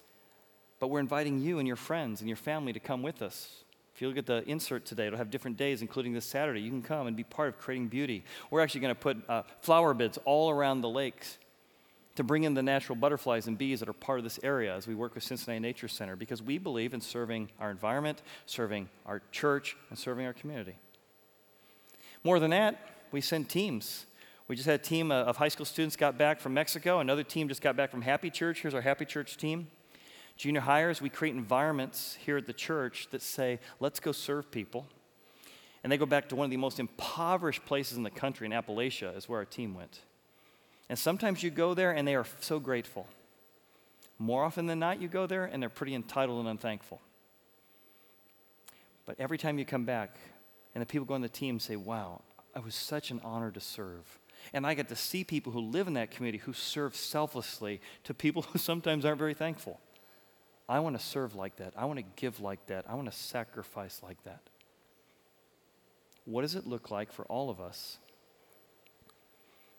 But 0.82 0.90
we're 0.90 1.00
inviting 1.00 1.40
you 1.40 1.60
and 1.60 1.68
your 1.68 1.78
friends 1.78 2.20
and 2.20 2.28
your 2.28 2.36
family 2.36 2.74
to 2.74 2.82
come 2.82 3.02
with 3.02 3.22
us. 3.22 3.64
If 3.96 4.02
you 4.02 4.10
look 4.10 4.18
at 4.18 4.26
the 4.26 4.44
insert 4.44 4.86
today, 4.86 5.08
it'll 5.08 5.20
have 5.20 5.32
different 5.32 5.56
days, 5.56 5.82
including 5.82 6.12
this 6.12 6.26
Saturday. 6.26 6.60
You 6.60 6.70
can 6.70 6.82
come 6.82 7.08
and 7.08 7.16
be 7.16 7.24
part 7.24 7.48
of 7.48 7.58
creating 7.58 7.88
beauty. 7.88 8.26
We're 8.52 8.60
actually 8.60 8.82
going 8.82 8.94
to 8.94 9.00
put 9.00 9.30
uh, 9.30 9.44
flower 9.62 9.94
beds 9.94 10.20
all 10.26 10.50
around 10.50 10.82
the 10.82 10.90
lakes 10.90 11.38
to 12.16 12.24
bring 12.24 12.44
in 12.44 12.54
the 12.54 12.64
natural 12.64 12.96
butterflies 12.96 13.48
and 13.48 13.58
bees 13.58 13.82
that 13.82 13.90
are 13.90 13.94
part 13.94 14.20
of 14.20 14.24
this 14.24 14.40
area 14.42 14.74
as 14.74 14.88
we 14.88 14.96
work 14.96 15.16
with 15.16 15.24
Cincinnati 15.24 15.60
Nature 15.60 15.88
Center 15.88 16.16
because 16.16 16.42
we 16.42 16.58
believe 16.58 16.94
in 16.94 17.02
serving 17.02 17.50
our 17.60 17.70
environment, 17.70 18.22
serving 18.46 18.90
our 19.06 19.22
church, 19.32 19.76
and 19.90 20.00
serving 20.00 20.26
our 20.26 20.34
community. 20.34 20.76
More 22.24 22.40
than 22.40 22.52
that, 22.52 22.80
we 23.12 23.22
send 23.22 23.50
teams. 23.50 24.06
We 24.48 24.56
just 24.56 24.66
had 24.66 24.80
a 24.80 24.84
team 24.84 25.12
of 25.12 25.38
high 25.38 25.48
school 25.50 25.66
students 25.66 25.96
got 25.96 26.18
back 26.18 26.40
from 26.40 26.54
Mexico. 26.54 27.00
Another 27.00 27.24
team 27.24 27.48
just 27.48 27.62
got 27.62 27.76
back 27.76 27.92
from 27.92 28.02
Happy 28.02 28.30
Church. 28.30 28.62
Here's 28.62 28.74
our 28.74 28.82
Happy 28.82 29.06
Church 29.06 29.38
team. 29.38 29.68
Junior 30.38 30.62
hires, 30.62 31.02
we 31.02 31.10
create 31.10 31.36
environments 31.36 32.18
here 32.26 32.38
at 32.38 32.46
the 32.46 32.54
church 32.54 33.08
that 33.12 33.22
say, 33.22 33.60
let's 33.80 34.00
go 34.00 34.12
serve 34.12 34.52
people. 34.52 34.86
And 35.84 35.92
they 35.92 35.98
go 35.98 36.06
back 36.06 36.30
to 36.30 36.36
one 36.36 36.46
of 36.46 36.52
the 36.52 36.58
most 36.58 36.80
impoverished 36.80 37.66
places 37.66 37.98
in 37.98 38.04
the 38.04 38.10
country, 38.10 38.46
in 38.46 38.52
Appalachia, 38.52 39.16
is 39.16 39.30
where 39.30 39.40
our 39.40 39.46
team 39.46 39.76
went. 39.76 40.02
And 40.90 40.98
sometimes 40.98 41.42
you 41.42 41.50
go 41.50 41.74
there 41.74 41.92
and 41.92 42.08
they 42.08 42.16
are 42.16 42.26
so 42.40 42.60
grateful. 42.60 43.08
More 44.18 44.44
often 44.44 44.66
than 44.66 44.80
not, 44.80 45.02
you 45.02 45.08
go 45.08 45.26
there 45.26 45.46
and 45.46 45.62
they're 45.62 45.70
pretty 45.70 45.96
entitled 45.96 46.40
and 46.40 46.48
unthankful. 46.48 47.02
But 49.06 49.18
every 49.20 49.38
time 49.38 49.60
you 49.60 49.66
come 49.66 49.86
back, 49.86 50.18
and 50.74 50.82
the 50.82 50.86
people 50.86 51.06
go 51.06 51.14
on 51.14 51.22
the 51.22 51.30
team 51.30 51.60
say, 51.60 51.76
Wow, 51.76 52.22
it 52.56 52.64
was 52.64 52.76
such 52.76 53.12
an 53.12 53.22
honor 53.24 53.52
to 53.52 53.60
serve. 53.60 54.20
And 54.54 54.66
I 54.66 54.74
get 54.74 54.90
to 54.90 54.96
see 54.96 55.24
people 55.24 55.52
who 55.52 55.60
live 55.60 55.88
in 55.88 55.94
that 55.94 56.12
community 56.12 56.40
who 56.40 56.54
serve 56.54 56.96
selflessly 56.96 57.82
to 58.04 58.14
people 58.14 58.44
who 58.44 58.60
sometimes 58.60 59.06
aren't 59.06 59.20
very 59.20 59.34
thankful. 59.34 59.80
I 60.68 60.80
want 60.80 60.98
to 61.00 61.06
serve 61.06 61.36
like 61.36 61.58
that. 61.58 61.74
I 61.76 61.86
want 61.86 62.00
to 62.00 62.06
give 62.16 62.40
like 62.40 62.66
that. 62.68 62.86
I 62.88 62.96
want 62.96 63.12
to 63.12 63.18
sacrifice 63.18 64.02
like 64.04 64.24
that. 64.24 64.42
What 66.26 66.42
does 66.42 66.56
it 66.56 66.66
look 66.66 66.90
like 66.90 67.12
for 67.12 67.24
all 67.26 67.50
of 67.50 67.62
us 67.62 68.00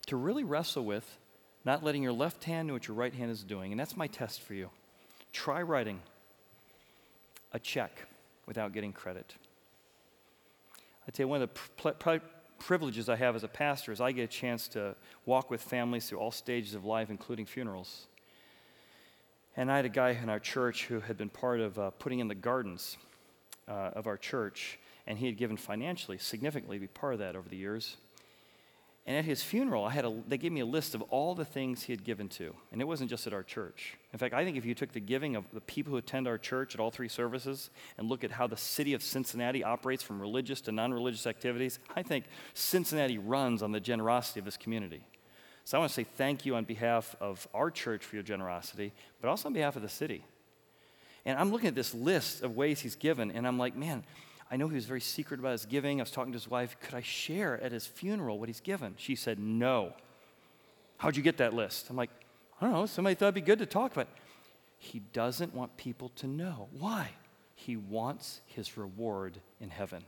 to 0.06 0.16
really 0.16 0.44
wrestle 0.44 0.84
with 0.84 1.18
not 1.64 1.82
letting 1.82 2.02
your 2.02 2.12
left 2.12 2.44
hand 2.44 2.68
know 2.68 2.74
what 2.74 2.86
your 2.86 2.96
right 2.96 3.12
hand 3.12 3.30
is 3.30 3.42
doing. 3.42 3.72
And 3.72 3.80
that's 3.80 3.96
my 3.96 4.06
test 4.06 4.40
for 4.40 4.54
you. 4.54 4.70
Try 5.32 5.62
writing 5.62 6.00
a 7.52 7.58
check 7.58 8.06
without 8.46 8.72
getting 8.72 8.92
credit. 8.92 9.34
I 11.06 11.10
tell 11.10 11.24
you, 11.24 11.28
one 11.28 11.42
of 11.42 11.50
the 11.52 11.92
pr- 11.92 12.24
privileges 12.58 13.08
I 13.08 13.16
have 13.16 13.34
as 13.34 13.44
a 13.44 13.48
pastor 13.48 13.92
is 13.92 14.00
I 14.00 14.12
get 14.12 14.22
a 14.22 14.28
chance 14.28 14.68
to 14.68 14.94
walk 15.24 15.50
with 15.50 15.60
families 15.60 16.08
through 16.08 16.18
all 16.18 16.30
stages 16.30 16.74
of 16.74 16.84
life, 16.84 17.10
including 17.10 17.46
funerals. 17.46 18.06
And 19.56 19.70
I 19.70 19.76
had 19.76 19.84
a 19.84 19.90
guy 19.90 20.10
in 20.10 20.28
our 20.28 20.40
church 20.40 20.86
who 20.86 21.00
had 21.00 21.16
been 21.16 21.30
part 21.30 21.60
of 21.60 21.78
uh, 21.78 21.90
putting 21.90 22.20
in 22.20 22.28
the 22.28 22.34
gardens 22.34 22.96
uh, 23.68 23.90
of 23.94 24.06
our 24.06 24.16
church, 24.16 24.78
and 25.06 25.18
he 25.18 25.26
had 25.26 25.36
given 25.36 25.56
financially, 25.56 26.18
significantly, 26.18 26.76
to 26.76 26.80
be 26.80 26.86
part 26.86 27.14
of 27.14 27.18
that 27.20 27.34
over 27.34 27.48
the 27.48 27.56
years. 27.56 27.96
And 29.06 29.16
at 29.16 29.24
his 29.24 29.40
funeral, 29.40 29.84
I 29.84 29.90
had 29.90 30.04
a, 30.04 30.12
they 30.26 30.36
gave 30.36 30.50
me 30.50 30.60
a 30.60 30.66
list 30.66 30.96
of 30.96 31.02
all 31.02 31.36
the 31.36 31.44
things 31.44 31.84
he 31.84 31.92
had 31.92 32.02
given 32.02 32.28
to. 32.30 32.52
And 32.72 32.80
it 32.80 32.86
wasn't 32.86 33.08
just 33.08 33.24
at 33.28 33.32
our 33.32 33.44
church. 33.44 33.96
In 34.12 34.18
fact, 34.18 34.34
I 34.34 34.44
think 34.44 34.56
if 34.56 34.64
you 34.64 34.74
took 34.74 34.92
the 34.92 35.00
giving 35.00 35.36
of 35.36 35.44
the 35.52 35.60
people 35.60 35.92
who 35.92 35.96
attend 35.96 36.26
our 36.26 36.38
church 36.38 36.74
at 36.74 36.80
all 36.80 36.90
three 36.90 37.06
services 37.06 37.70
and 37.98 38.08
look 38.08 38.24
at 38.24 38.32
how 38.32 38.48
the 38.48 38.56
city 38.56 38.94
of 38.94 39.04
Cincinnati 39.04 39.62
operates 39.62 40.02
from 40.02 40.20
religious 40.20 40.60
to 40.62 40.72
non 40.72 40.92
religious 40.92 41.24
activities, 41.24 41.78
I 41.94 42.02
think 42.02 42.24
Cincinnati 42.54 43.16
runs 43.16 43.62
on 43.62 43.70
the 43.70 43.78
generosity 43.78 44.40
of 44.40 44.44
this 44.44 44.56
community. 44.56 45.04
So 45.64 45.78
I 45.78 45.80
want 45.80 45.90
to 45.90 45.94
say 45.94 46.04
thank 46.04 46.44
you 46.44 46.56
on 46.56 46.64
behalf 46.64 47.14
of 47.20 47.46
our 47.54 47.70
church 47.70 48.04
for 48.04 48.16
your 48.16 48.24
generosity, 48.24 48.92
but 49.20 49.28
also 49.28 49.48
on 49.48 49.52
behalf 49.52 49.76
of 49.76 49.82
the 49.82 49.88
city. 49.88 50.24
And 51.24 51.38
I'm 51.38 51.52
looking 51.52 51.68
at 51.68 51.74
this 51.76 51.94
list 51.94 52.42
of 52.42 52.56
ways 52.56 52.80
he's 52.80 52.96
given, 52.96 53.30
and 53.30 53.46
I'm 53.46 53.58
like, 53.58 53.76
man, 53.76 54.04
I 54.50 54.56
know 54.56 54.68
he 54.68 54.76
was 54.76 54.84
very 54.84 55.00
secret 55.00 55.40
about 55.40 55.52
his 55.52 55.66
giving. 55.66 56.00
I 56.00 56.02
was 56.02 56.10
talking 56.10 56.32
to 56.32 56.36
his 56.36 56.48
wife. 56.48 56.76
Could 56.80 56.94
I 56.94 57.02
share 57.02 57.60
at 57.60 57.72
his 57.72 57.86
funeral 57.86 58.38
what 58.38 58.48
he's 58.48 58.60
given? 58.60 58.94
She 58.96 59.16
said, 59.16 59.38
No. 59.38 59.92
How'd 60.98 61.16
you 61.16 61.22
get 61.22 61.38
that 61.38 61.52
list? 61.52 61.90
I'm 61.90 61.96
like, 61.96 62.10
I 62.60 62.64
don't 62.64 62.72
know. 62.72 62.86
Somebody 62.86 63.14
thought 63.14 63.26
it'd 63.26 63.34
be 63.34 63.40
good 63.42 63.58
to 63.58 63.66
talk 63.66 63.92
about. 63.92 64.08
He 64.78 65.00
doesn't 65.12 65.54
want 65.54 65.76
people 65.76 66.10
to 66.16 66.26
know. 66.26 66.68
Why? 66.78 67.10
He 67.54 67.76
wants 67.76 68.40
his 68.46 68.76
reward 68.76 69.38
in 69.60 69.68
heaven. 69.70 70.04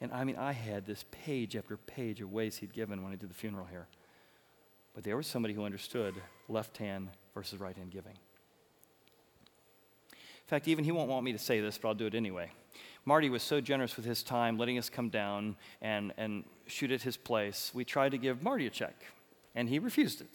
And 0.00 0.12
I 0.12 0.24
mean, 0.24 0.36
I 0.36 0.52
had 0.52 0.86
this 0.86 1.04
page 1.10 1.56
after 1.56 1.76
page 1.76 2.20
of 2.20 2.30
ways 2.30 2.58
he'd 2.58 2.72
given 2.72 3.02
when 3.02 3.12
I 3.12 3.16
did 3.16 3.30
the 3.30 3.34
funeral 3.34 3.66
here. 3.70 3.86
But 4.94 5.04
there 5.04 5.16
was 5.16 5.26
somebody 5.26 5.54
who 5.54 5.64
understood 5.64 6.14
left 6.48 6.76
hand 6.78 7.08
versus 7.34 7.60
right 7.60 7.76
hand 7.76 7.90
giving. 7.90 8.12
In 10.12 10.48
fact, 10.48 10.68
even 10.68 10.84
he 10.84 10.92
won't 10.92 11.08
want 11.08 11.24
me 11.24 11.32
to 11.32 11.38
say 11.38 11.60
this, 11.60 11.76
but 11.78 11.88
I'll 11.88 11.94
do 11.94 12.06
it 12.06 12.14
anyway. 12.14 12.50
Marty 13.06 13.30
was 13.30 13.42
so 13.42 13.60
generous 13.60 13.96
with 13.96 14.04
his 14.04 14.24
time, 14.24 14.58
letting 14.58 14.78
us 14.78 14.90
come 14.90 15.08
down 15.08 15.54
and, 15.80 16.12
and 16.18 16.42
shoot 16.66 16.90
at 16.90 17.02
his 17.02 17.16
place. 17.16 17.70
We 17.72 17.84
tried 17.84 18.10
to 18.10 18.18
give 18.18 18.42
Marty 18.42 18.66
a 18.66 18.70
check, 18.70 18.96
and 19.54 19.68
he 19.68 19.78
refused 19.78 20.20
it. 20.20 20.34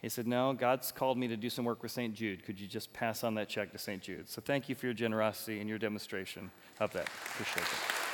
He 0.00 0.08
said, 0.08 0.28
No, 0.28 0.52
God's 0.52 0.92
called 0.92 1.18
me 1.18 1.26
to 1.26 1.36
do 1.36 1.50
some 1.50 1.64
work 1.64 1.82
with 1.82 1.90
St. 1.90 2.14
Jude. 2.14 2.44
Could 2.44 2.60
you 2.60 2.68
just 2.68 2.92
pass 2.92 3.24
on 3.24 3.34
that 3.34 3.48
check 3.48 3.72
to 3.72 3.78
St. 3.78 4.00
Jude? 4.00 4.28
So 4.28 4.40
thank 4.40 4.68
you 4.68 4.76
for 4.76 4.86
your 4.86 4.94
generosity 4.94 5.58
and 5.58 5.68
your 5.68 5.78
demonstration 5.78 6.50
of 6.78 6.92
that. 6.92 7.08
Appreciate 7.34 7.64
it. 7.64 8.06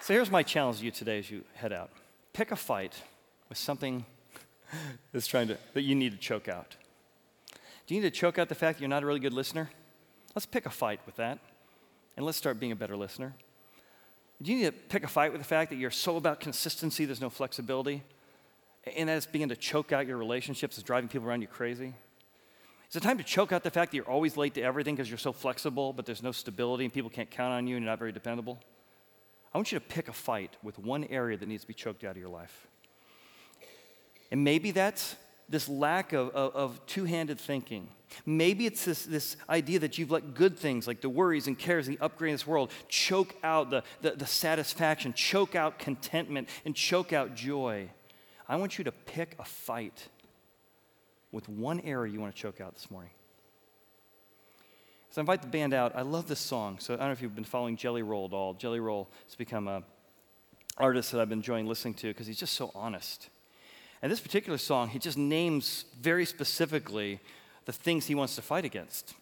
So 0.00 0.14
here's 0.14 0.30
my 0.30 0.42
challenge 0.42 0.78
to 0.78 0.84
you 0.86 0.90
today 0.90 1.18
as 1.18 1.30
you 1.30 1.44
head 1.54 1.72
out 1.72 1.90
pick 2.32 2.50
a 2.50 2.56
fight 2.56 2.94
with 3.48 3.58
something 3.58 4.04
that's 5.12 5.26
trying 5.26 5.48
to, 5.48 5.58
that 5.74 5.82
you 5.82 5.94
need 5.94 6.12
to 6.12 6.18
choke 6.18 6.48
out. 6.48 6.76
Do 7.86 7.94
you 7.94 8.00
need 8.00 8.12
to 8.12 8.18
choke 8.18 8.38
out 8.38 8.48
the 8.48 8.54
fact 8.54 8.78
that 8.78 8.82
you're 8.82 8.88
not 8.88 9.02
a 9.02 9.06
really 9.06 9.20
good 9.20 9.32
listener? 9.32 9.70
Let's 10.34 10.46
pick 10.46 10.66
a 10.66 10.70
fight 10.70 11.00
with 11.06 11.16
that, 11.16 11.38
and 12.16 12.24
let's 12.24 12.38
start 12.38 12.58
being 12.58 12.72
a 12.72 12.76
better 12.76 12.96
listener. 12.96 13.34
Do 14.42 14.52
you 14.52 14.58
need 14.58 14.64
to 14.64 14.72
pick 14.72 15.04
a 15.04 15.08
fight 15.08 15.32
with 15.32 15.40
the 15.40 15.46
fact 15.46 15.70
that 15.70 15.76
you're 15.76 15.90
so 15.90 16.16
about 16.16 16.40
consistency, 16.40 17.04
there's 17.04 17.20
no 17.20 17.30
flexibility, 17.30 18.02
and 18.96 19.08
that's 19.08 19.26
beginning 19.26 19.50
to 19.50 19.60
choke 19.60 19.92
out 19.92 20.06
your 20.06 20.16
relationships, 20.16 20.76
it's 20.76 20.84
driving 20.84 21.08
people 21.08 21.28
around 21.28 21.42
you 21.42 21.46
crazy? 21.46 21.94
Is 22.90 22.96
it 22.96 23.02
time 23.02 23.18
to 23.18 23.24
choke 23.24 23.52
out 23.52 23.62
the 23.62 23.70
fact 23.70 23.90
that 23.90 23.96
you're 23.96 24.08
always 24.08 24.36
late 24.36 24.54
to 24.54 24.62
everything 24.62 24.94
because 24.94 25.10
you're 25.10 25.18
so 25.18 25.32
flexible, 25.32 25.92
but 25.92 26.06
there's 26.06 26.22
no 26.22 26.32
stability 26.32 26.84
and 26.84 26.92
people 26.92 27.10
can't 27.10 27.30
count 27.30 27.52
on 27.52 27.66
you 27.66 27.76
and 27.76 27.84
you're 27.84 27.90
not 27.90 27.98
very 27.98 28.12
dependable? 28.12 28.60
I 29.52 29.58
want 29.58 29.72
you 29.72 29.78
to 29.78 29.84
pick 29.84 30.08
a 30.08 30.12
fight 30.12 30.56
with 30.62 30.78
one 30.78 31.04
area 31.04 31.36
that 31.36 31.48
needs 31.48 31.62
to 31.62 31.68
be 31.68 31.74
choked 31.74 32.04
out 32.04 32.12
of 32.12 32.18
your 32.18 32.28
life. 32.28 32.66
And 34.30 34.44
maybe 34.44 34.70
that's 34.70 35.16
this 35.48 35.68
lack 35.68 36.12
of, 36.12 36.30
of, 36.30 36.54
of 36.54 36.86
two 36.86 37.04
handed 37.04 37.38
thinking. 37.38 37.88
Maybe 38.26 38.66
it's 38.66 38.84
this, 38.84 39.04
this 39.04 39.36
idea 39.48 39.80
that 39.80 39.98
you've 39.98 40.10
let 40.10 40.34
good 40.34 40.56
things 40.56 40.86
like 40.86 41.00
the 41.00 41.08
worries 41.08 41.46
and 41.46 41.58
cares 41.58 41.88
and 41.88 41.98
the 41.98 42.04
upgrade 42.04 42.32
of 42.32 42.40
this 42.40 42.46
world 42.46 42.70
choke 42.88 43.34
out 43.42 43.70
the, 43.70 43.82
the, 44.02 44.12
the 44.12 44.26
satisfaction, 44.26 45.12
choke 45.12 45.54
out 45.54 45.78
contentment, 45.78 46.48
and 46.64 46.74
choke 46.74 47.12
out 47.12 47.34
joy. 47.34 47.90
I 48.48 48.56
want 48.56 48.78
you 48.78 48.84
to 48.84 48.92
pick 48.92 49.34
a 49.38 49.44
fight 49.44 50.08
with 51.32 51.48
one 51.48 51.80
area 51.80 52.12
you 52.12 52.20
want 52.20 52.34
to 52.34 52.40
choke 52.40 52.60
out 52.60 52.74
this 52.74 52.90
morning. 52.90 53.10
So 55.10 55.20
I 55.20 55.22
invite 55.22 55.42
the 55.42 55.48
band 55.48 55.74
out. 55.74 55.94
I 55.94 56.02
love 56.02 56.28
this 56.28 56.40
song. 56.40 56.78
So 56.78 56.94
I 56.94 56.96
don't 56.98 57.06
know 57.06 57.12
if 57.12 57.22
you've 57.22 57.34
been 57.34 57.44
following 57.44 57.76
Jelly 57.76 58.02
Roll 58.02 58.26
at 58.26 58.32
all. 58.32 58.54
Jelly 58.54 58.80
Roll 58.80 59.08
has 59.26 59.34
become 59.36 59.68
a 59.68 59.82
artist 60.76 61.12
that 61.12 61.20
I've 61.20 61.28
been 61.28 61.38
enjoying 61.38 61.66
listening 61.66 61.94
to 61.94 62.08
because 62.08 62.26
he's 62.26 62.38
just 62.38 62.54
so 62.54 62.70
honest. 62.74 63.30
And 64.04 64.12
this 64.12 64.20
particular 64.20 64.58
song, 64.58 64.90
he 64.90 64.98
just 64.98 65.16
names 65.16 65.86
very 65.98 66.26
specifically 66.26 67.20
the 67.64 67.72
things 67.72 68.04
he 68.04 68.14
wants 68.14 68.36
to 68.36 68.42
fight 68.42 68.66
against 68.66 69.14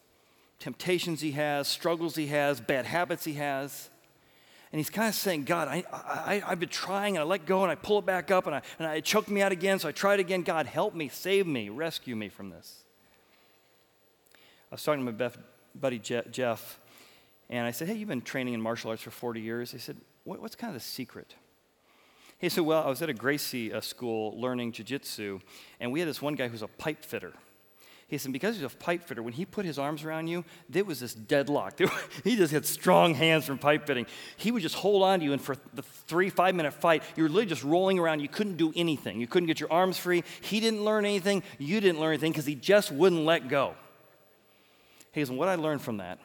temptations 0.59 1.21
he 1.21 1.31
has, 1.33 1.69
struggles 1.69 2.17
he 2.17 2.27
has, 2.27 2.61
bad 2.61 2.85
habits 2.85 3.25
he 3.25 3.35
has. 3.35 3.91
And 4.73 4.81
he's 4.81 4.91
kind 4.91 5.09
of 5.09 5.15
saying, 5.15 5.45
God, 5.45 5.69
I, 5.69 5.85
I, 5.93 6.43
I've 6.45 6.59
been 6.59 6.69
trying 6.69 7.17
and 7.17 7.23
I 7.23 7.25
let 7.25 7.47
go 7.47 7.63
and 7.63 7.71
I 7.71 7.77
pull 7.77 8.01
it 8.01 8.07
back 8.07 8.33
up 8.33 8.47
and, 8.47 8.57
I, 8.57 8.63
and 8.81 8.89
I, 8.89 8.97
it 8.97 9.05
choked 9.05 9.29
me 9.29 9.41
out 9.41 9.53
again, 9.53 9.79
so 9.79 9.89
I 9.89 9.93
tried 9.93 10.19
again. 10.19 10.43
God, 10.43 10.67
help 10.67 10.97
me, 10.97 11.09
save 11.09 11.47
me, 11.47 11.69
rescue 11.69 12.17
me 12.17 12.29
from 12.29 12.51
this. 12.51 12.83
I 14.35 14.75
was 14.75 14.83
talking 14.83 15.07
to 15.07 15.13
my 15.13 15.31
buddy 15.77 16.01
Jeff, 16.01 16.81
and 17.49 17.65
I 17.65 17.71
said, 17.71 17.87
Hey, 17.87 17.95
you've 17.95 18.09
been 18.09 18.21
training 18.21 18.55
in 18.55 18.61
martial 18.61 18.91
arts 18.91 19.03
for 19.03 19.13
40 19.13 19.41
years. 19.41 19.71
He 19.71 19.79
said, 19.79 19.97
what, 20.25 20.41
What's 20.41 20.57
kind 20.57 20.75
of 20.75 20.75
the 20.75 20.85
secret? 20.85 21.37
He 22.43 22.49
said, 22.49 22.65
Well, 22.65 22.83
I 22.83 22.89
was 22.89 23.01
at 23.01 23.09
a 23.09 23.15
Gracie 23.15 23.73
uh, 23.73 23.81
school 23.81 24.39
learning 24.39 24.73
jiu-jitsu, 24.73 25.39
and 25.79 25.93
we 25.93 26.01
had 26.01 26.09
this 26.09 26.21
one 26.21 26.35
guy 26.35 26.49
who's 26.49 26.63
a 26.63 26.69
pipe 26.69 27.05
fitter. 27.05 27.33
He 28.09 28.19
said, 28.19 28.33
because 28.33 28.57
he's 28.57 28.65
a 28.65 28.69
pipe 28.69 29.05
fitter, 29.05 29.23
when 29.23 29.33
he 29.33 29.47
put 29.47 29.65
his 29.65 29.79
arms 29.79 30.05
around 30.05 30.27
you, 30.27 30.45
there 30.69 30.85
was 30.85 31.01
this 31.01 31.15
deadlock. 31.15 31.79
he 32.25 32.37
just 32.37 32.53
had 32.53 32.67
strong 32.67 33.15
hands 33.15 33.47
from 33.47 33.57
pipe 33.57 33.87
fitting. 33.87 34.05
He 34.37 34.51
would 34.51 34.61
just 34.61 34.75
hold 34.75 35.03
on 35.03 35.21
to 35.21 35.25
you, 35.25 35.33
and 35.33 35.41
for 35.41 35.57
the 35.73 35.83
three, 35.83 36.29
five 36.29 36.55
minute 36.55 36.75
fight, 36.75 37.05
you 37.17 37.23
were 37.23 37.31
literally 37.31 37.47
just 37.47 37.65
rolling 37.65 37.99
around. 37.99 38.21
You 38.21 38.29
couldn't 38.29 38.57
do 38.57 38.71
anything. 38.77 39.19
You 39.19 39.27
couldn't 39.27 39.47
get 39.47 39.61
your 39.61 39.73
arms 39.73 39.97
free. 39.97 40.25
He 40.43 40.61
didn't 40.61 40.85
learn 40.85 41.07
anything. 41.07 41.43
You 41.59 41.81
didn't 41.81 42.01
learn 42.01 42.11
anything 42.11 42.33
because 42.33 42.45
he 42.45 42.55
just 42.55 42.93
wouldn't 42.93 43.25
let 43.25 43.49
go. 43.49 43.77
He 45.13 45.25
said, 45.25 45.35
what 45.35 45.49
I 45.49 45.55
learned 45.55 45.81
from 45.81 45.99
that 45.99 46.19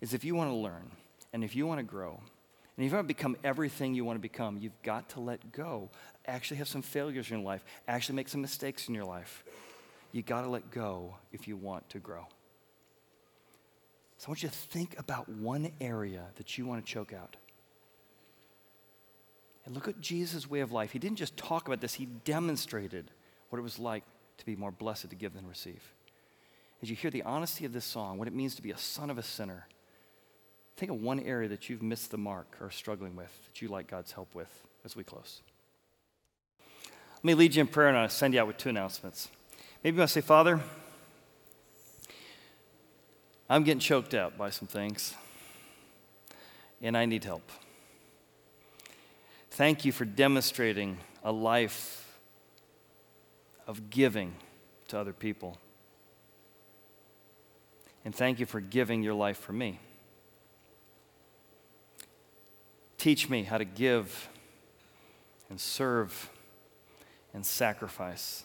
is 0.00 0.14
if 0.14 0.24
you 0.24 0.36
want 0.36 0.50
to 0.50 0.56
learn 0.56 0.90
and 1.32 1.42
if 1.42 1.56
you 1.56 1.66
want 1.66 1.80
to 1.80 1.84
grow, 1.84 2.20
and 2.76 2.84
if 2.84 2.90
you 2.90 2.96
want 2.96 3.06
to 3.06 3.14
become 3.14 3.36
everything 3.44 3.94
you 3.94 4.04
want 4.04 4.16
to 4.16 4.22
become, 4.22 4.58
you've 4.58 4.82
got 4.82 5.10
to 5.10 5.20
let 5.20 5.52
go. 5.52 5.90
Actually, 6.26 6.56
have 6.56 6.68
some 6.68 6.82
failures 6.82 7.30
in 7.30 7.38
your 7.38 7.46
life. 7.46 7.64
Actually, 7.86 8.16
make 8.16 8.28
some 8.28 8.40
mistakes 8.40 8.88
in 8.88 8.94
your 8.94 9.04
life 9.04 9.44
You've 10.14 10.26
got 10.26 10.42
to 10.42 10.48
let 10.48 10.70
go 10.70 11.16
if 11.32 11.48
you 11.48 11.56
want 11.56 11.90
to 11.90 11.98
grow. 11.98 12.28
So 14.16 14.28
I 14.28 14.30
want 14.30 14.44
you 14.44 14.48
to 14.48 14.54
think 14.54 14.96
about 14.96 15.28
one 15.28 15.72
area 15.80 16.26
that 16.36 16.56
you 16.56 16.66
want 16.66 16.86
to 16.86 16.92
choke 16.92 17.12
out. 17.12 17.34
And 19.66 19.74
look 19.74 19.88
at 19.88 20.00
Jesus' 20.00 20.48
way 20.48 20.60
of 20.60 20.70
life. 20.70 20.92
He 20.92 21.00
didn't 21.00 21.18
just 21.18 21.36
talk 21.36 21.66
about 21.66 21.80
this, 21.80 21.94
he 21.94 22.06
demonstrated 22.06 23.10
what 23.48 23.58
it 23.58 23.62
was 23.62 23.80
like 23.80 24.04
to 24.38 24.46
be 24.46 24.54
more 24.54 24.70
blessed 24.70 25.10
to 25.10 25.16
give 25.16 25.34
than 25.34 25.48
receive. 25.48 25.82
As 26.80 26.88
you 26.88 26.94
hear 26.94 27.10
the 27.10 27.22
honesty 27.22 27.64
of 27.64 27.72
this 27.72 27.84
song, 27.84 28.16
what 28.16 28.28
it 28.28 28.34
means 28.34 28.54
to 28.54 28.62
be 28.62 28.70
a 28.70 28.78
son 28.78 29.10
of 29.10 29.18
a 29.18 29.22
sinner, 29.22 29.66
think 30.76 30.90
of 30.90 31.00
one 31.00 31.20
area 31.20 31.48
that 31.48 31.68
you've 31.68 31.82
missed 31.82 32.10
the 32.10 32.18
mark 32.18 32.56
or 32.60 32.70
struggling 32.70 33.16
with 33.16 33.32
that 33.46 33.62
you 33.62 33.68
like 33.68 33.86
God's 33.86 34.12
help 34.12 34.34
with 34.34 34.66
as 34.84 34.96
we 34.96 35.04
close. 35.04 35.40
Let 37.16 37.24
me 37.24 37.34
lead 37.34 37.54
you 37.54 37.62
in 37.62 37.66
prayer 37.66 37.88
and 37.88 37.96
I'll 37.96 38.08
send 38.08 38.34
you 38.34 38.40
out 38.40 38.46
with 38.46 38.58
two 38.58 38.68
announcements. 38.68 39.28
Maybe 39.82 40.00
I 40.02 40.06
say, 40.06 40.20
Father, 40.20 40.60
I'm 43.48 43.62
getting 43.62 43.80
choked 43.80 44.14
out 44.14 44.38
by 44.38 44.48
some 44.50 44.66
things, 44.66 45.14
and 46.80 46.96
I 46.96 47.04
need 47.04 47.24
help. 47.24 47.42
Thank 49.50 49.84
you 49.84 49.92
for 49.92 50.06
demonstrating 50.06 50.96
a 51.22 51.30
life 51.30 52.18
of 53.66 53.90
giving 53.90 54.34
to 54.88 54.98
other 54.98 55.12
people. 55.12 55.58
And 58.04 58.14
thank 58.14 58.40
you 58.40 58.46
for 58.46 58.60
giving 58.60 59.02
your 59.02 59.14
life 59.14 59.38
for 59.38 59.52
me. 59.52 59.78
Teach 62.98 63.28
me 63.28 63.42
how 63.42 63.58
to 63.58 63.64
give 63.64 64.28
and 65.50 65.60
serve 65.60 66.30
and 67.32 67.44
sacrifice 67.44 68.44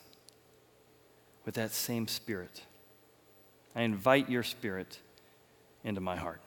with 1.46 1.56
that 1.56 1.72
same 1.72 2.08
spirit. 2.08 2.64
I 3.76 3.84
invite 3.84 4.30
your 4.30 4.44
spirit 4.44 5.00
into 5.84 6.02
my 6.02 6.16
heart. 6.16 6.42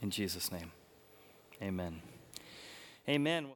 In 0.00 0.10
Jesus' 0.10 0.50
name, 0.50 0.72
amen. 1.60 2.00
Amen. 3.08 3.44